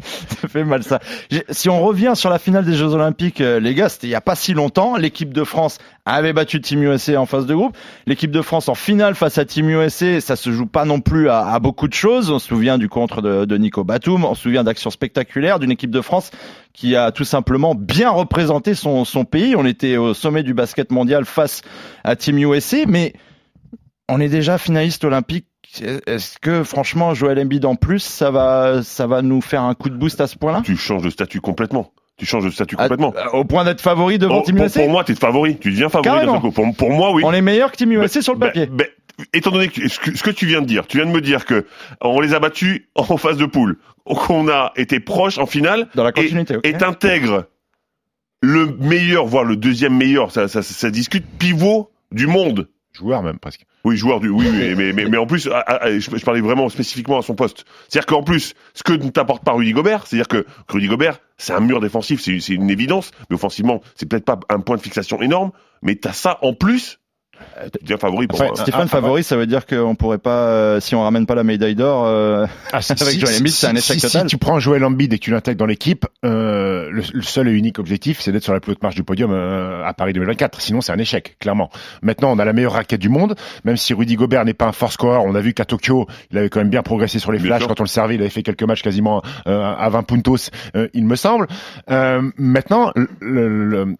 Ça 0.00 0.48
fait 0.48 0.64
mal 0.64 0.82
ça. 0.82 1.00
Si 1.50 1.68
on 1.68 1.84
revient 1.84 2.12
sur 2.14 2.30
la 2.30 2.38
finale 2.38 2.64
des 2.64 2.74
Jeux 2.74 2.94
Olympiques, 2.94 3.40
euh, 3.40 3.60
les 3.60 3.74
gars, 3.74 3.88
c'était 3.88 4.06
il 4.06 4.10
y 4.10 4.14
a 4.14 4.20
pas 4.20 4.34
si 4.34 4.54
longtemps. 4.54 4.96
L'équipe 4.96 5.32
de 5.32 5.44
France 5.44 5.78
avait 6.06 6.32
battu 6.32 6.60
Team 6.60 6.82
USA 6.82 7.20
en 7.20 7.26
phase 7.26 7.46
de 7.46 7.54
groupe. 7.54 7.76
L'équipe 8.06 8.30
de 8.30 8.42
France 8.42 8.68
en 8.68 8.74
finale 8.74 9.14
face 9.14 9.38
à 9.38 9.44
Team 9.44 9.68
USA, 9.68 10.20
ça 10.20 10.36
se 10.36 10.52
joue 10.52 10.66
pas 10.66 10.84
non 10.84 11.00
plus 11.00 11.28
à, 11.28 11.58
beaucoup 11.58 11.88
de 11.88 11.94
choses. 11.94 12.30
On 12.30 12.38
se 12.38 12.48
souvient 12.48 12.78
du 12.78 12.88
contre 12.88 13.22
de, 13.22 13.44
de 13.44 13.56
Nico 13.56 13.84
Batum, 13.84 14.24
on 14.24 14.34
se 14.34 14.42
souvient 14.42 14.64
d'actions 14.64 14.90
spectaculaires 14.90 15.58
d'une 15.58 15.70
équipe 15.70 15.90
de 15.90 16.00
France 16.00 16.30
qui 16.72 16.96
a 16.96 17.12
tout 17.12 17.24
simplement 17.24 17.74
bien 17.74 18.10
représenté 18.10 18.74
son 18.74 19.04
pays. 19.24 19.54
On 19.56 19.64
était 19.64 19.96
au 19.96 20.14
sommet 20.14 20.42
du 20.42 20.54
basket 20.54 20.90
mondial 20.92 21.24
face 21.24 21.62
à 22.04 22.16
Team 22.16 22.38
USA, 22.38 22.78
mais 22.86 23.12
on 24.08 24.20
est 24.20 24.28
déjà 24.28 24.58
finaliste 24.58 25.04
olympique. 25.04 25.46
Est-ce 26.06 26.38
que 26.38 26.62
franchement, 26.64 27.14
Joël 27.14 27.38
Embiid 27.38 27.64
en 27.64 27.74
plus, 27.76 27.98
ça 28.00 28.30
va, 28.30 28.82
ça 28.82 29.06
va 29.06 29.22
nous 29.22 29.40
faire 29.40 29.62
un 29.62 29.74
coup 29.74 29.88
de 29.90 29.96
boost 29.96 30.20
à 30.20 30.26
ce 30.26 30.36
point-là? 30.36 30.62
Tu 30.64 30.76
changes 30.76 31.02
de 31.02 31.10
statut 31.10 31.40
complètement. 31.40 31.92
Tu 32.16 32.26
changes 32.26 32.44
de 32.44 32.50
statut 32.50 32.76
À- 32.78 32.82
complètement. 32.88 33.12
Au 33.32 33.44
point 33.44 33.64
d'être 33.64 33.80
favori 33.80 34.18
devant 34.18 34.38
Oh, 34.38 34.42
Team 34.44 34.56
pour, 34.56 34.64
USA 34.66 34.80
pour 34.80 34.88
moi, 34.90 35.02
t'es 35.04 35.14
favori. 35.16 35.58
Tu 35.58 35.70
deviens 35.70 35.88
favori 35.88 36.26
coup. 36.40 36.52
Pour, 36.52 36.74
pour 36.76 36.90
moi, 36.90 37.12
oui. 37.12 37.22
On 37.24 37.32
est 37.32 37.42
meilleur 37.42 37.72
que 37.72 37.76
Team 37.76 37.90
USA 37.92 38.22
sur 38.22 38.34
le 38.34 38.38
Ben, 38.38 38.46
papier. 38.48 38.66
ben, 38.66 38.86
étant 39.32 39.50
donné 39.50 39.66
que 39.68 39.88
ce, 39.88 39.98
que 39.98 40.16
ce 40.16 40.22
que 40.22 40.30
tu 40.30 40.46
viens 40.46 40.60
de 40.60 40.66
dire, 40.66 40.86
tu 40.86 40.98
viens 40.98 41.06
de 41.06 41.10
me 41.12 41.20
dire 41.20 41.44
que 41.44 41.66
on 42.00 42.20
les 42.20 42.32
a 42.34 42.38
battus 42.38 42.82
en 42.94 43.16
phase 43.16 43.36
de 43.36 43.46
poule, 43.46 43.78
qu'on 44.04 44.48
a 44.48 44.72
été 44.76 45.00
proche 45.00 45.38
en 45.38 45.46
finale, 45.46 45.88
Dans 45.96 46.04
la 46.04 46.10
et, 46.10 46.12
continuité, 46.12 46.56
ok. 46.56 46.64
et 46.66 46.74
t'intègres 46.74 47.46
le 48.42 48.66
meilleur, 48.78 49.24
voire 49.26 49.44
le 49.44 49.56
deuxième 49.56 49.96
meilleur, 49.96 50.30
ça, 50.30 50.46
ça, 50.48 50.62
ça 50.62 50.90
discute, 50.90 51.24
pivot 51.38 51.90
du 52.12 52.26
monde. 52.26 52.68
Joueur 52.92 53.22
même 53.22 53.38
presque. 53.38 53.64
Oui, 53.84 53.96
joueur 53.96 54.20
du, 54.20 54.30
oui, 54.30 54.46
oui, 54.50 54.74
mais, 54.76 54.92
mais, 54.92 55.04
mais 55.04 55.16
en 55.16 55.26
plus, 55.26 55.48
ah, 55.52 55.64
ah, 55.66 55.90
je, 55.90 56.00
je 56.00 56.24
parlais 56.24 56.40
vraiment 56.40 56.68
spécifiquement 56.68 57.18
à 57.18 57.22
son 57.22 57.34
poste. 57.34 57.64
C'est-à-dire 57.88 58.06
qu'en 58.06 58.22
plus, 58.22 58.54
ce 58.72 58.82
que 58.82 58.92
ne 58.92 59.10
t'apporte 59.10 59.44
pas 59.44 59.52
Rudy 59.52 59.72
Gobert, 59.72 60.06
c'est-à-dire 60.06 60.28
que 60.28 60.46
Rudy 60.68 60.88
Gobert, 60.88 61.20
c'est 61.36 61.52
un 61.52 61.60
mur 61.60 61.80
défensif, 61.80 62.20
c'est 62.20 62.40
c'est 62.40 62.54
une 62.54 62.70
évidence, 62.70 63.10
mais 63.28 63.34
offensivement, 63.34 63.82
c'est 63.94 64.08
peut-être 64.08 64.24
pas 64.24 64.40
un 64.48 64.60
point 64.60 64.76
de 64.76 64.82
fixation 64.82 65.20
énorme, 65.20 65.52
mais 65.82 65.96
t'as 65.96 66.12
ça 66.12 66.38
en 66.42 66.54
plus, 66.54 66.98
favori 67.98 68.26
pour 68.26 68.42
moi. 68.42 68.52
Stéphane 68.56 68.82
ah, 68.84 68.86
favori, 68.88 69.22
ça 69.22 69.36
veut 69.36 69.46
dire 69.46 69.66
qu'on 69.66 69.94
pourrait 69.94 70.18
pas, 70.18 70.48
euh, 70.48 70.80
si 70.80 70.94
on 70.94 71.02
ramène 71.02 71.26
pas 71.26 71.34
la 71.34 71.44
médaille 71.44 71.74
d'or, 71.74 72.04
euh, 72.06 72.46
Ah, 72.72 72.82
si- 72.82 72.92
Avec 73.00 73.14
si- 73.14 73.20
Joel 73.20 73.36
Embiid, 73.36 73.48
si- 73.52 73.60
c'est 73.60 73.66
un 73.66 73.74
échec 73.76 73.96
si- 73.96 74.02
total. 74.06 74.22
Si 74.22 74.26
tu 74.28 74.38
prends 74.38 74.58
Joel 74.58 74.84
Embiid 74.84 75.12
et 75.12 75.18
que 75.18 75.24
tu 75.24 75.30
l'intègres 75.30 75.58
dans 75.58 75.66
l'équipe, 75.66 76.06
euh, 76.24 76.90
le, 76.90 77.02
le 77.12 77.22
seul 77.22 77.48
et 77.48 77.52
unique 77.52 77.78
objectif, 77.78 78.20
c'est 78.20 78.32
d'être 78.32 78.42
sur 78.44 78.52
la 78.52 78.60
plus 78.60 78.72
haute 78.72 78.82
marche 78.82 78.94
du 78.94 79.04
podium 79.04 79.30
euh, 79.32 79.84
à 79.84 79.94
Paris 79.94 80.12
2024. 80.12 80.60
Sinon, 80.60 80.80
c'est 80.80 80.92
un 80.92 80.98
échec, 80.98 81.36
clairement. 81.38 81.70
Maintenant, 82.02 82.32
on 82.32 82.38
a 82.38 82.44
la 82.44 82.52
meilleure 82.52 82.72
raquette 82.72 83.00
du 83.00 83.08
monde. 83.08 83.34
Même 83.64 83.76
si 83.76 83.94
Rudy 83.94 84.16
Gobert 84.16 84.44
n'est 84.44 84.54
pas 84.54 84.66
un 84.66 84.72
fort 84.72 84.92
scorer, 84.92 85.18
on 85.24 85.34
a 85.34 85.40
vu 85.40 85.54
qu'à 85.54 85.64
Tokyo, 85.64 86.06
il 86.30 86.38
avait 86.38 86.48
quand 86.48 86.60
même 86.60 86.70
bien 86.70 86.82
progressé 86.82 87.18
sur 87.18 87.32
les 87.32 87.38
Bien 87.38 87.46
flashs. 87.48 87.60
sûr. 87.62 87.68
Quand 87.68 87.80
on 87.80 87.84
le 87.84 87.88
servait, 87.88 88.14
il 88.16 88.20
avait 88.20 88.30
fait 88.30 88.42
quelques 88.42 88.62
matchs 88.62 88.82
quasiment 88.82 89.22
euh, 89.46 89.74
à 89.76 89.88
20 89.88 90.02
puntos, 90.02 90.50
euh, 90.76 90.88
il 90.94 91.04
me 91.06 91.16
semble. 91.16 91.46
Euh, 91.90 92.22
maintenant, 92.36 92.90
le- 92.94 93.08
le- 93.20 93.64
le- 93.64 93.96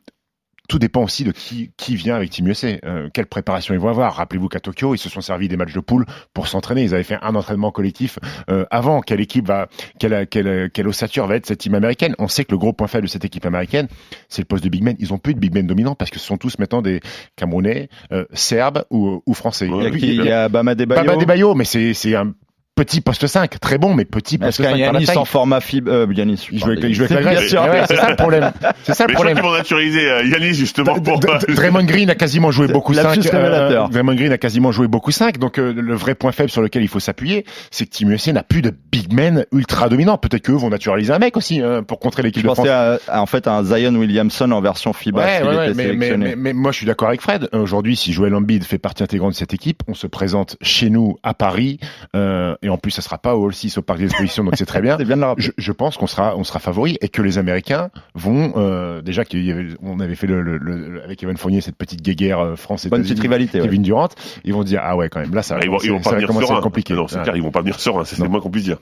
tout 0.69 0.79
dépend 0.79 1.03
aussi 1.03 1.25
de 1.25 1.31
qui, 1.33 1.73
qui 1.77 1.95
vient 1.95 2.17
avec 2.17 2.31
Team 2.31 2.49
USA. 2.49 2.69
Euh, 2.85 3.09
quelle 3.13 3.27
préparation 3.27 3.75
ils 3.75 3.81
vont 3.81 3.89
avoir. 3.89 4.15
Rappelez-vous 4.15 4.49
qu'à 4.49 4.61
Tokyo, 4.61 4.95
ils 4.95 4.99
se 4.99 5.09
sont 5.11 5.21
servis 5.21 5.47
des 5.49 5.57
matchs 5.59 5.75
de 5.75 5.81
poule 5.81 6.07
pour 6.33 6.49
s'entraîner. 6.49 6.83
Ils 6.85 6.95
avaient 6.95 7.03
fait 7.05 7.19
un 7.21 7.35
entraînement 7.35 7.71
collectif 7.71 8.19
euh, 8.49 8.65
avant. 8.71 9.01
Quelle 9.03 9.21
équipe 9.21 9.47
va, 9.47 9.69
quelle, 9.99 10.27
quelle, 10.27 10.71
quelle 10.71 10.89
ossature 10.89 11.27
va 11.27 11.37
être 11.37 11.47
cette 11.47 11.59
team 11.61 11.75
américaine? 11.75 12.15
On 12.19 12.29
sait 12.29 12.45
que 12.45 12.53
le 12.53 12.59
gros 12.59 12.73
point 12.73 12.87
faible 12.87 13.05
de 13.07 13.11
cette 13.11 13.25
équipe 13.25 13.45
américaine, 13.45 13.89
c'est 14.29 14.43
le 14.43 14.47
poste 14.47 14.65
de 14.65 14.69
big 14.71 14.83
man. 14.83 14.97
Ils 14.99 15.13
ont 15.13 15.19
plus 15.19 15.35
de 15.35 15.39
big 15.41 15.53
man 15.55 15.67
dominants 15.67 15.95
parce 15.95 16.11
que 16.11 16.19
ce 16.19 16.27
sont 16.27 16.39
tous 16.39 16.59
maintenant 16.59 16.81
des 16.81 17.01
Camerounais, 17.37 17.89
euh, 18.13 18.25
Serbes 18.33 18.85
ou, 18.91 19.23
ou 19.27 19.35
Français. 19.35 19.67
Il 19.67 19.83
y 19.83 19.87
a, 19.87 19.91
oui, 19.91 19.99
qui- 20.01 20.15
il 20.17 20.25
y 20.25 20.31
a 20.33 20.49
Bama 20.49 20.75
Debayo. 20.75 21.05
Baba 21.05 21.17
Debayo, 21.17 21.55
mais 21.55 21.65
c'est 21.65 21.93
c'est 21.95 22.15
un 22.15 22.33
petit 22.77 23.01
poste 23.01 23.27
5, 23.27 23.61
très 23.61 23.79
bon, 23.79 23.95
mais 23.95 24.05
petit 24.05 24.37
poste 24.39 24.57
5 24.59 24.65
qu'un 24.65 24.71
par 24.71 24.79
la 24.79 24.85
Yanis 25.01 25.07
taille. 25.07 25.17
en 25.17 25.25
format 25.25 25.61
fib, 25.61 25.89
euh, 25.89 26.07
Yanis, 26.13 26.49
Il 26.51 26.59
joue 26.59 26.67
avec, 26.71 26.83
il 26.85 26.95
joue 26.95 27.05
avec 27.05 27.15
la 27.17 27.21
Bien 27.23 27.33
Grèce. 27.35 27.49
sûr. 27.51 27.63
Ouais, 27.63 27.83
c'est 27.87 27.97
ça 27.97 28.11
le 28.11 28.17
problème. 28.17 28.53
C'est 28.83 28.95
ça 28.95 29.05
le 29.05 29.09
Mais 29.15 29.15
je 29.15 29.15
crois 29.15 29.15
problème. 29.15 29.35
qu'ils 29.37 29.45
vont 29.45 29.53
naturaliser 29.57 30.11
euh, 30.11 30.25
Yanis 30.25 30.55
justement 30.55 30.99
pour. 30.99 31.21
D- 31.21 31.29
D- 31.47 31.55
Draymond 31.55 31.85
Green 31.85 32.11
a 32.11 32.15
quasiment 32.17 32.51
joué 32.51 32.67
beaucoup 32.67 32.93
lapsus 32.93 33.23
5. 33.23 33.31
révélateur. 33.33 33.89
Draymond 33.91 34.15
Green 34.15 34.33
a 34.33 34.39
quasiment 34.39 34.73
joué 34.73 34.89
beaucoup 34.89 35.13
5. 35.13 35.39
Donc 35.39 35.59
euh, 35.59 35.73
le 35.73 35.95
vrai 35.95 36.15
point 36.17 36.33
faible 36.33 36.51
sur 36.51 36.63
lequel 36.63 36.83
il 36.83 36.89
faut 36.89 37.01
s'appuyer, 37.01 37.45
c'est 37.71 37.87
que 37.87 37.91
Team 37.91 38.11
USA 38.11 38.33
n'a 38.33 38.43
plus 38.43 38.61
de 38.63 38.73
big 38.91 39.13
men 39.13 39.45
ultra 39.53 39.89
dominants. 39.89 40.19
Peut-être 40.19 40.43
qu'eux 40.43 40.53
vont 40.53 40.71
naturaliser 40.71 41.13
un 41.13 41.19
mec 41.21 41.37
aussi 41.37 41.61
hein, 41.61 41.85
pour 41.85 42.01
contrer 42.01 42.23
l'équipe 42.23 42.43
Je 42.43 42.49
de 42.49 42.55
France. 42.55 42.67
pensais 42.67 42.71
à, 42.71 42.99
à, 43.09 43.21
en 43.23 43.27
fait 43.27 43.47
à 43.47 43.53
un 43.55 43.63
Zion 43.65 43.95
Williamson 43.95 44.51
en 44.51 44.61
version 44.61 44.93
FIBA 44.93 45.21
Ouais, 45.25 45.43
ouais, 45.43 45.55
était 45.71 45.75
mais, 45.75 45.75
mais, 45.75 45.83
sélectionné. 45.85 46.25
mais, 46.31 46.37
mais 46.37 46.53
moi 46.53 46.73
je 46.73 46.79
suis 46.79 46.87
d'accord 46.87 47.09
avec 47.09 47.21
Fred. 47.21 47.49
Euh, 47.55 47.59
Aujourd'hui, 47.65 47.95
si 47.97 48.13
Joel 48.13 48.35
Embiid 48.35 48.65
fait 48.65 48.79
partie 48.79 49.03
intégrante 49.05 49.31
de 49.33 49.37
cette 49.37 49.55
équipe, 49.55 49.83
on 49.89 49.95
se 49.95 50.07
présente 50.07 50.57
chez 50.61 50.91
nous 50.91 51.17
à 51.23 51.35
Paris 51.35 51.79
euh, 52.17 52.55
et 52.65 52.69
en 52.71 52.77
plus 52.79 52.91
ça 52.91 53.03
sera 53.03 53.19
pas 53.19 53.37
au 53.37 53.45
Hall 53.45 53.55
6 53.55 53.79
au 53.79 53.83
parc 53.83 53.99
des 54.01 54.07
expositions, 54.07 54.43
donc 54.43 54.55
c'est 54.57 54.67
très 54.67 54.81
bien. 54.83 54.97
De. 55.05 55.05
Je, 55.39 55.53
je 55.57 55.73
pense 55.73 55.97
qu'on 55.97 56.07
sera 56.09 56.37
on 56.37 56.43
sera 56.45 56.59
favori 56.59 56.99
et 57.01 57.09
que 57.09 57.23
les 57.23 57.39
Américains 57.39 57.91
vont 58.15 58.53
euh, 58.57 59.03
déjà 59.03 59.25
qu'il 59.25 59.45
y 59.45 59.53
avait, 59.53 59.69
on 59.83 60.01
avait 60.01 60.15
fait 60.17 60.27
le, 60.27 60.43
le- 60.43 60.59
le- 60.59 61.03
avec 61.05 61.23
Evan 61.23 61.37
Fournier 61.37 61.61
cette 61.61 61.77
petite 61.77 62.03
guéguerre 62.03 62.41
euh, 62.41 62.57
France 62.57 62.87
Bonne 62.89 63.03
petite 63.03 63.21
rivalité. 63.21 63.61
ouais. 63.61 63.67
Kevin 63.67 63.83
Durant, 63.83 64.09
ils 64.45 64.53
vont 64.53 64.65
dire 64.65 64.81
ah 64.83 64.97
ouais 64.97 65.09
quand 65.09 65.21
même 65.21 65.35
là 65.35 65.43
ça, 65.43 65.57
Ah, 65.61 65.65
ils 65.65 65.71
vont, 65.71 65.79
ils 65.85 65.91
vont 65.93 66.03
ça 66.03 66.11
pas 66.11 66.17
va 66.17 66.27
venir 66.27 66.31
à 66.31 66.43
sereins. 66.47 66.57
être 66.57 66.63
compliqué. 66.63 66.95
Non, 66.95 67.07
c'est 67.07 67.23
clair, 67.23 67.37
ils 67.37 67.43
vont 67.43 67.51
pas 67.53 67.61
venir 67.61 67.79
sereins, 67.79 68.05
c'est 68.05 68.17
c'est 68.17 68.23
le 68.23 68.29
moins 68.29 68.41
qu'on 68.41 68.51
puisse 68.51 68.65
dire. 68.65 68.79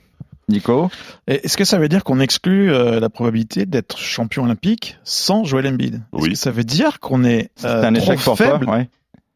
Nico, 0.49 0.91
Et 1.29 1.45
Est-ce 1.47 1.57
que 1.57 1.65
ça 1.65 1.79
veut 1.79 1.89
dire 1.89 2.03
qu'on 2.05 2.19
exclut 2.21 2.73
euh, 2.73 2.99
la 3.01 3.09
probabilité 3.09 3.65
d'être 3.65 3.97
champion 3.99 4.43
olympique 4.45 4.99
sans 5.05 5.45
Joel 5.45 5.67
Embiid? 5.69 5.95
Est-ce 5.95 6.23
Oui. 6.23 6.31
que 6.31 6.35
ça 6.37 6.51
veut 6.51 6.65
dire 6.65 6.99
qu'on 7.01 7.25
est 7.25 7.51
c'est 7.57 7.67
euh, 7.69 7.83
un 7.85 7.93
trop 7.93 8.13
échec 8.13 8.19
faible 8.37 8.65
toi. 8.67 8.75
Ouais. 8.77 8.89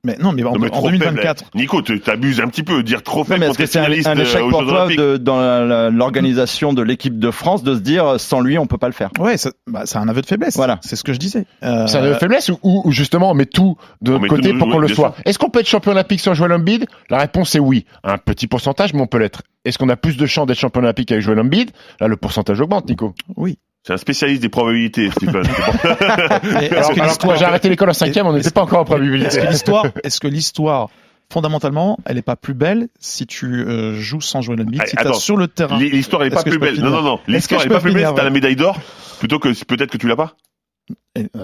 Mais 0.07 0.17
non, 0.21 0.33
mais 0.33 0.43
en, 0.45 0.53
Non, 0.53 0.59
mais 0.61 0.69
en 0.69 0.71
trop 0.71 0.87
2024. 0.91 1.39
faible. 1.41 1.51
Nico, 1.55 1.83
tu 1.83 2.01
t'abuses 2.01 2.41
un 2.41 2.49
petit 2.49 2.63
peu. 2.63 2.83
Dire 2.83 3.03
trop 3.03 3.19
Non, 3.21 3.25
faible 3.25 3.41
mais 3.41 3.47
est-ce 3.49 3.59
que 3.59 3.67
c'est 3.67 3.79
un, 3.81 3.85
un 3.85 4.17
échec 4.19 4.41
euh, 4.43 4.49
pour 4.51 4.65
toi 4.65 4.87
de, 4.89 5.17
dans 5.17 5.91
l'organisation 5.91 6.73
de 6.73 6.83
l'équipe 6.83 7.19
de 7.19 7.31
France 7.31 7.63
de 7.63 7.75
se 7.75 7.81
dire 7.81 8.19
sans 8.21 8.41
lui 8.41 8.59
on 8.59 8.67
peut 8.67 8.79
pas 8.79 8.87
le 8.87 8.93
faire? 8.93 9.11
Ouais, 9.19 9.37
ça- 9.37 9.51
bah, 9.67 9.83
c'est 9.85 9.99
un 9.99 10.09
aveu 10.09 10.21
de 10.23 10.27
faiblesse. 10.27 10.57
Voilà. 10.57 10.79
C'est 10.83 10.97
ce 10.97 11.05
que 11.05 11.13
je 11.13 11.19
disais. 11.19 11.45
Euh, 11.63 11.87
C'est 11.87 11.99
une 11.99 12.15
faiblesse 12.15 12.49
ou, 12.49 12.59
ou- 12.63 12.83
ou 12.85 12.93
justement 12.93 13.31
on 13.31 13.35
met 13.35 13.47
tout 13.47 13.77
de 14.03 14.13
notre 14.13 14.27
côté 14.29 14.51
tout, 14.53 14.59
pour 14.59 14.69
oui, 14.69 14.73
qu'on 14.75 14.79
le 14.79 14.89
soit? 14.89 15.15
Est-ce 15.25 15.39
qu'on 15.39 15.51
peut 15.51 15.61
être 15.61 15.69
champion 15.69 15.93
olympique 15.93 16.21
sans 16.21 16.35
Joel 16.35 16.53
Embiid 16.53 16.87
La 17.11 17.19
réponse 17.19 17.55
est 17.55 17.59
oui. 17.61 17.85
Un 18.05 18.19
petit 18.19 18.47
pourcentage, 18.47 18.95
mais 18.95 19.01
on 19.01 19.07
peut 19.07 19.19
l'être. 19.19 19.43
Est-ce 19.65 19.79
qu'on 19.79 19.89
a 19.89 19.97
plus 19.97 20.17
de 20.17 20.27
chances 20.27 20.47
d'être 20.47 20.59
champion 20.59 20.81
olympique 20.83 21.11
avec 21.11 21.25
Joel 21.25 21.41
Embiid 21.41 21.71
Là, 22.01 22.07
le 22.09 22.17
pourcentage 22.17 22.61
augmente, 22.61 22.89
Nico. 22.89 23.15
Oui. 23.37 23.59
C'est 23.87 23.93
un 23.93 23.99
spécialiste 23.99 24.43
des 24.43 24.49
probabilités, 24.49 25.11
Alors, 25.29 25.43
que 25.43 27.01
alors 27.01 27.19
que 27.19 27.23
quand 27.25 27.37
j'ai 27.37 27.45
arrêté 27.45 27.69
l'école 27.69 27.91
en 27.91 27.93
cinquième, 27.93 28.27
on 28.27 28.33
n'était 28.33 28.51
pas 28.51 28.63
encore 28.63 28.81
en 28.81 28.85
probabilité. 28.85 29.29
est-ce 29.29 29.39
que 29.39 29.47
l'histoire, 29.47 29.87
est-ce 30.03 30.19
que 30.19 30.27
l'histoire, 30.27 30.91
fondamentalement, 31.33 31.97
elle 32.05 32.19
est 32.19 32.23
pas 32.23 32.35
plus 32.35 32.55
belle 32.55 32.89
si 32.99 33.29
tu 33.29 33.47
euh, 33.47 33.95
joues 33.95 34.21
sans 34.21 34.41
Joel 34.41 34.63
Embiid, 34.63 34.81
Allez, 34.81 34.91
si 34.91 34.97
t'as 34.97 35.13
sur 35.13 35.37
le 35.37 35.47
terrain? 35.47 35.79
L'histoire 35.79 36.23
elle 36.23 36.33
est 36.33 36.35
Est-ce 36.35 36.43
pas 36.43 36.51
plus 36.51 36.59
belle. 36.59 36.81
Non, 36.81 36.91
non, 36.91 37.03
non. 37.03 37.21
L'histoire 37.29 37.61
je 37.61 37.67
elle 37.67 37.73
est 37.73 37.75
pas 37.77 37.81
plus 37.81 37.93
belle 37.93 38.09
si 38.09 38.15
t'as 38.15 38.25
la 38.25 38.31
médaille 38.31 38.57
d'or, 38.57 38.77
plutôt 39.21 39.39
que 39.39 39.51
peut-être 39.65 39.93
que 39.93 39.99
tu 39.99 40.09
l'as 40.09 40.17
pas. 40.17 40.35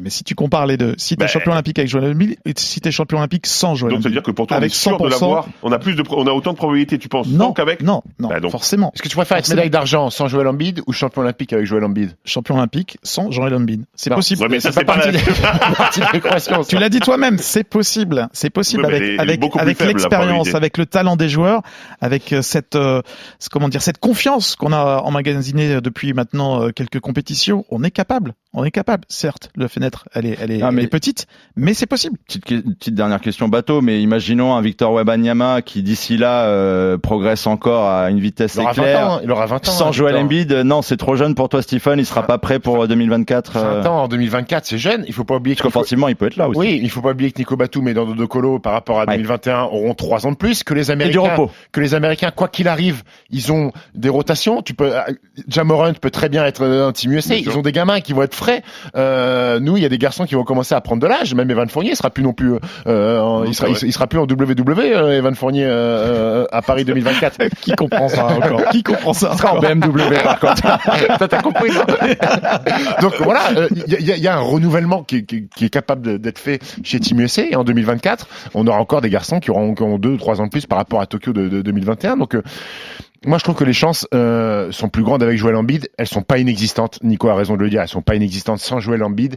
Mais 0.02 0.10
si 0.10 0.24
tu 0.24 0.34
compares 0.34 0.66
les 0.66 0.76
deux, 0.76 0.94
si 0.98 1.16
t'es 1.16 1.24
Ben- 1.24 1.28
champion 1.28 1.52
olympique 1.52 1.78
avec 1.78 1.90
Joel 1.90 2.12
Embiid 2.12 2.36
et 2.44 2.52
si 2.56 2.80
t'es 2.80 2.90
champion 2.90 3.18
olympique 3.18 3.46
sans 3.46 3.74
Joel 3.74 3.92
Donc 3.94 4.02
ça 4.02 4.08
veut 4.08 4.12
dire 4.14 4.22
que 4.22 4.30
pour 4.30 4.46
toi 4.46 4.56
on 4.56 4.60
est 4.60 4.64
Avec 4.64 4.74
sûr 4.74 4.98
de 4.98 5.04
100%, 5.08 5.10
l'avoir. 5.10 5.48
On 5.62 5.72
a 5.72 5.78
plus 5.78 5.94
de, 5.94 6.02
on 6.10 6.26
a 6.26 6.32
autant 6.32 6.52
de 6.52 6.56
probabilités, 6.56 6.98
tu 6.98 7.08
penses, 7.08 7.26
Non, 7.28 7.52
qu'avec. 7.52 7.82
non, 7.82 8.02
non, 8.18 8.28
donc. 8.40 8.50
forcément. 8.50 8.90
Est-ce 8.94 9.02
que 9.02 9.08
tu 9.08 9.16
préfères 9.16 9.36
être 9.38 9.44
Forcément. 9.44 9.56
médaille 9.56 9.70
d'argent 9.70 10.10
sans 10.10 10.28
Joel 10.28 10.46
Embiid 10.48 10.82
ou 10.86 10.92
champion 10.92 11.22
olympique 11.22 11.52
avec 11.52 11.66
Joel 11.66 11.84
Embiid? 11.84 12.16
Champion 12.24 12.56
olympique 12.56 12.98
sans 13.02 13.30
Joel 13.30 13.54
Embiid. 13.54 13.84
C'est 13.94 14.10
possible. 14.14 14.42
Ouais, 14.42 14.48
mais 14.48 14.60
ça 14.60 14.72
C'est 14.72 14.84
pas 14.84 14.94
pas 14.94 15.00
parti 15.02 16.00
la- 16.00 16.06
de. 16.12 16.66
Tu 16.68 16.76
l'as 16.78 16.88
dit 16.88 17.00
toi-même, 17.00 17.38
c'est 17.38 17.64
possible, 17.64 18.28
c'est 18.32 18.50
possible 18.50 18.86
Ouais, 18.86 19.16
avec 19.18 19.42
avec 19.56 19.80
l'expérience, 19.80 20.54
avec 20.54 20.78
le 20.78 20.86
talent 20.86 21.16
des 21.16 21.28
joueurs, 21.28 21.62
avec 22.00 22.32
euh, 22.32 22.42
cette 22.42 22.76
euh, 22.76 23.02
ce- 23.38 23.48
comment 23.48 23.68
dire 23.68 23.82
cette 23.82 23.98
confiance 23.98 24.56
qu'on 24.56 24.72
a 24.72 24.98
emmagasinée 25.04 25.80
depuis 25.80 26.12
maintenant 26.12 26.62
euh, 26.62 26.70
quelques 26.70 27.00
compétitions. 27.00 27.64
On 27.70 27.82
est 27.84 27.90
capable, 27.90 28.34
on 28.52 28.64
est 28.64 28.70
capable. 28.70 29.04
Certes, 29.08 29.50
le 29.62 29.68
fenêtre 29.68 30.06
elle 30.14 30.26
est 30.26 30.36
elle 30.40 30.50
est, 30.50 30.62
Ah, 30.62 30.68
elle 30.68 30.74
mais- 30.74 30.82
est 30.82 30.86
petite, 30.88 31.26
mais 31.56 31.72
c'est 31.74 31.86
possible. 31.86 32.16
Petite, 32.26 32.92
dernière 32.94 33.20
question 33.20 33.48
bateau, 33.48 33.80
mais 33.80 34.02
imaginons 34.02 34.54
un 34.54 34.60
Victor 34.60 34.92
Wembanyama 34.92 35.62
qui 35.62 35.82
d'ici 35.82 36.16
là 36.16 36.44
euh, 36.46 36.98
progresse 36.98 37.46
encore 37.46 37.88
à 37.88 38.10
une 38.10 38.20
vitesse 38.20 38.54
Il 38.56 38.60
aura 38.62 38.72
20 38.72 38.82
éclair. 38.82 39.10
ans. 39.10 39.20
Il 39.22 39.30
aura 39.30 39.46
20 39.46 39.68
ans. 39.68 39.70
Sans 39.72 39.88
hein, 39.88 39.92
Joel. 39.92 40.16
Embiid, 40.16 40.52
euh, 40.52 40.64
non, 40.64 40.82
c'est 40.82 40.96
trop 40.96 41.16
jeune 41.16 41.34
pour 41.34 41.48
toi, 41.48 41.62
Stephen. 41.62 41.98
Il 41.98 42.06
sera 42.06 42.24
pas 42.26 42.38
prêt 42.38 42.58
pour 42.58 42.82
euh, 42.82 42.86
2024. 42.86 43.56
euh, 43.56 43.80
20 43.80 43.86
ans 43.88 44.02
en 44.04 44.08
2024, 44.08 44.66
c'est 44.66 44.78
jeune. 44.78 45.04
Il 45.06 45.14
faut 45.14 45.24
pas 45.24 45.36
oublier 45.36 45.56
Parce 45.56 45.62
qu'offensivement, 45.72 46.08
il 46.08 46.16
peut 46.16 46.26
être 46.26 46.36
là 46.36 46.48
aussi. 46.48 46.58
Oui, 46.58 46.80
il 46.82 46.90
faut 46.90 47.00
pas 47.02 47.10
oublier 47.12 47.30
que 47.32 47.38
Nico 47.38 47.56
Batum 47.56 47.86
et 47.88 47.94
Dando 47.94 48.14
De 48.14 48.24
Colo 48.24 48.58
par 48.58 48.72
rapport 48.72 48.98
à 49.00 49.04
Ouais. 49.04 49.16
2021 49.16 49.62
auront 49.64 49.94
trois 49.94 50.26
ans 50.26 50.32
de 50.32 50.36
plus 50.36 50.62
que 50.64 50.74
les 50.74 50.82
Et 50.82 50.84
du 50.96 51.02
Américains. 51.02 51.20
repos. 51.20 51.50
Que 51.72 51.80
les 51.80 51.94
Américains, 51.94 52.30
quoi 52.34 52.48
qu'il 52.48 52.68
arrive, 52.68 53.02
ils 53.30 53.52
ont 53.52 53.72
des 53.94 54.08
rotations. 54.08 54.62
Tu 54.62 54.74
peux, 54.74 54.94
euh, 54.96 55.00
Jamorant 55.48 55.92
peut 55.94 56.10
très 56.10 56.28
bien 56.28 56.44
être 56.44 56.64
un 56.64 56.92
team 56.92 57.12
USA. 57.12 57.36
Ils 57.36 57.56
ont 57.56 57.62
des 57.62 57.72
gamins 57.72 58.00
qui 58.00 58.12
vont 58.12 58.22
être 58.22 58.34
frais. 58.34 58.62
Euh, 58.96 59.51
nous, 59.60 59.76
il 59.76 59.82
y 59.82 59.86
a 59.86 59.88
des 59.88 59.98
garçons 59.98 60.24
qui 60.24 60.34
vont 60.34 60.44
commencer 60.44 60.74
à 60.74 60.80
prendre 60.80 61.00
de 61.02 61.06
l'âge. 61.06 61.34
Même 61.34 61.50
Evan 61.50 61.68
Fournier 61.68 61.94
sera 61.94 62.10
plus 62.10 62.22
non 62.22 62.32
plus, 62.32 62.54
euh, 62.86 63.20
en- 63.20 63.40
Non, 63.40 63.44
il, 63.46 63.54
sera, 63.54 63.68
il, 63.68 63.76
il 63.82 63.92
sera 63.92 64.06
plus 64.06 64.18
en 64.18 64.24
WWE, 64.24 64.78
euh, 64.80 65.18
Evan 65.18 65.34
Fournier 65.34 65.64
euh, 65.64 66.42
euh, 66.42 66.46
à 66.52 66.62
Paris 66.62 66.84
2024. 66.84 67.38
Qui 67.60 67.72
comprend 67.72 68.08
ça 68.08 68.26
encore 68.26 68.68
Qui 68.70 68.82
comprend 68.82 69.12
ça 69.12 69.30
Il 69.32 69.38
sera 69.38 69.54
en 69.54 69.60
BMW 69.60 70.14
par 70.22 70.38
contre. 70.40 70.62
T'as 71.28 71.42
compris, 71.42 71.70
Donc 73.00 73.14
voilà, 73.20 73.50
euh, 73.56 73.68
il 73.88 74.00
y, 74.00 74.12
y 74.12 74.20
y 74.20 74.28
a 74.28 74.36
un 74.36 74.40
renouvellement 74.40 75.02
qui, 75.02 75.16
est- 75.16 75.22
qui 75.24 75.48
qui 75.54 75.64
est 75.64 75.70
capable 75.70 76.18
d'être 76.18 76.38
fait 76.38 76.60
chez 76.82 77.00
Team 77.00 77.20
USA. 77.20 77.42
Et 77.50 77.56
en 77.56 77.64
2024, 77.64 78.26
on 78.54 78.66
aura 78.66 78.78
encore 78.78 79.00
des 79.00 79.10
garçons 79.10 79.40
qui 79.40 79.50
auront, 79.50 79.74
qui 79.74 79.82
auront 79.82 79.98
deux 79.98 80.10
ou 80.10 80.16
trois 80.16 80.40
ans 80.40 80.44
de 80.46 80.50
plus 80.50 80.66
par 80.66 80.78
rapport 80.78 81.00
à 81.00 81.06
Tokyo 81.06 81.32
de, 81.32 81.48
de 81.48 81.62
2021. 81.62 82.16
Donc 82.16 82.34
euh, 82.34 82.42
moi, 83.24 83.38
je 83.38 83.44
trouve 83.44 83.54
que 83.54 83.64
les 83.64 83.72
chances 83.72 84.06
euh, 84.14 84.70
sont 84.72 84.88
plus 84.88 85.02
grandes 85.02 85.22
avec 85.22 85.36
Joel 85.38 85.56
Embiid. 85.56 85.88
Elles 85.98 86.06
sont 86.08 86.22
pas 86.22 86.38
inexistantes. 86.38 86.98
Nico 87.02 87.28
a 87.28 87.34
raison 87.34 87.56
de 87.56 87.62
le 87.62 87.70
dire. 87.70 87.80
Elles 87.82 87.88
sont 87.88 88.02
pas 88.02 88.14
inexistantes 88.14 88.58
sans 88.60 88.80
Joel 88.80 89.02
Embiid. 89.04 89.36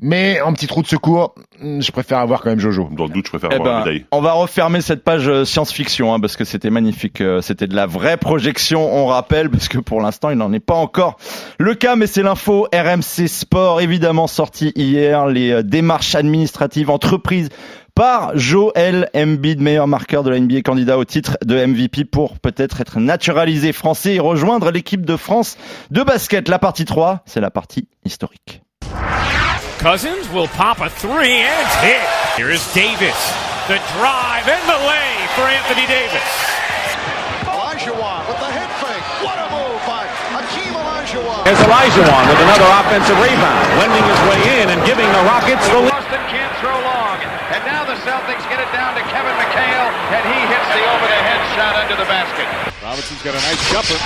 Mais 0.00 0.40
en 0.40 0.52
petit 0.52 0.66
trou 0.66 0.82
de 0.82 0.86
secours, 0.86 1.34
hmm, 1.60 1.80
je 1.80 1.90
préfère 1.92 2.18
avoir 2.18 2.42
quand 2.42 2.50
même 2.50 2.60
Jojo. 2.60 2.88
Dans 2.92 3.04
le 3.04 3.10
doute, 3.10 3.26
je 3.26 3.30
préfère 3.30 3.50
Eh 3.52 3.56
avoir 3.56 3.66
la 3.78 3.84
ben, 3.84 3.90
médaille. 3.92 4.06
on 4.12 4.20
va 4.20 4.32
refermer 4.32 4.80
cette 4.80 5.02
page 5.04 5.28
euh, 5.28 5.44
science-fiction 5.44 6.14
hein, 6.14 6.20
parce 6.20 6.36
que 6.36 6.44
c'était 6.44 6.70
magnifique. 6.70 7.20
euh, 7.20 7.40
C'était 7.40 7.66
de 7.66 7.74
la 7.74 7.86
vraie 7.86 8.16
projection, 8.16 8.94
on 8.96 9.06
rappelle, 9.06 9.50
parce 9.50 9.68
que 9.68 9.78
pour 9.78 10.00
l'instant, 10.00 10.30
il 10.30 10.36
n'en 10.38 10.52
est 10.52 10.60
pas 10.60 10.74
encore 10.74 11.16
le 11.58 11.74
cas, 11.74 11.96
mais 11.96 12.06
c'est 12.06 12.22
l'info 12.22 12.68
RMC 12.72 13.26
Sport, 13.28 13.80
évidemment 13.80 14.26
sorti 14.26 14.72
hier, 14.76 15.26
les 15.26 15.62
démarches 15.62 16.14
administratives 16.14 16.90
entreprises 16.90 17.48
par 17.96 18.32
Joel 18.36 19.08
Embiid, 19.16 19.58
meilleur 19.58 19.88
marqueur 19.88 20.22
de 20.22 20.28
la 20.28 20.38
NBA, 20.38 20.60
candidat 20.60 20.98
au 20.98 21.06
titre 21.06 21.38
de 21.42 21.56
MVP 21.56 22.04
pour 22.04 22.38
peut-être 22.38 22.82
être 22.82 23.00
naturalisé 23.00 23.72
français 23.72 24.16
et 24.16 24.20
rejoindre 24.20 24.70
l'équipe 24.70 25.04
de 25.04 25.16
France 25.16 25.56
de 25.90 26.02
basket. 26.02 26.48
La 26.48 26.58
partie 26.58 26.84
3, 26.84 27.22
c'est 27.24 27.40
la 27.40 27.50
partie 27.50 27.88
historique. 28.04 28.60
Cousins 29.80 30.28
will 30.34 30.48
pop 30.58 30.80
a 30.82 30.90
three 30.90 31.40
and 31.40 31.68
hit. 31.80 32.04
Here 32.36 32.52
is 32.52 32.60
Davis. 32.74 33.16
The 33.66 33.80
drive 33.96 34.44
and 34.44 34.62
the 34.68 34.78
lay 34.84 35.10
for 35.32 35.48
Anthony 35.48 35.88
Davis. 35.88 36.28
Elijah 37.48 37.96
with 37.96 38.38
the 38.44 38.50
head 38.52 38.70
fake. 38.76 39.06
What 39.24 39.40
a 39.40 39.48
move 39.48 39.80
by 39.88 40.04
Akeem 40.36 40.76
Olajuwon. 40.76 41.48
Here's 41.48 41.60
Elijah 41.64 42.04
with 42.28 42.40
another 42.44 42.68
offensive 42.76 43.16
rebound, 43.16 43.64
wending 43.80 44.04
his 44.04 44.20
way 44.28 44.60
in 44.60 44.68
and 44.68 44.84
giving 44.84 45.08
the 45.08 45.22
Rockets 45.24 45.66
the 45.68 45.80
lead. 45.80 46.35
Celtics 48.06 48.46
get 48.46 48.62
it 48.62 48.70
down 48.70 48.94
to 48.94 49.02
Kevin 49.10 49.34
McHale, 49.34 49.90
and 50.14 50.22
he 50.30 50.38
hits 50.46 50.68
the 50.70 50.78
over-the-head 50.94 51.42
shot 51.58 51.74
under 51.74 51.98
the 51.98 52.06
basket. 52.06 52.46
Robinson's 52.78 53.18
got 53.26 53.34
a 53.34 53.42
nice 53.42 53.58
jumper. 53.66 53.98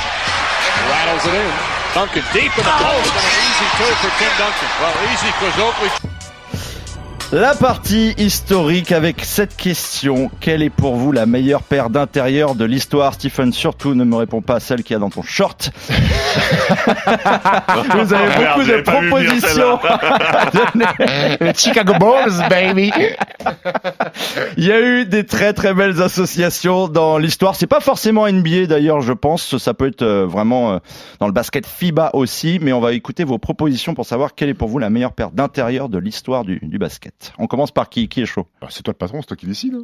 Rattles 0.88 1.20
it 1.28 1.36
in. 1.36 1.52
Duncan 1.92 2.24
deep 2.32 2.48
in 2.48 2.64
the 2.64 2.76
post 2.80 3.12
and 3.12 3.26
an 3.28 3.36
easy 3.44 3.68
two 3.76 3.92
for 4.00 4.08
Tim 4.16 4.32
Duncan. 4.40 4.70
Well, 4.80 4.96
easy 5.12 5.28
because 5.36 5.52
Oakley 5.60 5.92
La 7.32 7.54
partie 7.54 8.12
historique 8.18 8.90
avec 8.90 9.24
cette 9.24 9.54
question. 9.54 10.32
Quelle 10.40 10.64
est 10.64 10.70
pour 10.70 10.96
vous 10.96 11.12
la 11.12 11.26
meilleure 11.26 11.62
paire 11.62 11.88
d'intérieur 11.88 12.56
de 12.56 12.64
l'histoire? 12.64 13.14
Stephen, 13.14 13.52
surtout 13.52 13.94
ne 13.94 14.02
me 14.02 14.16
réponds 14.16 14.42
pas 14.42 14.56
à 14.56 14.60
celle 14.60 14.82
qu'il 14.82 14.94
y 14.94 14.96
a 14.96 14.98
dans 14.98 15.10
ton 15.10 15.22
short. 15.22 15.70
vous 15.88 15.94
avez 18.12 18.26
Oh, 18.26 18.30
merde, 18.40 18.56
beaucoup 18.56 18.66
de 18.66 18.80
propositions. 18.82 19.78
Chicago 21.54 21.92
Bulls, 22.00 22.48
baby. 22.48 22.90
Il 24.56 24.66
y 24.66 24.72
a 24.72 24.80
eu 24.80 25.06
des 25.06 25.24
très 25.24 25.52
très 25.52 25.72
belles 25.72 26.02
associations 26.02 26.88
dans 26.88 27.16
l'histoire. 27.16 27.54
C'est 27.54 27.68
pas 27.68 27.80
forcément 27.80 28.26
NBA 28.26 28.66
d'ailleurs, 28.66 29.02
je 29.02 29.12
pense. 29.12 29.56
Ça 29.58 29.72
peut 29.72 29.86
être 29.86 30.02
euh, 30.02 30.26
vraiment 30.26 30.72
euh, 30.72 30.78
dans 31.20 31.28
le 31.28 31.32
basket 31.32 31.64
FIBA 31.64 32.10
aussi. 32.14 32.58
Mais 32.60 32.72
on 32.72 32.80
va 32.80 32.92
écouter 32.92 33.22
vos 33.22 33.38
propositions 33.38 33.94
pour 33.94 34.06
savoir 34.06 34.34
quelle 34.34 34.48
est 34.48 34.54
pour 34.54 34.66
vous 34.68 34.80
la 34.80 34.90
meilleure 34.90 35.12
paire 35.12 35.30
d'intérieur 35.30 35.88
de 35.88 35.98
l'histoire 35.98 36.44
du, 36.44 36.58
du 36.60 36.78
basket. 36.78 37.19
On 37.38 37.46
commence 37.46 37.72
par 37.72 37.88
qui? 37.88 38.08
Qui 38.08 38.22
est 38.22 38.26
chaud? 38.26 38.46
Ah, 38.60 38.68
c'est 38.70 38.82
toi 38.82 38.92
le 38.92 38.98
patron, 38.98 39.20
c'est 39.20 39.28
toi 39.28 39.36
qui 39.36 39.46
décides. 39.46 39.76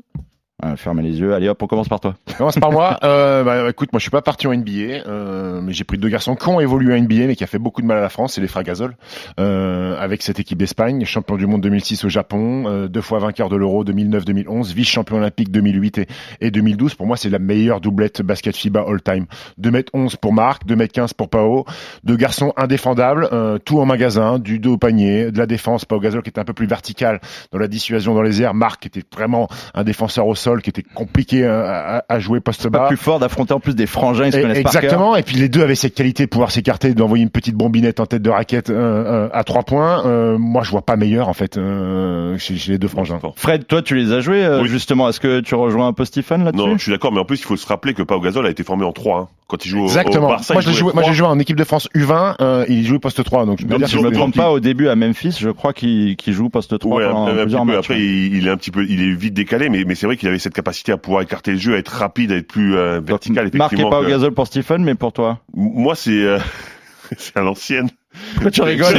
Ouais, 0.63 0.75
fermez 0.77 1.03
les 1.03 1.21
yeux. 1.21 1.35
Allez 1.35 1.51
hop, 1.51 1.63
on 1.63 1.67
commence 1.67 1.89
par 1.89 2.01
toi. 2.01 2.15
On 2.31 2.33
commence 2.33 2.59
par 2.59 2.73
moi. 2.73 2.99
Euh, 3.05 3.45
bah, 3.45 3.69
écoute, 3.69 3.93
moi 3.93 3.99
je 3.99 4.05
suis 4.05 4.11
pas 4.11 4.23
parti 4.23 4.47
en 4.47 4.55
NBA, 4.55 5.05
euh, 5.07 5.61
mais 5.61 5.75
j'ai 5.75 5.85
pris 5.85 5.99
deux 5.99 6.09
garçons 6.09 6.35
qui 6.35 6.49
ont 6.49 6.61
évolué 6.61 6.95
en 6.95 7.03
NBA, 7.03 7.27
mais 7.27 7.37
qui 7.37 7.45
a 7.45 7.47
fait 7.47 7.59
beaucoup 7.59 7.83
de 7.83 7.87
mal 7.87 7.99
à 7.99 8.01
la 8.01 8.09
France, 8.09 8.35
c'est 8.35 8.41
les 8.41 8.49
frères 8.49 8.63
Gasol, 8.63 8.97
euh, 9.39 10.01
avec 10.01 10.23
cette 10.23 10.41
équipe 10.41 10.57
d'Espagne, 10.57 11.05
champion 11.05 11.37
du 11.37 11.47
monde 11.47 11.61
2006 11.61 12.07
au 12.07 12.09
Japon, 12.09 12.65
euh, 12.69 12.89
deux 12.89 13.03
fois 13.03 13.19
vainqueur 13.19 13.51
de 13.51 13.57
l'Euro 13.57 13.85
2009-2011, 13.85 14.73
vice-champion 14.73 15.17
olympique 15.17 15.51
2008 15.51 15.99
et, 15.99 16.07
et 16.41 16.51
2012. 16.51 16.95
Pour 16.95 17.07
moi, 17.07 17.19
c'est 17.19 17.29
la 17.29 17.39
meilleure 17.39 17.83
doublette 17.83 18.23
basket 18.23 18.57
FIBA 18.57 18.83
all-time. 18.89 19.27
2m11 19.61 20.17
pour 20.17 20.33
Marc, 20.33 20.67
2m15 20.67 21.13
pour 21.13 21.29
Pao, 21.29 21.67
deux 22.03 22.17
garçons 22.17 22.55
indéfendables, 22.57 23.29
euh, 23.31 23.59
tout 23.59 23.79
en 23.79 23.85
magasin, 23.85 24.39
du 24.39 24.59
dos 24.59 24.73
au 24.73 24.79
panier, 24.79 25.31
de 25.31 25.39
la 25.39 25.47
défense. 25.47 25.85
Pao 25.85 26.01
Gasol 26.01 26.23
qui 26.23 26.31
était 26.31 26.41
un 26.41 26.45
peu 26.45 26.55
plus 26.55 26.67
vertical 26.67 27.21
dans 27.53 27.59
la 27.59 27.69
dissuasion 27.69 28.15
dans 28.15 28.23
les 28.23 28.41
airs, 28.41 28.55
Marc 28.55 28.81
qui 28.81 28.89
était 28.89 29.07
vraiment 29.15 29.49
un 29.75 29.85
défenseur 29.85 30.27
au 30.27 30.35
sol 30.35 30.46
qui 30.63 30.71
était 30.71 30.83
compliqué 30.83 31.45
à, 31.47 31.97
à- 31.99 32.05
à 32.09 32.19
jouer 32.19 32.41
poste 32.41 32.67
bas. 32.69 32.81
Pas 32.81 32.87
plus 32.89 32.97
fort 32.97 33.19
d'affronter 33.19 33.53
en 33.55 33.61
plus 33.61 33.75
des 33.75 33.87
frangins, 33.87 34.27
ils 34.27 34.33
se 34.33 34.39
Et- 34.39 34.43
connaissent 34.43 34.63
par 34.63 34.73
cœur. 34.73 34.83
Exactement. 34.85 35.17
Et 35.17 35.23
puis 35.23 35.37
les 35.37 35.49
deux 35.49 35.63
avaient 35.63 35.75
cette 35.75 35.95
qualité 35.95 36.25
de 36.25 36.31
pouvoir 36.31 36.51
s'écarter, 36.51 36.95
d'envoyer 36.95 37.23
une 37.25 37.31
petite 37.31 37.55
bombinette 37.55 38.01
en 38.01 38.07
tête 38.07 38.23
de 38.23 38.31
raquette 38.31 38.71
euh, 38.71 39.27
euh, 39.27 39.29
à 39.33 39.45
trois 39.45 39.63
points. 39.63 40.07
Euh, 40.07 40.39
moi, 40.39 40.63
je 40.63 40.71
vois 40.71 40.83
pas 40.83 40.97
meilleur 40.97 41.29
en 41.29 41.33
fait 41.35 41.57
euh, 41.57 42.37
chez, 42.39 42.57
chez 42.57 42.73
les 42.73 42.79
deux 42.79 42.89
frangins. 42.89 43.19
Fred, 43.37 43.67
toi, 43.67 43.83
tu 43.83 43.97
les 43.97 44.13
as 44.13 44.21
joués 44.21 44.45
euh, 44.45 44.65
justement. 44.65 45.09
Est-ce 45.09 45.21
que 45.21 45.41
tu 45.41 45.55
rejoins 45.55 45.89
un 45.89 45.93
peu 45.93 46.05
Stephen 46.05 46.45
là-dessus? 46.45 46.65
Non, 46.67 46.77
je 46.77 46.83
suis 46.83 46.93
d'accord, 46.93 47.13
mais 47.13 47.21
en 47.21 47.25
plus, 47.25 47.41
il 47.41 47.45
faut 47.45 47.57
se 47.57 47.67
rappeler 47.67 47.95
que 47.95 48.03
Pau 48.03 48.21
Gasol 48.21 48.47
a 48.47 48.51
été 48.51 48.63
formé 48.65 48.85
en 48.85 48.93
3 48.93 49.19
hein. 49.21 49.29
Quand 49.49 49.65
il 49.65 49.69
joue 49.69 49.79
au, 49.79 49.83
au 49.83 49.87
Exactement. 49.87 50.29
Barça, 50.29 50.55
moi, 50.55 50.61
je 50.61 50.71
joué, 50.73 50.93
moi, 50.93 51.03
j'ai 51.03 51.11
3. 51.11 51.13
joué 51.13 51.27
en 51.29 51.39
équipe 51.39 51.57
de 51.57 51.63
France 51.65 51.89
U20. 51.95 52.35
euh, 52.41 52.65
il 52.69 52.85
jouait 52.85 52.99
poste 52.99 53.23
3, 53.23 53.47
donc 53.47 53.61
je 53.61 53.67
Donc, 53.67 53.79
dire 53.79 53.89
si 53.89 53.97
je 53.97 54.01
me 54.01 54.11
trompe 54.11 54.35
pas, 54.37 54.51
au 54.51 54.59
début 54.59 54.89
à 54.89 54.97
Memphis, 54.97 55.37
je 55.41 55.51
crois 55.51 55.73
qu'il 55.73 56.17
qu'il 56.17 56.33
joue 56.33 56.49
poste 56.49 56.77
3 56.79 56.97
Ouais, 56.97 57.05
un, 57.05 57.11
pendant 57.11 57.27
un 57.27 57.33
petit 57.35 57.43
plusieurs 57.43 57.65
matchs. 57.65 57.77
Après, 57.79 58.01
il, 58.01 58.37
il 58.37 58.47
est 58.49 58.51
un 58.51 58.57
petit 58.57 58.71
peu, 58.73 58.85
il 58.89 59.01
est 59.03 59.15
vite 59.15 59.35
décalé, 59.35 59.69
mais, 59.69 59.85
mais 59.85 59.95
c'est 59.95 60.07
vrai 60.07 60.17
qu'il 60.17 60.29
avait 60.29 60.39
cette 60.41 60.55
capacité 60.55 60.91
à 60.93 60.97
pouvoir 60.97 61.23
écarter 61.23 61.53
le 61.53 61.59
jeu, 61.59 61.75
à 61.75 61.79
être 61.79 61.89
rapide, 61.91 62.33
à 62.33 62.37
être 62.37 62.49
plus 62.49 62.75
euh, 62.77 63.01
vertical. 63.01 63.45
Et 63.47 63.57
effectivement, 63.57 63.91
pas 63.91 64.01
au 64.01 64.05
que- 64.05 64.09
gazole 64.09 64.33
pour 64.35 64.47
Stephen, 64.49 64.83
mais 64.83 64.95
pour 64.97 65.13
toi. 65.13 65.39
Moi, 65.55 65.95
c'est, 65.95 66.11
euh, 66.11 66.39
c'est 67.17 67.37
à 67.37 67.43
l'ancienne. 67.43 67.89
Pourquoi 68.35 68.51
tu 68.51 68.63
rigoles 68.63 68.97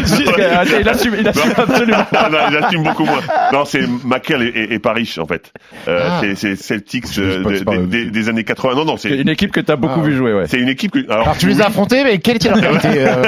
Il 0.79 0.89
assume, 0.89 1.15
il 1.19 1.27
assume 1.27 1.49
Non. 1.49 1.63
absolument. 1.63 1.97
non, 2.31 2.37
il 2.51 2.57
assume 2.57 2.83
beaucoup 2.83 3.05
moins. 3.05 3.21
Non, 3.53 3.65
c'est 3.65 3.81
Makel 4.05 4.41
et, 4.43 4.47
et, 4.47 4.73
et 4.75 4.79
Paris, 4.79 5.15
en 5.19 5.25
fait. 5.25 5.51
Euh, 5.87 6.07
Ah. 6.09 6.21
c'est, 6.35 6.55
Celtics 6.55 7.05
euh, 7.17 7.43
pas, 7.63 7.77
des, 7.77 8.29
années 8.29 8.43
80. 8.43 8.75
Non, 8.75 8.85
non, 8.85 8.97
c'est 8.97 9.09
Une 9.09 9.29
équipe 9.29 9.51
que 9.51 9.59
t'as 9.59 9.75
beaucoup 9.75 10.01
Ah, 10.03 10.07
vu 10.07 10.15
jouer, 10.15 10.33
ouais. 10.33 10.47
c'est 10.47 10.59
une 10.59 10.69
équipe 10.69 10.91
que. 10.91 10.99
Alors, 11.11 11.23
Alors 11.23 11.37
tu 11.37 11.47
les 11.47 11.61
as 11.61 11.67
affrontés, 11.67 12.03
mais 12.03 12.19
quelle 12.19 12.37
était 12.37 12.49
leur 12.49 12.59
qualité 12.61 12.87
euh, 13.07 13.23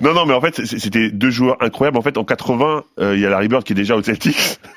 non, 0.00 0.14
non, 0.14 0.26
mais 0.26 0.34
en 0.34 0.40
fait, 0.40 0.64
c'était 0.64 1.10
deux 1.10 1.30
joueurs 1.30 1.56
incroyables. 1.60 1.96
En 1.98 2.02
fait, 2.02 2.16
en 2.18 2.24
80, 2.24 2.84
euh, 3.00 3.14
il 3.14 3.20
y 3.20 3.26
a 3.26 3.30
Larry 3.30 3.48
Bird 3.48 3.64
qui 3.64 3.72
est 3.72 3.76
déjà 3.76 3.96
au 3.96 4.02
Celtics. 4.02 4.58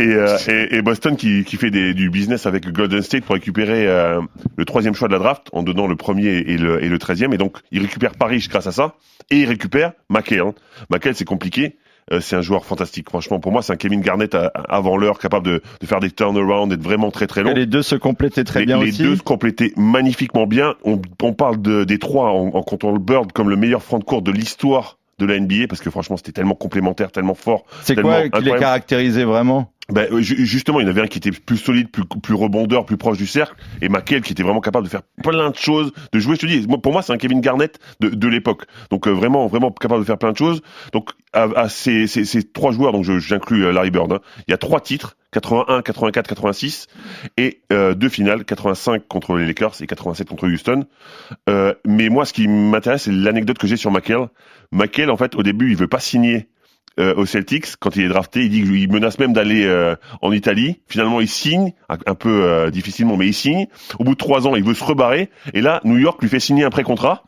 Et, 0.00 0.02
euh, 0.02 0.36
et, 0.48 0.76
et 0.78 0.82
Boston 0.82 1.16
qui, 1.16 1.44
qui 1.44 1.56
fait 1.56 1.70
des, 1.70 1.94
du 1.94 2.10
business 2.10 2.46
avec 2.46 2.66
Golden 2.72 3.02
State 3.02 3.22
pour 3.24 3.34
récupérer 3.36 3.86
euh, 3.86 4.20
le 4.56 4.64
troisième 4.64 4.94
choix 4.94 5.06
de 5.06 5.12
la 5.12 5.20
draft 5.20 5.46
en 5.52 5.62
donnant 5.62 5.86
le 5.86 5.94
premier 5.94 6.38
et 6.38 6.56
le, 6.56 6.82
et 6.82 6.88
le 6.88 6.98
treizième. 6.98 7.32
Et 7.34 7.36
donc, 7.38 7.58
il 7.70 7.80
récupère 7.82 8.14
Paris 8.14 8.44
grâce 8.50 8.66
à 8.66 8.72
ça. 8.72 8.94
Et 9.30 9.40
il 9.40 9.46
récupère 9.48 9.92
McHale. 10.10 10.40
Hein. 10.40 11.12
C'est 11.14 11.24
compliqué. 11.24 11.76
Euh, 12.12 12.20
c'est 12.20 12.36
un 12.36 12.42
joueur 12.42 12.66
fantastique. 12.66 13.08
Franchement, 13.08 13.40
pour 13.40 13.50
moi, 13.50 13.62
c'est 13.62 13.72
un 13.72 13.76
Kevin 13.76 14.02
Garnett 14.02 14.34
à- 14.34 14.48
avant 14.68 14.98
l'heure, 14.98 15.18
capable 15.18 15.46
de, 15.46 15.62
de 15.80 15.86
faire 15.86 16.00
des 16.00 16.10
turnarounds, 16.10 16.68
d'être 16.68 16.82
vraiment 16.82 17.10
très 17.10 17.26
très 17.26 17.42
long. 17.42 17.50
Et 17.50 17.54
les 17.54 17.64
deux 17.66 17.82
se 17.82 17.94
complétaient 17.96 18.44
très 18.44 18.60
les, 18.60 18.66
bien 18.66 18.78
les 18.78 18.90
aussi. 18.90 19.02
deux 19.02 19.16
se 19.16 19.22
complétaient 19.22 19.72
magnifiquement 19.76 20.46
bien. 20.46 20.74
On, 20.84 21.00
on 21.22 21.32
parle 21.32 21.62
de, 21.62 21.84
des 21.84 21.98
trois 21.98 22.30
en, 22.30 22.48
en 22.48 22.62
comptant 22.62 22.92
le 22.92 22.98
Bird 22.98 23.32
comme 23.32 23.48
le 23.48 23.56
meilleur 23.56 23.82
front 23.82 23.98
de 23.98 24.04
court 24.04 24.20
de 24.20 24.30
l'histoire 24.30 24.98
de 25.18 25.26
la 25.26 25.38
NBA 25.38 25.68
parce 25.68 25.80
que 25.80 25.90
franchement 25.90 26.16
c'était 26.16 26.32
tellement 26.32 26.56
complémentaire, 26.56 27.12
tellement 27.12 27.34
fort. 27.34 27.64
C'est 27.82 27.94
quoi 27.94 28.28
qui 28.28 28.42
les 28.42 28.50
caractérisait 28.58 29.24
vraiment? 29.24 29.70
Ben, 29.92 30.08
ju- 30.20 30.46
justement, 30.46 30.80
il 30.80 30.84
y 30.84 30.86
en 30.86 30.90
avait 30.90 31.02
un 31.02 31.06
qui 31.06 31.18
était 31.18 31.30
plus 31.30 31.58
solide, 31.58 31.90
plus, 31.90 32.04
plus 32.06 32.34
rebondeur, 32.34 32.86
plus 32.86 32.96
proche 32.96 33.18
du 33.18 33.26
cercle, 33.26 33.54
et 33.82 33.90
McHale 33.90 34.22
qui 34.22 34.32
était 34.32 34.42
vraiment 34.42 34.62
capable 34.62 34.86
de 34.86 34.90
faire 34.90 35.02
plein 35.22 35.50
de 35.50 35.56
choses, 35.56 35.92
de 36.12 36.18
jouer. 36.18 36.36
Je 36.36 36.40
te 36.40 36.46
dis, 36.46 36.66
pour 36.66 36.92
moi, 36.92 37.02
c'est 37.02 37.12
un 37.12 37.18
Kevin 37.18 37.42
Garnett 37.42 37.78
de, 38.00 38.08
de 38.08 38.28
l'époque. 38.28 38.62
Donc 38.90 39.06
euh, 39.06 39.10
vraiment, 39.10 39.46
vraiment 39.46 39.70
capable 39.70 40.00
de 40.00 40.06
faire 40.06 40.16
plein 40.16 40.32
de 40.32 40.38
choses. 40.38 40.62
Donc 40.94 41.10
à, 41.34 41.42
à 41.56 41.68
ces, 41.68 42.06
ces, 42.06 42.24
ces 42.24 42.42
trois 42.44 42.72
joueurs, 42.72 42.92
donc 42.92 43.04
j'inclus 43.04 43.66
euh, 43.66 43.72
Larry 43.72 43.90
Bird, 43.90 44.10
hein, 44.12 44.20
il 44.48 44.52
y 44.52 44.54
a 44.54 44.58
trois 44.58 44.80
titres. 44.80 45.16
81, 45.32 45.82
84, 45.82 46.28
86 46.28 46.86
et 47.38 47.60
euh, 47.72 47.94
deux 47.94 48.08
finales, 48.08 48.44
85 48.44 49.02
contre 49.08 49.34
les 49.34 49.44
Lakers 49.46 49.74
et 49.82 49.86
87 49.88 50.28
contre 50.28 50.46
Houston. 50.48 50.84
Euh, 51.50 51.74
mais 51.84 52.08
moi, 52.08 52.24
ce 52.24 52.32
qui 52.32 52.46
m'intéresse, 52.46 53.02
c'est 53.02 53.10
l'anecdote 53.12 53.58
que 53.58 53.66
j'ai 53.66 53.76
sur 53.76 53.90
McHale. 53.90 54.28
McHale, 54.70 55.10
en 55.10 55.16
fait, 55.16 55.34
au 55.34 55.42
début, 55.42 55.70
il 55.70 55.76
veut 55.76 55.88
pas 55.88 55.98
signer 55.98 56.46
euh, 56.98 57.14
aux 57.14 57.26
Celtics 57.26 57.76
quand 57.78 57.96
il 57.96 58.02
est 58.02 58.08
drafté. 58.08 58.44
Il 58.44 58.50
dit 58.50 58.62
qu'il 58.62 58.92
menace 58.92 59.18
même 59.18 59.32
d'aller 59.32 59.64
euh, 59.64 59.96
en 60.22 60.32
Italie. 60.32 60.80
Finalement, 60.88 61.20
il 61.20 61.28
signe 61.28 61.72
un, 61.88 62.14
peu 62.14 62.44
euh, 62.44 62.70
difficilement, 62.70 63.16
mais 63.16 63.26
il 63.26 63.34
signe. 63.34 63.66
Au 63.98 64.04
bout 64.04 64.12
de 64.12 64.18
trois 64.18 64.46
ans, 64.46 64.56
il 64.56 64.64
veut 64.64 64.74
se 64.74 64.84
rebarrer. 64.84 65.30
Et 65.52 65.60
là, 65.60 65.80
New 65.84 65.98
York 65.98 66.20
lui 66.22 66.28
fait 66.28 66.40
signer 66.40 66.64
un 66.64 66.70
pré-contrat. 66.70 67.24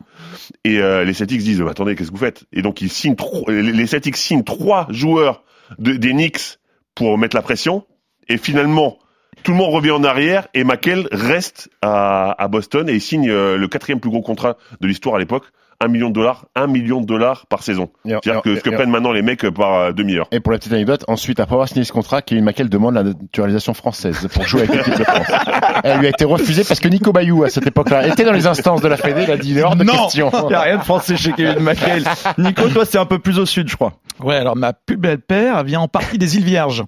Et 0.64 0.78
euh, 0.78 1.04
les 1.04 1.14
Celtics 1.14 1.42
disent 1.42 1.60
bah, 1.60 1.70
attendez, 1.70 1.94
qu'est-ce 1.94 2.10
que 2.10 2.16
vous 2.16 2.24
faites? 2.24 2.44
Et 2.52 2.62
donc 2.62 2.80
ils 2.80 2.90
signent 2.90 3.16
les 3.48 3.86
Celtics 3.86 4.16
signent 4.16 4.44
trois 4.44 4.86
joueurs 4.90 5.44
de, 5.78 5.92
des 5.92 6.12
Knicks 6.12 6.58
pour 6.94 7.18
mettre 7.18 7.36
la 7.36 7.42
pression. 7.42 7.84
Et 8.28 8.38
finalement, 8.38 8.98
tout 9.42 9.52
le 9.52 9.58
monde 9.58 9.72
revient 9.72 9.92
en 9.92 10.04
arrière 10.04 10.48
et 10.54 10.64
McHale 10.64 11.08
reste 11.12 11.70
à, 11.82 12.34
à 12.42 12.48
Boston 12.48 12.88
et 12.88 12.94
il 12.94 13.00
signe 13.00 13.30
euh, 13.30 13.56
le 13.56 13.68
quatrième 13.68 14.00
plus 14.00 14.10
gros 14.10 14.22
contrat 14.22 14.56
de 14.80 14.86
l'histoire 14.86 15.16
à 15.16 15.18
l'époque. 15.18 15.44
Un 15.80 15.88
million 15.88 16.08
de 16.08 16.14
dollars, 16.14 16.46
un 16.54 16.66
million 16.66 17.00
de 17.00 17.06
dollars 17.06 17.46
par 17.46 17.62
saison. 17.62 17.90
C'est-à-dire 18.04 18.42
que 18.42 18.56
ce 18.56 18.60
que 18.60 18.70
prennent 18.70 18.90
maintenant 18.90 19.12
les 19.12 19.22
mecs 19.22 19.48
par 19.50 19.74
euh, 19.74 19.92
demi-heure. 19.92 20.26
Et 20.32 20.40
pour 20.40 20.52
la 20.52 20.58
petite 20.58 20.72
anecdote, 20.72 21.04
ensuite, 21.08 21.40
après 21.40 21.54
avoir 21.54 21.68
signé 21.68 21.84
ce 21.84 21.92
contrat, 21.92 22.22
Kevin 22.22 22.44
McHale 22.44 22.68
demande 22.68 22.94
la 22.94 23.02
naturalisation 23.02 23.74
française 23.74 24.28
pour 24.32 24.44
jouer 24.44 24.62
avec 24.62 24.74
l'équipe 24.76 24.98
de 24.98 25.04
France. 25.04 25.26
Elle 25.84 25.98
lui 25.98 26.06
a 26.06 26.10
été 26.10 26.24
refusée 26.24 26.64
parce 26.64 26.80
que 26.80 26.88
Nico 26.88 27.12
Bayou, 27.12 27.44
à 27.44 27.50
cette 27.50 27.66
époque-là, 27.66 28.08
était 28.08 28.24
dans 28.24 28.32
les 28.32 28.46
instances 28.46 28.80
de 28.80 28.88
la 28.88 28.96
Fédé, 28.96 29.24
il 29.24 29.30
a 29.30 29.36
dit, 29.36 29.50
il 29.50 29.58
est 29.58 29.62
hors 29.62 29.76
de 29.76 29.84
Non 29.84 30.04
question. 30.04 30.30
Il 30.44 30.48
n'y 30.48 30.54
a 30.54 30.62
rien 30.62 30.78
de 30.78 30.84
français 30.84 31.16
chez 31.16 31.32
Kevin 31.32 31.60
McHale. 31.60 32.04
Nico, 32.38 32.68
toi, 32.68 32.84
c'est 32.84 32.98
un 32.98 33.06
peu 33.06 33.18
plus 33.18 33.38
au 33.38 33.46
sud, 33.46 33.68
je 33.68 33.76
crois. 33.76 33.92
Ouais, 34.22 34.36
alors 34.36 34.56
ma 34.56 34.72
plus 34.72 34.96
belle 34.96 35.20
paire 35.20 35.62
vient 35.64 35.80
en 35.80 35.88
partie 35.88 36.18
des 36.18 36.36
îles 36.36 36.44
Vierges. 36.44 36.84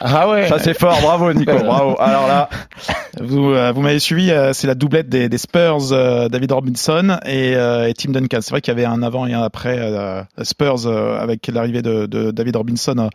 Ah 0.00 0.28
ouais. 0.28 0.48
Ça, 0.48 0.58
c'est 0.58 0.74
fort. 0.74 0.98
Bravo, 1.02 1.32
Nico. 1.32 1.52
Bravo. 1.64 1.96
Alors 1.98 2.26
là, 2.26 2.48
Vous, 3.20 3.50
euh, 3.50 3.72
vous 3.72 3.82
m'avez 3.82 3.98
suivi, 3.98 4.30
euh, 4.30 4.52
c'est 4.52 4.66
la 4.66 4.74
doublette 4.74 5.08
des, 5.08 5.28
des 5.28 5.38
Spurs, 5.38 5.92
euh, 5.92 6.28
David 6.28 6.52
Robinson 6.52 7.18
et, 7.26 7.54
euh, 7.54 7.88
et 7.88 7.94
Tim 7.94 8.12
Duncan. 8.12 8.38
C'est 8.40 8.50
vrai 8.50 8.60
qu'il 8.60 8.72
y 8.72 8.76
avait 8.76 8.86
un 8.86 9.02
avant 9.02 9.26
et 9.26 9.34
un 9.34 9.42
après 9.42 9.76
euh, 9.78 10.22
Spurs 10.42 10.86
euh, 10.86 11.18
avec 11.18 11.46
l'arrivée 11.48 11.82
de, 11.82 12.06
de 12.06 12.30
David 12.30 12.56
Robinson 12.56 13.10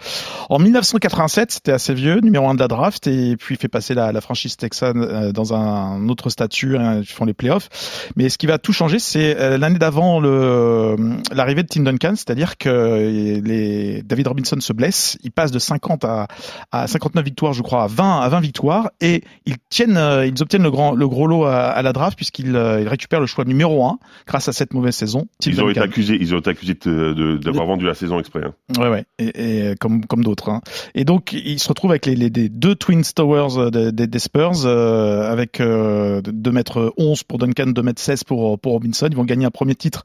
en 0.50 0.60
1987. 0.60 1.52
C'était 1.52 1.72
assez 1.72 1.94
vieux, 1.94 2.20
numéro 2.20 2.48
un 2.48 2.54
de 2.56 2.60
la 2.60 2.68
draft, 2.68 3.08
et 3.08 3.36
puis 3.38 3.56
il 3.56 3.58
fait 3.58 3.68
passer 3.68 3.94
la, 3.94 4.12
la 4.12 4.22
franchise 4.22 4.58
texane 4.58 5.02
euh, 5.02 5.32
dans 5.32 5.54
un 5.54 6.08
autre 6.10 6.30
statut. 6.30 6.78
Hein, 6.78 7.00
ils 7.00 7.06
font 7.06 7.26
les 7.26 7.34
playoffs. 7.34 7.70
Mais 8.16 8.30
ce 8.30 8.38
qui 8.38 8.48
va 8.48 8.58
tout 8.58 8.74
changer, 8.74 9.00
c'est 9.00 9.38
euh, 9.40 9.58
l'année 9.58 9.80
d'avant 9.80 10.20
le 10.20 10.96
l'arrivée 11.32 11.64
de 11.64 11.68
Tim 11.68 11.82
Duncan, 11.82 12.14
c'est-à-dire 12.16 12.58
que 12.58 13.40
les 13.44 14.04
David 14.04 14.28
Robinson 14.28 14.58
se 14.60 14.74
blesse, 14.74 15.18
il 15.24 15.32
passe 15.32 15.52
de 15.52 15.60
50 15.60 16.06
à, 16.06 16.28
à 16.72 16.88
59 16.88 17.24
victoires, 17.24 17.54
je 17.54 17.62
crois, 17.62 17.84
à 17.84 17.88
20 17.88 18.20
à 18.22 18.30
20 18.30 18.40
victoires, 18.40 18.90
et 19.02 19.24
ils 19.46 19.56
tiennent, 19.70 19.98
euh, 19.98 20.26
ils 20.26 20.42
obtiennent 20.42 20.64
le 20.64 20.72
grand, 20.72 20.94
le 20.94 21.08
gros 21.08 21.28
lot 21.28 21.46
à, 21.46 21.68
à 21.68 21.82
la 21.82 21.94
draft 21.94 22.16
puisqu'ils 22.16 22.56
euh, 22.56 22.82
ils 22.82 22.88
récupèrent 22.88 23.20
le 23.20 23.26
choix 23.26 23.46
numéro 23.46 23.86
1 23.86 23.98
grâce 24.28 24.48
à 24.48 24.54
cette 24.54 24.74
mauvaise 24.74 24.96
saison. 24.96 25.28
Tim 25.40 25.52
Ils 25.52 25.62
ont 25.62 25.70
été 25.70 25.80
accusés, 25.82 26.18
ils 26.20 26.34
ont 26.36 26.40
été 26.40 26.50
accusés 26.50 26.78
d'avoir 26.86 27.66
vendu 27.68 27.86
la 27.86 27.94
saison 27.94 28.20
exprès. 28.20 28.42
hein. 28.46 28.54
Ouais, 28.82 28.90
ouais, 28.90 29.06
et, 29.20 29.26
et, 29.60 29.62
euh, 29.64 29.76
comme 29.80 30.06
comme 30.06 30.24
d'autres. 30.24 30.50
Hein. 30.50 30.62
Et 30.94 31.06
donc 31.06 31.34
ils 31.34 31.60
se 31.60 31.68
retrouvent 31.68 31.92
avec 31.92 32.06
les, 32.06 32.16
les, 32.16 32.30
les 32.30 32.50
deux 32.50 32.76
Twin 32.76 33.02
Towers 33.04 33.72
des, 33.72 33.92
des, 33.92 34.08
des 34.08 34.20
Spurs, 34.20 34.66
euh, 34.66 35.32
avec 35.32 35.60
euh, 35.60 36.22
2 36.26 36.52
mètres 36.52 36.94
11 36.98 37.24
pour 37.24 37.38
Duncan, 37.38 37.68
2 37.68 37.82
mètres 37.82 38.02
16 38.02 38.24
pour 38.24 38.60
pour 38.60 38.74
Robinson. 38.74 39.08
Ils 39.10 39.16
vont 39.18 39.24
gagner 39.26 39.46
un 39.46 39.52
premier 39.52 39.76
titre 39.76 40.04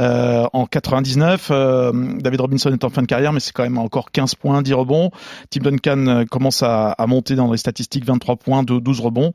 euh, 0.00 0.46
en 0.52 0.66
99. 0.66 1.48
Euh, 1.50 1.92
David 2.20 2.40
Robinson 2.40 2.72
est 2.72 2.84
en 2.84 2.90
fin 2.90 3.02
de 3.02 3.06
carrière, 3.06 3.32
mais 3.32 3.40
c'est 3.40 3.52
quand 3.52 3.62
même 3.62 3.78
encore 3.78 4.10
15 4.10 4.34
points, 4.34 4.62
10 4.62 4.74
rebonds. 4.74 5.10
Tim 5.50 5.60
Duncan 5.60 5.79
euh, 5.86 6.24
commence 6.24 6.62
à, 6.62 6.90
à 6.92 7.06
monter 7.06 7.34
dans 7.34 7.50
les 7.50 7.58
statistiques, 7.58 8.04
23 8.04 8.36
points, 8.36 8.62
12 8.62 9.00
rebonds. 9.00 9.32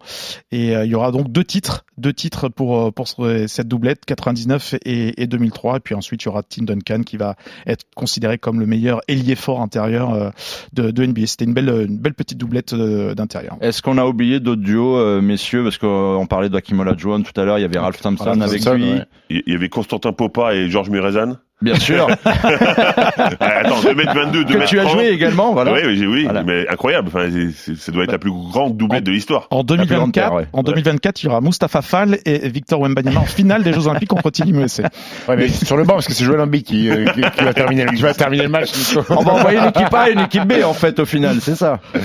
Et 0.52 0.76
euh, 0.76 0.86
il 0.86 0.92
y 0.92 0.96
aura 0.96 1.12
donc 1.12 1.32
deux 1.32 1.44
titres, 1.44 1.86
deux 1.98 2.14
titres 2.14 2.50
pour 2.50 2.80
euh, 2.88 2.92
pour 2.92 3.08
ce- 3.08 3.48
cette 3.48 3.68
doublette, 3.68 4.06
99 4.06 4.76
et, 4.86 5.22
et 5.22 5.28
2003. 5.28 5.78
Et 5.78 5.80
puis 5.80 5.96
ensuite 5.96 6.24
il 6.24 6.26
y 6.26 6.30
aura 6.30 6.44
Tim 6.44 6.64
Duncan 6.64 7.02
qui 7.04 7.18
va 7.18 7.36
être 7.68 7.86
considéré 7.96 8.38
comme 8.38 8.60
le 8.60 8.66
meilleur 8.66 9.02
ailier 9.08 9.36
fort 9.36 9.62
intérieur 9.62 10.14
euh, 10.14 10.30
de, 10.74 10.92
de 10.92 11.06
NBA. 11.06 11.26
C'était 11.28 11.46
une 11.46 11.54
belle 11.54 11.70
une 11.90 11.98
belle 11.98 12.14
petite 12.14 12.38
doublette 12.38 12.74
d'intérieur. 12.76 13.58
est-ce 13.62 13.82
qu'on 13.82 13.98
a 13.98 14.06
oublié 14.06 14.40
d'autres 14.40 14.62
duos, 14.62 14.98
euh, 14.98 15.22
messieurs? 15.22 15.64
Parce 15.64 15.78
qu'on 15.78 16.26
parlait 16.30 16.50
d'Akim 16.50 16.80
Olajuwon 16.80 17.22
tout 17.24 17.40
à 17.40 17.46
l'heure. 17.46 17.58
Il 17.58 17.62
y 17.62 17.66
avait 17.66 17.80
Ralph 17.80 18.02
Thompson 18.02 18.24
Ralph 18.26 18.42
avec 18.42 18.62
Thompson, 18.64 18.78
lui. 18.78 18.94
ouais. 18.94 19.06
Il 19.30 19.44
y 19.48 19.56
avait 19.56 19.70
Constantin 19.70 20.14
Popa 20.14 20.54
et 20.54 20.70
Georges 20.70 20.90
Murezan. 20.90 21.38
Bien 21.62 21.76
sûr. 21.76 22.08
Attends, 22.26 23.80
2m22, 23.82 24.44
2m30. 24.44 24.46
Que 24.46 24.66
tu 24.68 24.80
as 24.80 24.88
joué 24.88 25.08
également, 25.10 25.54
voilà. 25.54 25.72
Oui, 25.74 25.80
oui, 25.86 26.06
oui 26.06 26.24
Voilà. 26.26 26.44
mais 26.44 26.68
incroyable. 26.68 27.08
Enfin, 27.08 27.28
c'est- 27.56 27.76
ça 27.76 27.92
doit 27.92 28.04
être 28.04 28.12
la 28.12 28.18
plus 28.20 28.32
grande 28.32 28.76
doublette 28.78 29.04
de 29.04 29.12
l'histoire. 29.12 29.48
En 29.52 29.60
La 29.60 29.64
plus 29.64 29.78
grande 29.78 29.88
2024, 29.88 30.12
terre, 30.14 30.34
ouais. 30.34 30.48
en 30.54 30.64
2024, 30.64 31.24
il 31.24 31.26
y 31.28 31.30
aura 31.30 31.42
Mustafa 31.42 31.82
Fall 31.82 32.18
et 32.26 32.50
Victor 32.50 32.80
Wembanyama 32.82 33.22
en 33.22 33.26
finale 33.26 33.64
des 33.64 33.74
Jeux 33.74 33.88
Olympiques 33.88 34.10
contre 34.10 34.32
USA. 34.46 34.90
Ouais, 35.28 35.38
mais 35.38 35.48
sur 35.48 35.78
le 35.78 35.84
banc, 35.84 35.94
parce 35.94 36.08
que 36.08 36.14
c'est 36.14 36.26
Joël 36.26 36.42
Embiid 36.42 36.64
qui, 36.64 36.90
euh, 36.90 37.06
qui, 37.06 37.22
qui 37.22 37.44
va 37.44 37.54
terminer, 37.54 37.86
qui 37.86 38.02
va 38.02 38.14
terminer 38.14 38.44
le 38.44 38.50
match. 38.50 38.72
On 39.10 39.24
va 39.24 39.34
envoyer 39.34 39.58
une 39.60 39.70
équipe 39.70 39.94
A 39.94 40.10
et 40.10 40.14
une 40.14 40.20
équipe 40.20 40.44
B 40.46 40.64
en 40.64 40.74
fait 40.74 41.00
au 41.00 41.06
final, 41.06 41.38
c'est 41.42 41.56
ça. 41.56 41.80
Pas 41.94 42.00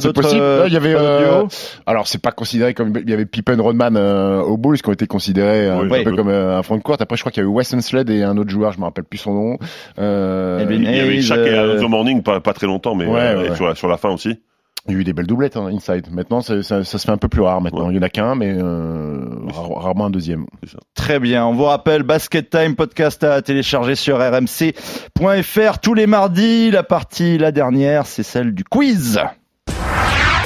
C'est 0.00 0.08
d'autres. 0.08 0.22
possible. 0.22 0.40
euh, 0.42 0.64
il 0.66 0.72
y 0.72 0.76
avait, 0.76 0.94
euh, 0.96 1.44
alors 1.86 2.06
c'est 2.08 2.20
pas 2.20 2.32
considéré 2.32 2.74
comme 2.74 2.92
il 3.02 3.08
y 3.08 3.12
avait 3.12 3.26
Pippen, 3.26 3.60
Rodman 3.60 3.96
euh, 3.96 4.40
aux 4.40 4.56
Bulls 4.56 4.80
qui 4.80 4.88
ont 4.88 4.92
été 4.92 5.06
considérés 5.06 5.68
un 5.68 5.80
Oui, 5.80 6.00
un 6.00 6.04
peu 6.04 6.10
peu. 6.10 6.16
comme 6.16 6.28
euh, 6.28 6.58
un 6.58 6.62
front 6.62 6.76
de 6.76 6.82
court. 6.82 6.96
Après, 6.98 7.16
je 7.16 7.22
crois 7.22 7.30
qu'il 7.30 7.42
y 7.42 7.46
a 7.46 7.48
eu 7.48 7.52
Weston 7.52 7.80
Sled 7.80 8.10
et 8.10 8.22
un 8.22 8.36
autre 8.36 8.50
joueur, 8.50 8.72
je 8.72 8.80
me 8.86 8.90
rappelle 8.90 9.04
plus 9.04 9.18
son 9.18 9.34
nom. 9.34 9.58
Euh, 9.98 10.64
Il 10.70 10.82
y 10.84 11.00
avait 11.00 11.20
Shaq 11.20 11.38
et 11.40 11.50
euh, 11.54 11.88
Morning, 11.88 12.22
pas, 12.22 12.40
pas 12.40 12.52
très 12.52 12.66
longtemps, 12.66 12.94
mais 12.94 13.06
Ouais, 13.06 13.20
euh, 13.20 13.54
Sur, 13.54 13.66
la, 13.68 13.74
sur 13.74 13.88
la 13.88 13.96
fin 13.96 14.10
aussi. 14.10 14.40
il 14.88 14.94
y 14.94 14.96
a 14.96 15.00
eu 15.00 15.04
des 15.04 15.12
belles 15.12 15.26
doublettes 15.26 15.56
hein, 15.56 15.66
inside. 15.72 16.06
Maintenant, 16.12 16.40
ça, 16.40 16.62
ça, 16.62 16.84
ça 16.84 16.98
se 16.98 17.04
fait 17.04 17.12
un 17.12 17.16
peu 17.16 17.28
plus 17.28 17.42
rare. 17.42 17.60
Maintenant, 17.60 17.90
il 17.90 17.96
y 17.96 17.98
en 17.98 18.02
a 18.02 18.08
qu'un, 18.08 18.34
mais 18.36 18.52
euh, 18.56 19.24
rare- 19.48 19.82
rarement 19.82 20.06
un 20.06 20.10
deuxième. 20.10 20.46
Très 20.94 21.18
bien. 21.18 21.44
On 21.46 21.52
vous 21.54 21.64
rappelle 21.64 22.02
Basket 22.04 22.48
Time 22.48 22.74
podcast 22.76 23.22
à 23.24 23.42
télécharger 23.42 23.94
sur 23.96 24.18
rmc.fr 24.18 25.78
tous 25.80 25.94
les 25.94 26.06
mardis. 26.06 26.70
La 26.70 26.82
partie 26.82 27.38
la 27.38 27.52
dernière, 27.52 28.06
c'est 28.06 28.22
celle 28.22 28.54
du 28.54 28.64
quiz. 28.64 29.20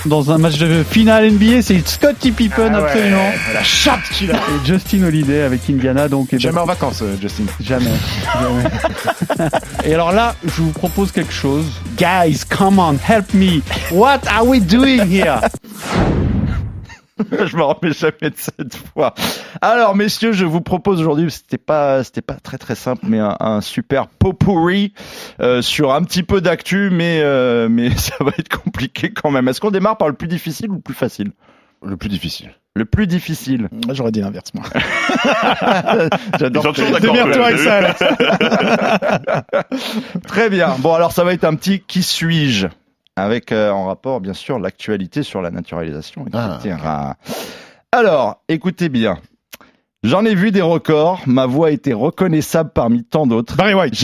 Dans 0.07 0.31
un 0.31 0.39
match 0.39 0.59
de 0.59 0.83
finale 0.83 1.31
NBA, 1.31 1.63
c'est 1.63 1.87
Scottie 1.87 2.33
Pippen 2.33 2.73
Ah 2.75 2.81
ouais, 2.81 2.85
absolument. 2.91 3.31
La 3.53 3.63
chatte 3.63 4.01
qu'il 4.13 4.31
a. 4.31 4.37
Et 4.37 4.67
Justin 4.67 5.03
Holiday 5.03 5.43
avec 5.43 5.61
Indiana 5.69 6.09
donc. 6.09 6.29
Jamais 6.33 6.61
en 6.61 6.65
vacances, 6.65 7.03
euh, 7.03 7.17
Justin. 7.21 7.45
Jamais. 7.61 7.91
jamais. 8.41 9.51
Et 9.85 9.93
alors 9.93 10.13
là, 10.13 10.35
je 10.45 10.63
vous 10.63 10.71
propose 10.71 11.13
quelque 11.13 11.33
chose. 11.33 11.67
Guys, 11.99 12.41
come 12.49 12.79
on, 12.79 12.97
help 13.07 13.35
me. 13.35 13.61
What 13.93 14.21
are 14.31 14.47
we 14.47 14.61
doing 14.61 15.07
here? 15.07 15.41
je 17.47 17.57
me 17.57 17.63
remets 17.63 17.93
jamais 17.93 18.31
de 18.31 18.37
cette 18.37 18.75
fois. 18.75 19.15
Alors, 19.61 19.95
messieurs, 19.95 20.33
je 20.33 20.45
vous 20.45 20.61
propose 20.61 21.01
aujourd'hui, 21.01 21.31
c'était 21.31 21.59
pas, 21.59 22.05
c'était 22.05 22.23
pas 22.23 22.35
très 22.35 22.59
très 22.59 22.75
simple, 22.75 23.05
mais 23.07 23.19
un, 23.19 23.37
un 23.41 23.61
super 23.61 24.09
pot 24.09 24.33
pourri 24.33 24.93
euh, 25.41 25.63
sur 25.63 25.93
un 25.93 26.03
petit 26.03 26.23
peu 26.23 26.41
d'actu, 26.41 26.91
mais 26.91 27.21
euh, 27.23 27.69
mais 27.69 27.91
ça 27.97 28.17
va 28.21 28.33
être 28.39 28.49
compliqué 28.49 29.13
quand 29.13 29.31
même. 29.31 29.49
Est-ce 29.49 29.61
qu'on 29.61 29.71
démarre 29.71 29.97
par 29.97 30.09
le 30.09 30.15
plus 30.15 30.29
difficile 30.29 30.71
ou 30.71 30.75
le 30.75 30.81
plus 30.81 30.95
facile? 30.95 31.33
Le 31.83 31.97
plus 31.97 32.11
difficile. 32.11 32.51
Le 32.77 32.85
plus 32.85 33.07
difficile. 33.07 33.69
Moi, 33.73 33.95
J'aurais 33.95 34.13
dit 34.13 34.21
l'inverse, 34.21 34.53
moi. 34.55 34.65
J'adore. 36.39 36.73
Démerde-toi 37.01 37.47
avec 37.47 37.59
ça. 37.59 39.45
Très 40.29 40.51
bien. 40.51 40.77
Bon, 40.79 40.95
alors 40.95 41.13
ça 41.13 41.25
va 41.25 41.33
être 41.33 41.45
un 41.45 41.55
petit 41.57 41.81
qui 41.81 42.03
suis-je? 42.03 42.69
Avec 43.23 43.53
euh, 43.53 43.71
en 43.71 43.87
rapport 43.87 44.21
bien 44.21 44.35
sûr 44.35 44.59
l'actualité 44.59 45.23
sur 45.23 45.43
la 45.43 45.51
naturalisation, 45.51 46.27
etc. 46.27 46.77
Alors, 47.93 48.43
écoutez 48.49 48.89
bien. 48.89 49.19
J'en 50.03 50.25
ai 50.25 50.35
vu 50.35 50.51
des 50.51 50.63
records. 50.63 51.21
Ma 51.27 51.45
voix 51.45 51.71
était 51.71 51.93
reconnaissable 51.93 52.71
parmi 52.75 53.05
tant 53.05 53.27
d'autres. 53.27 53.57
Barry 53.57 53.75
White. 53.75 53.95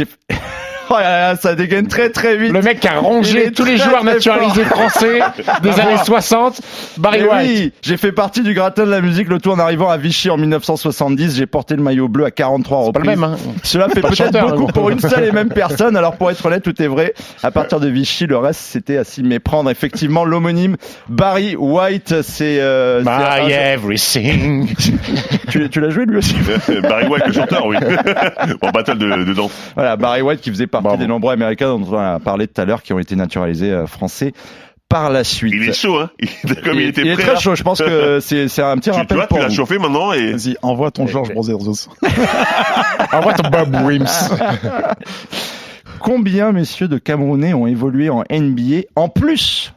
Oh 0.91 0.95
là 0.95 1.31
là, 1.33 1.37
ça 1.37 1.55
dégaine 1.55 1.89
très 1.89 2.11
très 2.11 2.37
vite. 2.37 2.53
Le 2.53 2.63
mec 2.63 2.81
qui 2.81 2.89
a 2.89 2.99
rongé 3.01 3.51
tous 3.51 3.65
les 3.65 3.77
joueurs 3.77 4.05
naturalisés 4.05 4.65
français 4.65 5.19
des 5.63 5.71
À 5.71 5.83
années 5.83 5.93
voir. 5.95 6.05
60. 6.05 6.61
Barry 6.99 7.23
Mais 7.23 7.29
White. 7.29 7.49
oui, 7.49 7.73
j'ai 7.83 7.97
fait 7.97 8.13
partie 8.13 8.43
du 8.43 8.55
gratin 8.55 8.85
de 8.87 8.91
la 8.91 9.01
musique 9.01 9.29
le 9.29 9.41
tour 9.41 9.55
en 9.55 9.59
arrivant 9.59 9.91
à 9.91 9.97
Vichy 9.97 10.31
en 10.31 10.37
1970. 10.37 11.37
J'ai 11.37 11.47
porté 11.47 11.75
le 11.77 11.83
maillot 11.83 12.09
bleu 12.09 12.25
à 12.25 12.31
43 12.31 12.85
C'est 12.87 12.93
pas 12.93 12.99
reprises. 13.01 13.15
le 13.15 13.21
même, 13.21 13.25
hein. 13.25 13.37
Cela 13.65 13.89
fait 13.89 14.01
peut-être 14.01 14.33
beaucoup 14.51 14.65
hein, 14.69 14.73
pour 14.73 14.91
une 14.91 15.01
seule 15.01 15.25
et 15.25 15.33
même 15.33 15.49
personne. 15.55 15.97
Alors 15.97 16.17
pour 16.17 16.31
être 16.31 16.45
honnête, 16.47 16.63
tout 16.63 16.81
est 16.81 16.87
vrai. 16.87 17.15
À 17.43 17.51
partir 17.51 17.81
de 17.81 17.89
Vichy, 17.89 18.27
le 18.27 18.39
reste 18.39 18.61
c'était 18.61 18.97
à 18.99 19.05
s'y 19.05 19.23
méprendre. 19.23 19.71
Effectivement, 19.71 20.25
l'homonyme 20.25 20.77
Barry 21.09 21.57
White, 21.57 22.23
c'est. 22.23 22.59
Euh, 22.61 23.03
My 23.05 23.51
everything. 23.53 24.75
tu, 25.51 25.69
tu 25.69 25.81
l'as 25.81 25.91
joué 25.91 26.05
lui 26.07 26.19
aussi? 26.19 26.37
Barry 26.83 27.07
White, 27.09 27.27
le 27.27 27.33
chanteur, 27.33 27.67
oui. 27.67 27.77
en 28.63 28.71
battle 28.71 28.99
de, 28.99 29.25
de 29.25 29.33
danse. 29.35 29.51
Voilà, 29.75 29.97
Barry 29.97 30.23
White 30.23 30.41
qui 30.41 30.51
faisait 30.51 30.67
partie 30.83 30.97
Bravo. 30.97 31.03
des 31.03 31.07
nombreux 31.09 31.33
Américains 31.33 31.69
dont 31.77 31.83
on 31.93 31.99
a 31.99 32.19
parlé 32.21 32.47
tout 32.49 32.61
à 32.61 32.65
l'heure 32.65 32.83
qui 32.83 32.93
ont 32.93 32.99
été 32.99 33.17
naturalisés 33.17 33.71
euh, 33.73 33.87
français 33.87 34.33
par 34.89 35.11
la 35.11 35.25
suite. 35.25 35.53
Il 35.57 35.69
est 35.69 35.73
chaud, 35.73 35.99
hein. 35.99 36.11
Il- 36.21 36.29
Comme 36.63 36.75
il, 36.77 36.83
Il- 36.83 36.89
était 36.89 37.01
il 37.03 37.09
est 37.09 37.15
prêt. 37.15 37.23
très 37.25 37.33
là. 37.35 37.39
chaud. 37.41 37.55
Je 37.57 37.63
pense 37.65 37.79
que 37.81 38.21
c'est 38.23 38.47
c'est 38.49 38.63
un 38.63 38.77
petit 38.77 38.91
Tu, 38.91 38.95
tu 38.95 39.01
rappel 39.01 39.17
vois, 39.17 39.27
pour 39.27 39.39
tu 39.39 39.45
l'as 39.45 39.51
chauffé 39.51 39.79
maintenant 39.79 40.13
et 40.13 40.33
Vas-y, 40.33 40.57
envoie 40.63 40.91
ton 40.93 41.07
George 41.07 41.33
Brothers. 41.33 41.57
Envoie 43.13 43.35
ton 43.35 43.49
Bob 43.51 43.75
Wims. 43.85 44.05
Combien, 46.01 46.53
messieurs, 46.53 46.89
de 46.89 46.99
Camerounais 46.99 47.55
ont 47.55 47.67
évolué 47.67 48.11
en 48.11 48.23
NBA 48.31 48.83
en 48.97 49.09
plus 49.09 49.73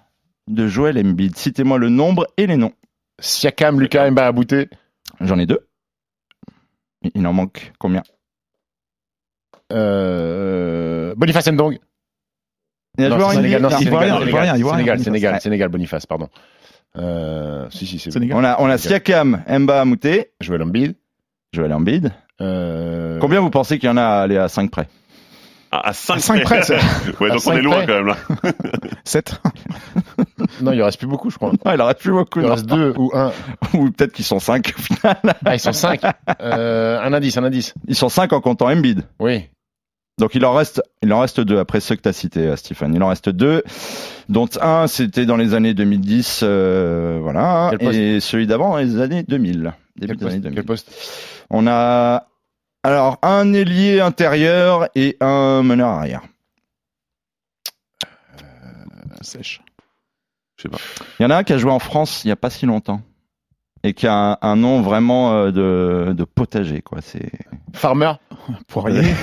de 0.48 0.68
Joel 0.68 0.98
Embiid? 1.00 1.36
Citez-moi 1.38 1.78
le 1.78 1.90
nombre 1.90 2.28
et 2.38 2.46
les 2.48 2.58
noms. 2.58 2.74
Siakam, 3.20 3.80
Lucas, 3.80 4.10
Mba 4.12 4.28
Abouté. 4.28 4.70
J'en 5.22 5.40
ai 5.40 5.46
deux. 5.46 5.60
Il 7.16 7.26
en 7.26 7.34
manque 7.34 7.72
combien? 7.80 8.04
Euh, 9.72 11.14
Boniface 11.16 11.48
Ndong. 11.48 11.78
Il 12.98 13.06
a 13.06 13.10
Non, 13.10 13.16
joué 13.18 13.24
en 13.26 13.30
Sénégal, 13.32 13.62
non, 13.62 13.70
Sénégal, 13.70 13.80
Sénégal, 14.02 14.20
Boniface. 14.20 15.04
Sénégal, 15.04 15.34
Ouais. 15.34 15.40
Sénégal, 15.40 15.70
Boniface, 15.70 16.06
pardon. 16.06 16.30
Euh, 16.98 17.68
si, 17.70 17.86
si, 17.86 18.00
c'est 18.00 18.12
Sénégal. 18.12 18.38
On 18.38 18.44
a, 18.44 18.60
on 18.60 18.66
a 18.70 18.78
Siakam, 18.78 19.44
Mba 19.48 19.82
Amouté, 19.82 20.32
Joel 20.42 20.64
Embiid. 20.64 20.96
Joel 21.54 21.72
Embiid. 21.74 22.12
Euh, 22.42 23.20
Combien 23.20 23.40
vous 23.42 23.50
pensez 23.50 23.80
qu'il 23.80 23.88
y 23.88 23.92
en 23.92 23.98
a 23.98 24.04
à 24.04 24.22
aller 24.22 24.38
à 24.38 24.48
5 24.48 24.72
près? 24.72 24.88
À, 25.72 25.90
à 25.90 25.94
5 25.94 26.20
cinq 26.20 26.44
près, 26.44 26.64
c'est- 26.64 26.74
ouais, 27.20 27.30
à 27.30 27.34
donc 27.34 27.36
on 27.36 27.40
cinq 27.52 27.58
est 27.58 27.62
loin 27.62 27.76
près. 27.84 27.86
quand 27.86 27.94
même 27.94 28.08
là. 28.08 28.16
7. 29.04 29.40
Non, 30.62 30.72
il 30.74 30.82
en 30.82 30.86
reste 30.86 30.98
plus 30.98 31.08
beaucoup, 31.08 31.30
je 31.30 31.38
crois. 31.38 31.52
Ah, 31.64 31.76
Il 31.76 31.82
en 31.82 31.86
reste 31.86 32.00
plus 32.00 32.12
beaucoup. 32.12 32.40
Il 32.40 32.46
en 32.48 32.52
reste 32.52 32.66
deux 32.66 32.94
ou 32.98 33.12
un. 33.14 33.32
Ou 33.74 33.92
peut-être 33.92 34.12
qu'ils 34.14 34.26
sont 34.26 34.40
5 34.40 34.74
au 34.78 34.82
final. 34.82 35.18
Ah, 35.46 35.56
ils 35.56 35.60
sont 35.60 35.72
cinq. 35.74 36.02
Euh, 36.42 37.00
un 37.02 37.14
indice, 37.14 37.38
un 37.38 37.44
indice. 37.44 37.74
Ils 37.88 37.96
sont 37.96 38.10
5 38.10 38.34
en 38.34 38.42
comptant 38.42 38.68
Embiid. 38.68 39.04
Oui. 39.20 39.48
Donc 40.20 40.36
il 40.36 40.46
en 40.46 40.54
reste, 40.54 40.84
il 41.02 41.12
en 41.14 41.22
reste 41.22 41.40
deux 41.40 41.58
après 41.58 41.80
ceux 41.80 41.96
que 41.96 42.02
tu 42.02 42.10
as 42.10 42.14
cités, 42.14 42.48
euh, 42.48 42.56
Stephen. 42.58 42.94
Il 42.94 43.02
en 43.02 43.08
reste 43.08 43.30
deux, 43.30 43.64
dont 44.28 44.50
un 44.62 44.88
c'était 44.88 45.26
dans 45.26 45.38
les 45.38 45.54
années 45.54 45.74
2010, 45.74 46.42
euh, 46.44 47.20
voilà, 47.22 47.72
et 47.80 48.20
celui 48.20 48.46
d'avant 48.46 48.72
dans 48.72 48.78
les 48.78 49.00
années 49.00 49.24
2000, 49.24 49.74
début 49.96 50.16
des 50.18 50.26
années 50.26 50.34
poste, 50.34 50.44
2000. 50.44 50.56
quel 50.56 50.66
poste 50.66 50.92
On 51.50 51.68
a 51.68 52.28
alors 52.84 53.18
un 53.22 53.54
ailier 53.54 54.02
intérieur 54.02 54.90
et 54.94 55.16
un 55.22 55.64
meneur 55.64 55.90
arrière. 55.90 56.22
Sèche. 59.22 59.62
Je 60.58 60.64
sais 60.64 60.70
pas. 60.70 60.78
Il 61.20 61.24
y 61.24 61.26
en 61.26 61.30
a 61.30 61.38
un 61.38 61.44
qui 61.44 61.54
a 61.54 61.58
joué 61.58 61.72
en 61.72 61.80
France 61.80 62.24
il 62.26 62.28
y 62.28 62.32
a 62.32 62.36
pas 62.36 62.50
si 62.50 62.66
longtemps 62.66 63.02
et 63.84 63.94
qui 63.94 64.08
a 64.08 64.14
un, 64.14 64.38
un 64.42 64.56
nom 64.56 64.82
vraiment 64.82 65.34
euh, 65.34 65.52
de, 65.52 66.14
de 66.14 66.24
potager 66.26 66.82
quoi. 66.82 67.00
C'est 67.02 67.32
Farmer? 67.74 68.14
Poirier. 68.68 69.02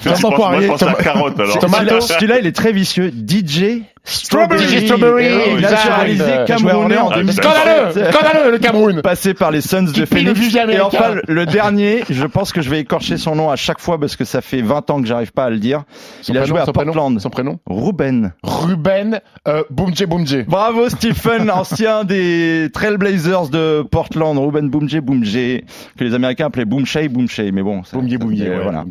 Je 0.00 0.08
Vincent 0.08 0.30
pense, 0.30 0.38
moi, 0.38 0.60
je 0.60 0.66
Poirier, 0.66 0.66
pense 0.68 0.82
à 0.82 0.92
carotte 0.94 1.38
alors. 1.40 1.60
Celui-là, 1.60 2.00
celui-là, 2.00 2.38
il 2.40 2.46
est 2.46 2.52
très 2.56 2.72
vicieux. 2.72 3.10
DJ 3.10 3.82
Strawberry. 4.06 4.62
DJ 4.64 4.84
Strawberry, 4.84 5.26
Eh 5.26 5.60
naturalisé 5.62 6.24
Euh, 6.24 6.44
camerounais 6.44 6.98
en 6.98 7.08
Ah, 7.08 7.14
2017. 7.14 7.42
Scandaleux 7.42 8.10
Scandaleux, 8.12 8.50
le 8.50 8.58
Cameroun 8.58 9.00
Passé 9.02 9.32
par 9.32 9.50
les 9.50 9.62
Suns 9.62 9.92
de 9.92 10.04
Phoenix. 10.04 10.54
Et 10.54 10.80
enfin, 10.80 11.14
le 11.26 11.46
dernier, 11.46 12.04
je 12.10 12.26
pense 12.26 12.52
que 12.52 12.60
je 12.60 12.68
vais 12.68 12.80
écorcher 12.80 13.16
son 13.16 13.34
nom 13.34 13.50
à 13.50 13.56
chaque 13.56 13.80
fois 13.80 13.98
parce 13.98 14.16
que 14.16 14.24
ça 14.26 14.42
fait 14.42 14.60
20 14.60 14.90
ans 14.90 15.00
que 15.00 15.06
j'arrive 15.06 15.32
pas 15.32 15.44
à 15.44 15.50
le 15.50 15.58
dire. 15.58 15.84
Il 16.28 16.36
a 16.36 16.44
joué 16.44 16.60
à 16.60 16.66
son 16.66 16.72
prénom, 16.72 16.92
Portland. 16.92 17.18
Son 17.20 17.30
prénom 17.30 17.58
Ruben. 17.66 18.32
Ruben 18.42 19.20
euh, 19.48 19.62
Boomje 19.70 20.04
Boomje. 20.04 20.44
Bravo 20.46 20.90
Stephen, 20.90 21.50
ancien 21.54 22.04
des 22.04 22.68
Trailblazers 22.74 23.48
de 23.48 23.82
Portland, 23.90 24.36
Ruben 24.38 24.68
Boomje 24.68 24.98
Boomje, 25.00 25.62
que 25.96 26.04
les 26.04 26.14
Américains 26.14 26.46
appelaient 26.46 26.66
Boomshay 26.66 27.08
Boomshay, 27.08 27.43
mais 27.52 27.62
bon. 27.62 27.82
ça- 27.84 27.96
fait- 28.08 28.48
ouais, 28.48 28.62
voilà. 28.62 28.84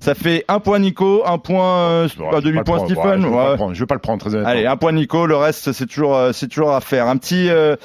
Ça 0.00 0.14
fait 0.16 0.44
un 0.48 0.58
point 0.58 0.78
Nico, 0.80 1.22
un 1.24 1.38
point, 1.38 2.08
Je 2.08 2.16
pas 2.30 2.40
demi-point 2.40 2.76
prendre, 2.78 2.86
Stephen. 2.90 3.22
Je 3.22 3.26
vais 3.28 3.32
pas 3.32 3.66
le 3.68 3.74
je 3.74 3.80
vais 3.80 3.86
pas 3.86 3.94
le 3.94 4.00
prendre, 4.00 4.18
très 4.20 4.30
honnêtement. 4.30 4.50
Allez, 4.50 4.66
un 4.66 4.76
point 4.76 4.92
Nico, 4.92 5.26
le 5.26 5.36
reste 5.36 5.72
c'est 5.72 5.86
toujours 5.86 6.16
euh, 6.16 6.32
c'est 6.32 6.48
toujours 6.48 6.72
à 6.72 6.80
faire. 6.80 7.06
Un 7.06 7.16
petit 7.18 7.48
euh, 7.48 7.76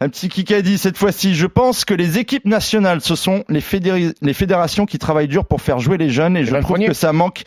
un 0.00 0.08
petit 0.10 0.28
Kikadi 0.28 0.76
cette 0.76 0.98
fois-ci. 0.98 1.34
Je 1.34 1.46
pense 1.46 1.86
que 1.86 1.94
les 1.94 2.18
équipes 2.18 2.44
nationales 2.44 3.00
ce 3.00 3.14
sont 3.14 3.44
les 3.48 3.60
fédéri- 3.60 4.12
les 4.20 4.34
fédérations 4.34 4.84
qui 4.84 4.98
travaillent 4.98 5.28
dur 5.28 5.46
pour 5.46 5.62
faire 5.62 5.78
jouer 5.78 5.96
les 5.96 6.10
jeunes 6.10 6.36
et 6.36 6.44
je 6.44 6.50
Evan 6.50 6.62
trouve 6.62 6.78
que 6.80 6.92
ça 6.92 7.12
manque 7.14 7.44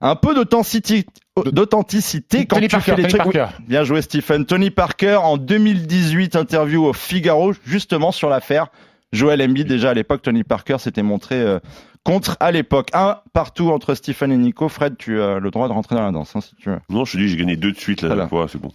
un 0.00 0.16
peu 0.16 0.34
d'authenticité 0.34 1.04
d'authenticité 1.52 2.46
quand 2.46 2.56
Tony 2.56 2.68
tu 2.68 2.76
Parker, 2.76 2.92
fais 2.92 2.96
les 3.02 3.08
Tony 3.08 3.20
trucs. 3.22 3.34
Parker. 3.36 3.54
Bien 3.68 3.84
joué 3.84 4.00
Stephen. 4.02 4.46
Tony 4.46 4.70
Parker 4.70 5.16
en 5.22 5.36
2018 5.36 6.36
interview 6.36 6.84
au 6.86 6.92
Figaro 6.92 7.52
justement 7.66 8.10
sur 8.12 8.28
l'affaire. 8.30 8.68
Joel 9.12 9.42
Embiid 9.42 9.66
déjà 9.66 9.90
à 9.90 9.94
l'époque 9.94 10.22
Tony 10.22 10.44
Parker 10.44 10.78
s'était 10.78 11.02
montré 11.02 11.36
euh, 11.40 11.58
contre 12.04 12.36
à 12.40 12.52
l'époque. 12.52 12.88
Un 12.92 13.18
partout 13.32 13.70
entre 13.70 13.94
Stephen 13.94 14.30
et 14.32 14.36
Nico. 14.36 14.68
Fred, 14.68 14.96
tu 14.98 15.20
as 15.20 15.38
le 15.40 15.50
droit 15.50 15.66
de 15.68 15.72
rentrer 15.72 15.96
dans 15.96 16.02
la 16.04 16.12
danse 16.12 16.34
hein, 16.36 16.40
si 16.40 16.54
tu 16.56 16.70
veux. 16.70 16.78
Non, 16.88 17.04
je 17.04 17.12
te 17.12 17.16
dis, 17.18 17.28
j'ai 17.28 17.36
gagné 17.36 17.56
deux 17.56 17.72
de 17.72 17.78
suite 17.78 18.02
là. 18.02 18.08
Voilà. 18.08 18.22
la 18.24 18.28
fois, 18.28 18.46
c'est 18.48 18.60
bon. 18.60 18.70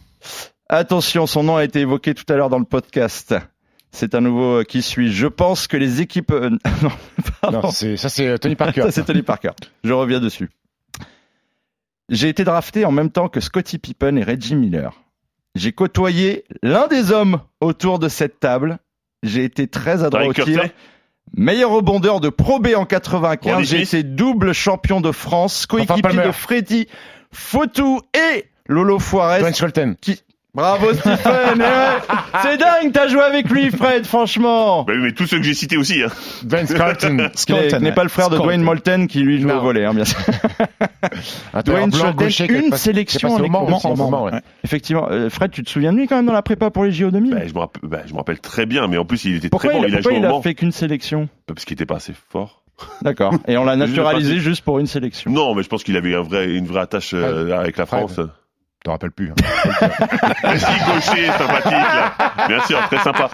Attention, 0.67 1.25
son 1.27 1.43
nom 1.43 1.55
a 1.57 1.63
été 1.63 1.79
évoqué 1.81 2.13
tout 2.13 2.25
à 2.31 2.36
l'heure 2.36 2.49
dans 2.49 2.59
le 2.59 2.65
podcast. 2.65 3.36
C'est 3.91 4.13
un 4.13 4.19
nouveau 4.21 4.59
euh, 4.59 4.63
qui 4.63 4.81
suis. 4.81 5.11
Je 5.13 5.27
pense 5.27 5.67
que 5.67 5.77
les 5.77 6.01
équipes. 6.01 6.31
euh, 6.31 6.49
non, 6.81 6.91
pardon. 7.41 7.61
Non, 7.63 7.71
c'est- 7.71 7.95
ça 7.97 8.09
c'est 8.09 8.38
Tony 8.39 8.55
Parker. 8.55 8.81
Ça, 8.81 8.91
c'est 8.91 9.05
Tony 9.05 9.21
Parker. 9.21 9.51
Je 9.86 9.93
reviens 9.93 10.19
dessus. 10.19 10.49
J'ai 12.09 12.29
été 12.29 12.43
drafté 12.43 12.86
en 12.86 12.91
même 12.91 13.09
temps 13.09 13.29
que 13.29 13.39
Scottie 13.39 13.79
Pippen 13.79 14.17
et 14.17 14.23
Reggie 14.23 14.55
Miller. 14.55 14.93
J'ai 15.55 15.71
côtoyé 15.71 16.43
l'un 16.61 16.88
des 16.88 17.11
hommes 17.11 17.39
autour 17.61 17.97
de 17.99 18.09
cette 18.09 18.39
table. 18.39 18.77
J'ai 19.26 19.43
été 19.43 19.67
très 19.67 20.03
adroit 20.03 20.26
au 20.26 20.34
tir. 20.34 20.63
Meilleur 21.36 21.71
rebondeur 21.71 22.21
de 22.21 22.30
Pro 22.30 22.59
B 22.59 22.69
en 22.76 22.86
95. 22.86 23.53
Ronnie 23.53 23.65
J'ai 23.65 23.82
été 23.82 24.03
double 24.03 24.53
champion 24.53 25.01
de 25.01 25.11
France, 25.11 25.65
coéquipier 25.65 26.23
de 26.26 26.32
Freddy, 26.32 26.88
Fotou 27.32 28.01
et 28.13 28.45
Lolo. 28.67 28.99
Qui... 29.99 30.21
Bravo 30.56 30.93
Stephen. 30.93 31.18
Eh 31.56 31.60
ouais. 31.60 32.16
C'est 32.41 32.58
dingue, 32.58 32.91
t'as 32.93 33.08
joué 33.08 33.22
avec 33.22 33.49
lui, 33.49 33.70
Fred, 33.72 34.06
franchement. 34.06 34.84
Bah 34.84 34.93
oui, 34.95 35.01
mais 35.03 35.12
tous 35.12 35.28
ceux 35.28 35.38
que 35.38 35.43
j'ai 35.43 35.53
cités 35.53 35.78
aussi. 35.78 36.01
Hein. 36.01 36.08
Ce 37.36 37.45
qui 37.45 37.53
n'est- 37.82 37.91
pas 37.91 38.03
le 38.03 38.10
frère 38.10 38.30
de 38.30 38.38
Dwayne 38.38 38.62
Molten 38.62 39.08
qui 39.08 39.20
lui 39.20 39.41
joue 39.41 39.47
Non. 39.49 39.58
au 39.58 39.62
volet, 39.62 39.86
hein, 39.86 39.93
bien 39.93 40.06
sûr. 40.06 40.18
Dwayne 41.66 41.89
est 41.93 42.39
une 42.39 42.70
passé- 42.70 42.78
sélection 42.78 43.36
en 43.36 43.39
moment, 43.39 44.24
ouais. 44.26 44.32
Ouais. 44.32 44.39
Effectivement, 44.64 45.08
Euh, 45.12 45.30
Fred, 45.30 45.51
tu 45.51 45.64
te 45.64 45.70
souviens 45.70 45.91
de 45.93 45.97
lui 45.97 46.08
quand 46.08 46.16
même 46.16 46.26
dans 46.26 46.34
la 46.34 46.41
prépa 46.41 46.70
pour 46.72 46.84
les 46.86 46.91
JO 46.91 47.12
2000 47.12 47.32
Bah, 47.34 47.41
je, 47.47 47.53
me 47.53 47.60
rappelle, 47.60 47.82
bah, 47.89 47.99
je 48.06 48.14
me 48.14 48.18
rappelle 48.18 48.39
très 48.39 48.66
bien, 48.66 48.88
mais 48.88 48.97
en 48.97 49.06
plus 49.06 49.26
il 49.26 49.36
était 49.36 49.49
Pourquoi 49.49 49.72
très 49.72 49.80
bon. 49.80 49.86
il, 49.86 49.89
Il, 49.89 49.93
a 49.95 49.97
pourquoi 49.97 50.12
joué 50.20 50.28
il 50.28 50.32
au 50.32 50.38
a 50.39 50.41
fait 50.41 50.56
qu'une 50.56 50.72
sélection 50.72 51.28
parce 51.47 51.66
qu'il 51.66 51.74
était 51.74 51.86
pas 51.86 51.95
assez 51.97 52.14
fort. 52.30 52.64
D'accord. 53.01 53.34
Et 53.47 53.58
on 53.58 53.66
l'a 53.66 53.76
naturalisé 53.78 54.38
juste 54.39 54.64
pour 54.64 54.80
une 54.80 54.88
sélection. 54.88 55.32
Non, 55.32 55.53
mais 55.56 55.64
je 55.64 55.70
pense 55.70 55.84
qu'il 55.84 55.95
avait 55.97 56.16
un 56.16 56.22
vrai, 56.22 56.49
une 56.53 56.66
vraie 56.66 56.82
attache 56.82 57.12
euh, 57.14 57.58
avec 57.58 57.78
la 57.78 57.86
Fred. 57.86 58.08
France. 58.08 58.20
Je 58.86 58.88
te 58.88 58.91
rappelle 58.91 59.11
plus. 59.11 59.31
hein. 59.31 59.33
Merci 60.43 60.65
gaucher, 60.86 61.25
sympathique. 61.25 61.71
Là. 61.71 62.13
Bien 62.47 62.59
sûr, 62.67 62.79
très 62.88 62.99
sympa. 62.99 63.31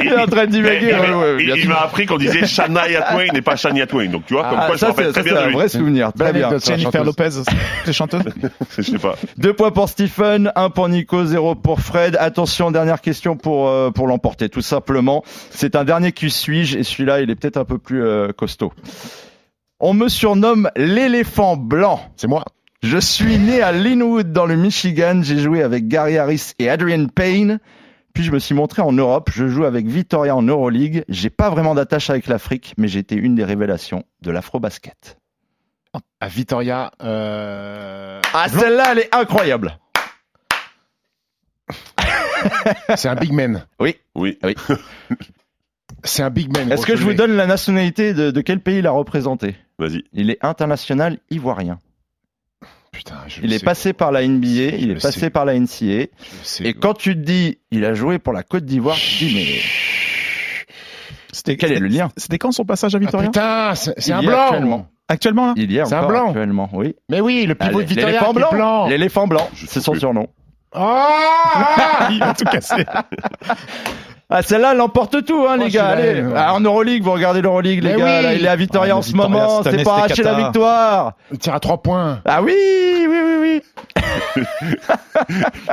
Il 0.00 0.06
est 0.12 0.16
en 0.16 0.26
train 0.26 0.46
de 0.46 0.52
divaguer, 0.52 0.90
Eh, 0.92 0.94
ouais, 0.94 1.08
mais 1.08 1.14
ouais, 1.14 1.36
il 1.40 1.46
bien 1.46 1.54
il 1.56 1.68
m'a 1.68 1.80
appris 1.80 2.06
qu'on 2.06 2.16
disait 2.16 2.46
Shania 2.46 3.02
Twain 3.10 3.26
et 3.34 3.42
pas 3.42 3.56
Shania 3.56 3.88
Twain. 3.88 4.06
Donc 4.08 4.26
tu 4.26 4.34
vois, 4.34 4.44
comme 4.44 4.58
Ah, 4.62 4.66
quoi 4.68 4.76
je 4.76 4.84
me 4.84 4.90
rappelle 4.90 5.06
c'est 5.06 5.12
très 5.14 5.22
ça, 5.22 5.24
bien 5.24 5.34
c'est 5.34 5.40
de 5.40 5.44
un 5.44 5.48
lui. 5.48 5.54
vrai 5.56 5.68
souvenir. 5.68 6.12
Très 6.12 6.32
bien. 6.32 6.48
la 6.50 6.58
Jennifer. 6.58 7.02
Lopez, 7.02 7.30
c'est 7.84 7.92
chanteuse. 7.92 8.22
Je 8.76 8.82
sais 8.82 8.98
pas. 8.98 9.16
Deux 9.36 9.52
points 9.52 9.72
pour 9.72 9.88
Stephen, 9.88 10.52
un 10.54 10.70
pour 10.70 10.88
Nico, 10.88 11.24
zéro 11.24 11.56
pour 11.56 11.80
Fred. 11.80 12.16
Attention, 12.20 12.70
dernière 12.70 13.00
question 13.00 13.36
pour 13.36 13.66
euh, 13.66 13.90
pour 13.90 14.06
l'emporter, 14.06 14.48
tout 14.48 14.60
simplement. 14.62 15.24
C'est 15.50 15.74
un 15.74 15.82
dernier 15.82 16.12
qui 16.12 16.30
suis-je 16.30 16.78
et 16.78 16.84
celui-là, 16.84 17.20
il 17.20 17.30
est 17.30 17.34
peut-être 17.34 17.56
un 17.56 17.64
peu 17.64 17.78
plus 17.78 18.04
euh, 18.04 18.28
costaud. 18.28 18.72
On 19.80 19.92
me 19.92 20.08
surnomme 20.08 20.70
l'éléphant 20.76 21.56
blanc. 21.56 22.00
C'est 22.16 22.28
moi. 22.28 22.44
Je 22.82 22.98
suis 22.98 23.38
né 23.38 23.60
à 23.60 23.72
Linwood 23.72 24.32
dans 24.32 24.46
le 24.46 24.54
Michigan. 24.54 25.20
J'ai 25.22 25.38
joué 25.38 25.62
avec 25.62 25.88
Gary 25.88 26.16
Harris 26.16 26.52
et 26.60 26.70
Adrian 26.70 27.06
Payne. 27.06 27.58
Puis 28.14 28.22
je 28.22 28.30
me 28.30 28.38
suis 28.38 28.54
montré 28.54 28.82
en 28.82 28.92
Europe. 28.92 29.30
Je 29.32 29.48
joue 29.48 29.64
avec 29.64 29.86
Vitoria 29.86 30.36
en 30.36 30.42
Euroleague. 30.42 31.04
J'ai 31.08 31.30
pas 31.30 31.50
vraiment 31.50 31.74
d'attache 31.74 32.08
avec 32.08 32.28
l'Afrique, 32.28 32.74
mais 32.78 32.86
j'ai 32.86 33.00
été 33.00 33.16
une 33.16 33.34
des 33.34 33.42
révélations 33.42 34.04
de 34.22 34.30
l'afro-basket. 34.30 35.18
À 36.20 36.28
Vitoria. 36.28 36.92
Euh... 37.02 38.20
Ah, 38.32 38.48
celle-là, 38.48 38.92
elle 38.92 38.98
est 39.00 39.14
incroyable. 39.14 39.76
C'est 42.96 43.08
un 43.08 43.16
big 43.16 43.32
man. 43.32 43.66
Oui. 43.80 43.96
Oui. 44.14 44.38
Oui. 44.44 44.54
C'est 46.04 46.22
un 46.22 46.30
big 46.30 46.56
man. 46.56 46.70
Est-ce 46.70 46.86
que 46.86 46.94
je 46.94 47.02
vous 47.02 47.14
donne 47.14 47.32
la 47.32 47.46
nationalité 47.46 48.14
de, 48.14 48.30
de 48.30 48.40
quel 48.40 48.60
pays 48.60 48.78
il 48.78 48.86
a 48.86 48.92
représenté? 48.92 49.56
Vas-y. 49.80 50.04
Il 50.12 50.30
est 50.30 50.38
international 50.44 51.18
ivoirien. 51.30 51.80
Putain, 52.92 53.16
je 53.28 53.40
Il 53.42 53.52
est 53.52 53.58
sais. 53.58 53.64
passé 53.64 53.92
par 53.92 54.10
la 54.12 54.26
NBA, 54.26 54.46
il 54.78 54.90
est 54.92 55.00
passé 55.02 55.20
sais. 55.20 55.30
par 55.30 55.44
la 55.44 55.54
NCA. 55.58 56.06
Sais. 56.42 56.64
Et 56.64 56.74
quand 56.74 56.94
tu 56.94 57.14
te 57.14 57.20
dis, 57.20 57.58
il 57.70 57.84
a 57.84 57.94
joué 57.94 58.18
pour 58.18 58.32
la 58.32 58.42
Côte 58.42 58.64
d'Ivoire, 58.64 58.96
tu 58.96 59.02
te 59.18 59.24
dis, 59.24 59.34
mais 59.34 60.66
C'était 61.32 61.56
quel 61.56 61.72
est 61.72 61.78
le 61.78 61.86
lien? 61.88 62.08
C'était 62.16 62.38
quand 62.38 62.50
son 62.52 62.64
passage 62.64 62.94
à 62.94 62.98
Ah, 62.98 63.00
Victoria? 63.00 63.28
putain, 63.28 63.74
c'est 63.74 64.12
un 64.12 64.22
blanc. 64.22 64.46
Actuellement. 64.46 64.86
Actuellement 65.10 65.46
là 65.48 65.54
Il 65.56 65.70
y 65.72 65.78
est 65.78 65.84
C'est 65.86 65.94
un 65.94 66.06
blanc. 66.06 66.26
actuellement, 66.28 66.68
oui. 66.72 66.94
Mais 67.08 67.20
oui, 67.20 67.46
le 67.46 67.54
pivot 67.54 67.78
Ah, 67.78 67.82
de 67.82 67.88
Vitoria 67.88 68.06
L'éléphant 68.08 68.32
blanc. 68.34 68.48
blanc. 68.52 68.88
L'éléphant 68.88 69.26
blanc, 69.26 69.48
Je 69.54 69.66
c'est 69.66 69.80
son 69.80 69.94
surnom. 69.94 70.26
Ah 70.74 72.08
Il 72.10 72.22
a 72.22 72.34
tout 72.34 72.44
cassé. 72.44 72.74
Ah, 74.30 74.42
celle-là, 74.42 74.72
elle 74.74 74.80
emporte 74.82 75.24
tout, 75.24 75.46
hein, 75.48 75.56
les 75.56 75.70
gars. 75.70 75.86
Allez. 75.88 76.20
ouais. 76.22 76.32
Ah, 76.36 76.52
en 76.54 76.60
Euroleague, 76.60 77.02
vous 77.02 77.12
regardez 77.12 77.40
l'Euroleague, 77.40 77.82
les 77.82 77.92
Mais 77.94 77.98
gars. 77.98 78.16
oui. 78.18 78.22
Là, 78.24 78.34
il 78.34 78.44
est 78.44 78.48
à 78.48 78.56
Victoria 78.56 78.92
Ah, 78.94 78.98
en 78.98 79.02
ce 79.02 79.08
Victoria, 79.12 79.30
moment. 79.30 79.62
C'est 79.62 79.82
pas 79.82 79.92
arracher 79.94 80.22
la 80.22 80.34
victoire. 80.34 81.12
Il 81.32 81.38
tire 81.38 81.54
à 81.54 81.60
trois 81.60 81.80
points. 81.82 82.20
Ah 82.26 82.42
oui, 82.42 82.52
oui, 82.52 83.06
oui, 83.08 83.36
oui. 83.40 83.62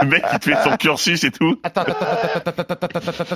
Le 0.01 0.07
mec 0.07 0.23
qui 0.31 0.39
te 0.39 0.45
fait 0.51 0.63
son 0.69 0.77
cursus 0.77 1.23
et 1.25 1.31
tout. 1.31 1.59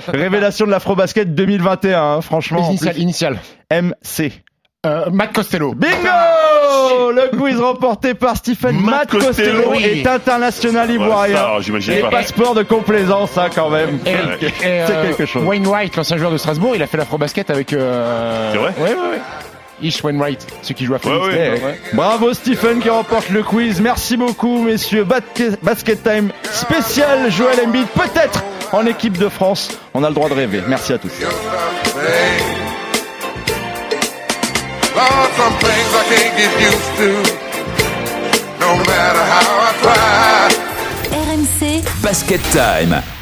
Révélation 0.08 0.66
de 0.66 0.70
l'Afrobasket 0.70 1.34
2021, 1.34 2.02
hein, 2.02 2.20
franchement. 2.22 2.60
en 2.66 2.70
Initial, 2.70 2.98
initial. 2.98 3.38
MC. 3.70 4.42
Euh, 4.86 5.10
Matt 5.12 5.34
Costello. 5.34 5.74
Bingo 5.74 7.12
Le 7.12 7.36
quiz 7.36 7.60
remporté 7.60 8.14
par 8.14 8.34
Stephen 8.38 8.76
Matt, 8.80 9.12
Matt 9.12 9.26
Costello, 9.26 9.62
Costello, 9.64 9.74
est 9.74 10.06
international 10.06 10.90
ivoirien. 10.90 11.60
j'imagine 11.60 11.92
Et 11.94 12.00
pas. 12.00 12.08
passeport 12.08 12.54
de 12.54 12.62
complaisance, 12.62 13.36
hein, 13.36 13.48
quand 13.54 13.68
même. 13.68 13.98
Et, 14.06 14.14
C'est 14.40 14.46
et, 14.46 14.80
euh, 14.80 15.02
quelque 15.08 15.26
chose. 15.26 15.44
Wayne 15.44 15.66
Wright, 15.66 15.94
l'ancien 15.96 16.16
joueur 16.16 16.30
de 16.30 16.38
Strasbourg, 16.38 16.72
il 16.74 16.82
a 16.82 16.86
fait 16.86 16.96
l'afro-basket 16.96 17.50
avec. 17.50 17.74
Euh... 17.74 18.52
C'est 18.52 18.58
vrai 18.58 18.72
Ouais, 18.78 18.88
ouais, 18.94 19.10
ouais. 19.10 19.20
Ish 19.82 20.02
Wayne 20.02 20.18
Wright, 20.18 20.46
celui 20.62 20.74
qui 20.74 20.84
joue 20.86 20.94
à 20.94 20.98
Phoenix. 20.98 21.26
Ouais, 21.26 21.60
ouais. 21.62 21.80
Bravo 21.92 22.32
Stephen 22.32 22.80
qui 22.80 22.88
remporte 22.88 23.28
le 23.28 23.42
quiz. 23.42 23.82
Merci 23.82 24.16
beaucoup 24.16 24.62
messieurs. 24.62 25.04
Basket, 25.04 25.62
basket 25.62 26.02
Time 26.02 26.30
spécial 26.52 27.30
Joël 27.30 27.58
Embiid 27.66 27.86
peut-être 27.88 28.42
en 28.72 28.86
équipe 28.86 29.18
de 29.18 29.28
France. 29.28 29.78
On 29.92 30.02
a 30.04 30.08
le 30.08 30.14
droit 30.14 30.30
de 30.30 30.34
rêver. 30.34 30.62
Merci 30.66 30.94
à 30.94 30.98
tous. 30.98 31.12
Lord, 35.00 35.30
some 35.32 35.54
things 35.64 35.90
I 36.00 36.04
can't 36.12 36.34
get 36.40 36.52
used 36.68 36.92
to. 37.00 37.10
No 38.60 38.70
matter 38.90 39.24
how 39.34 39.48
I 39.66 39.70
try. 39.80 40.50
RMC 41.24 41.60
Basket 42.02 42.42
Time. 42.52 43.19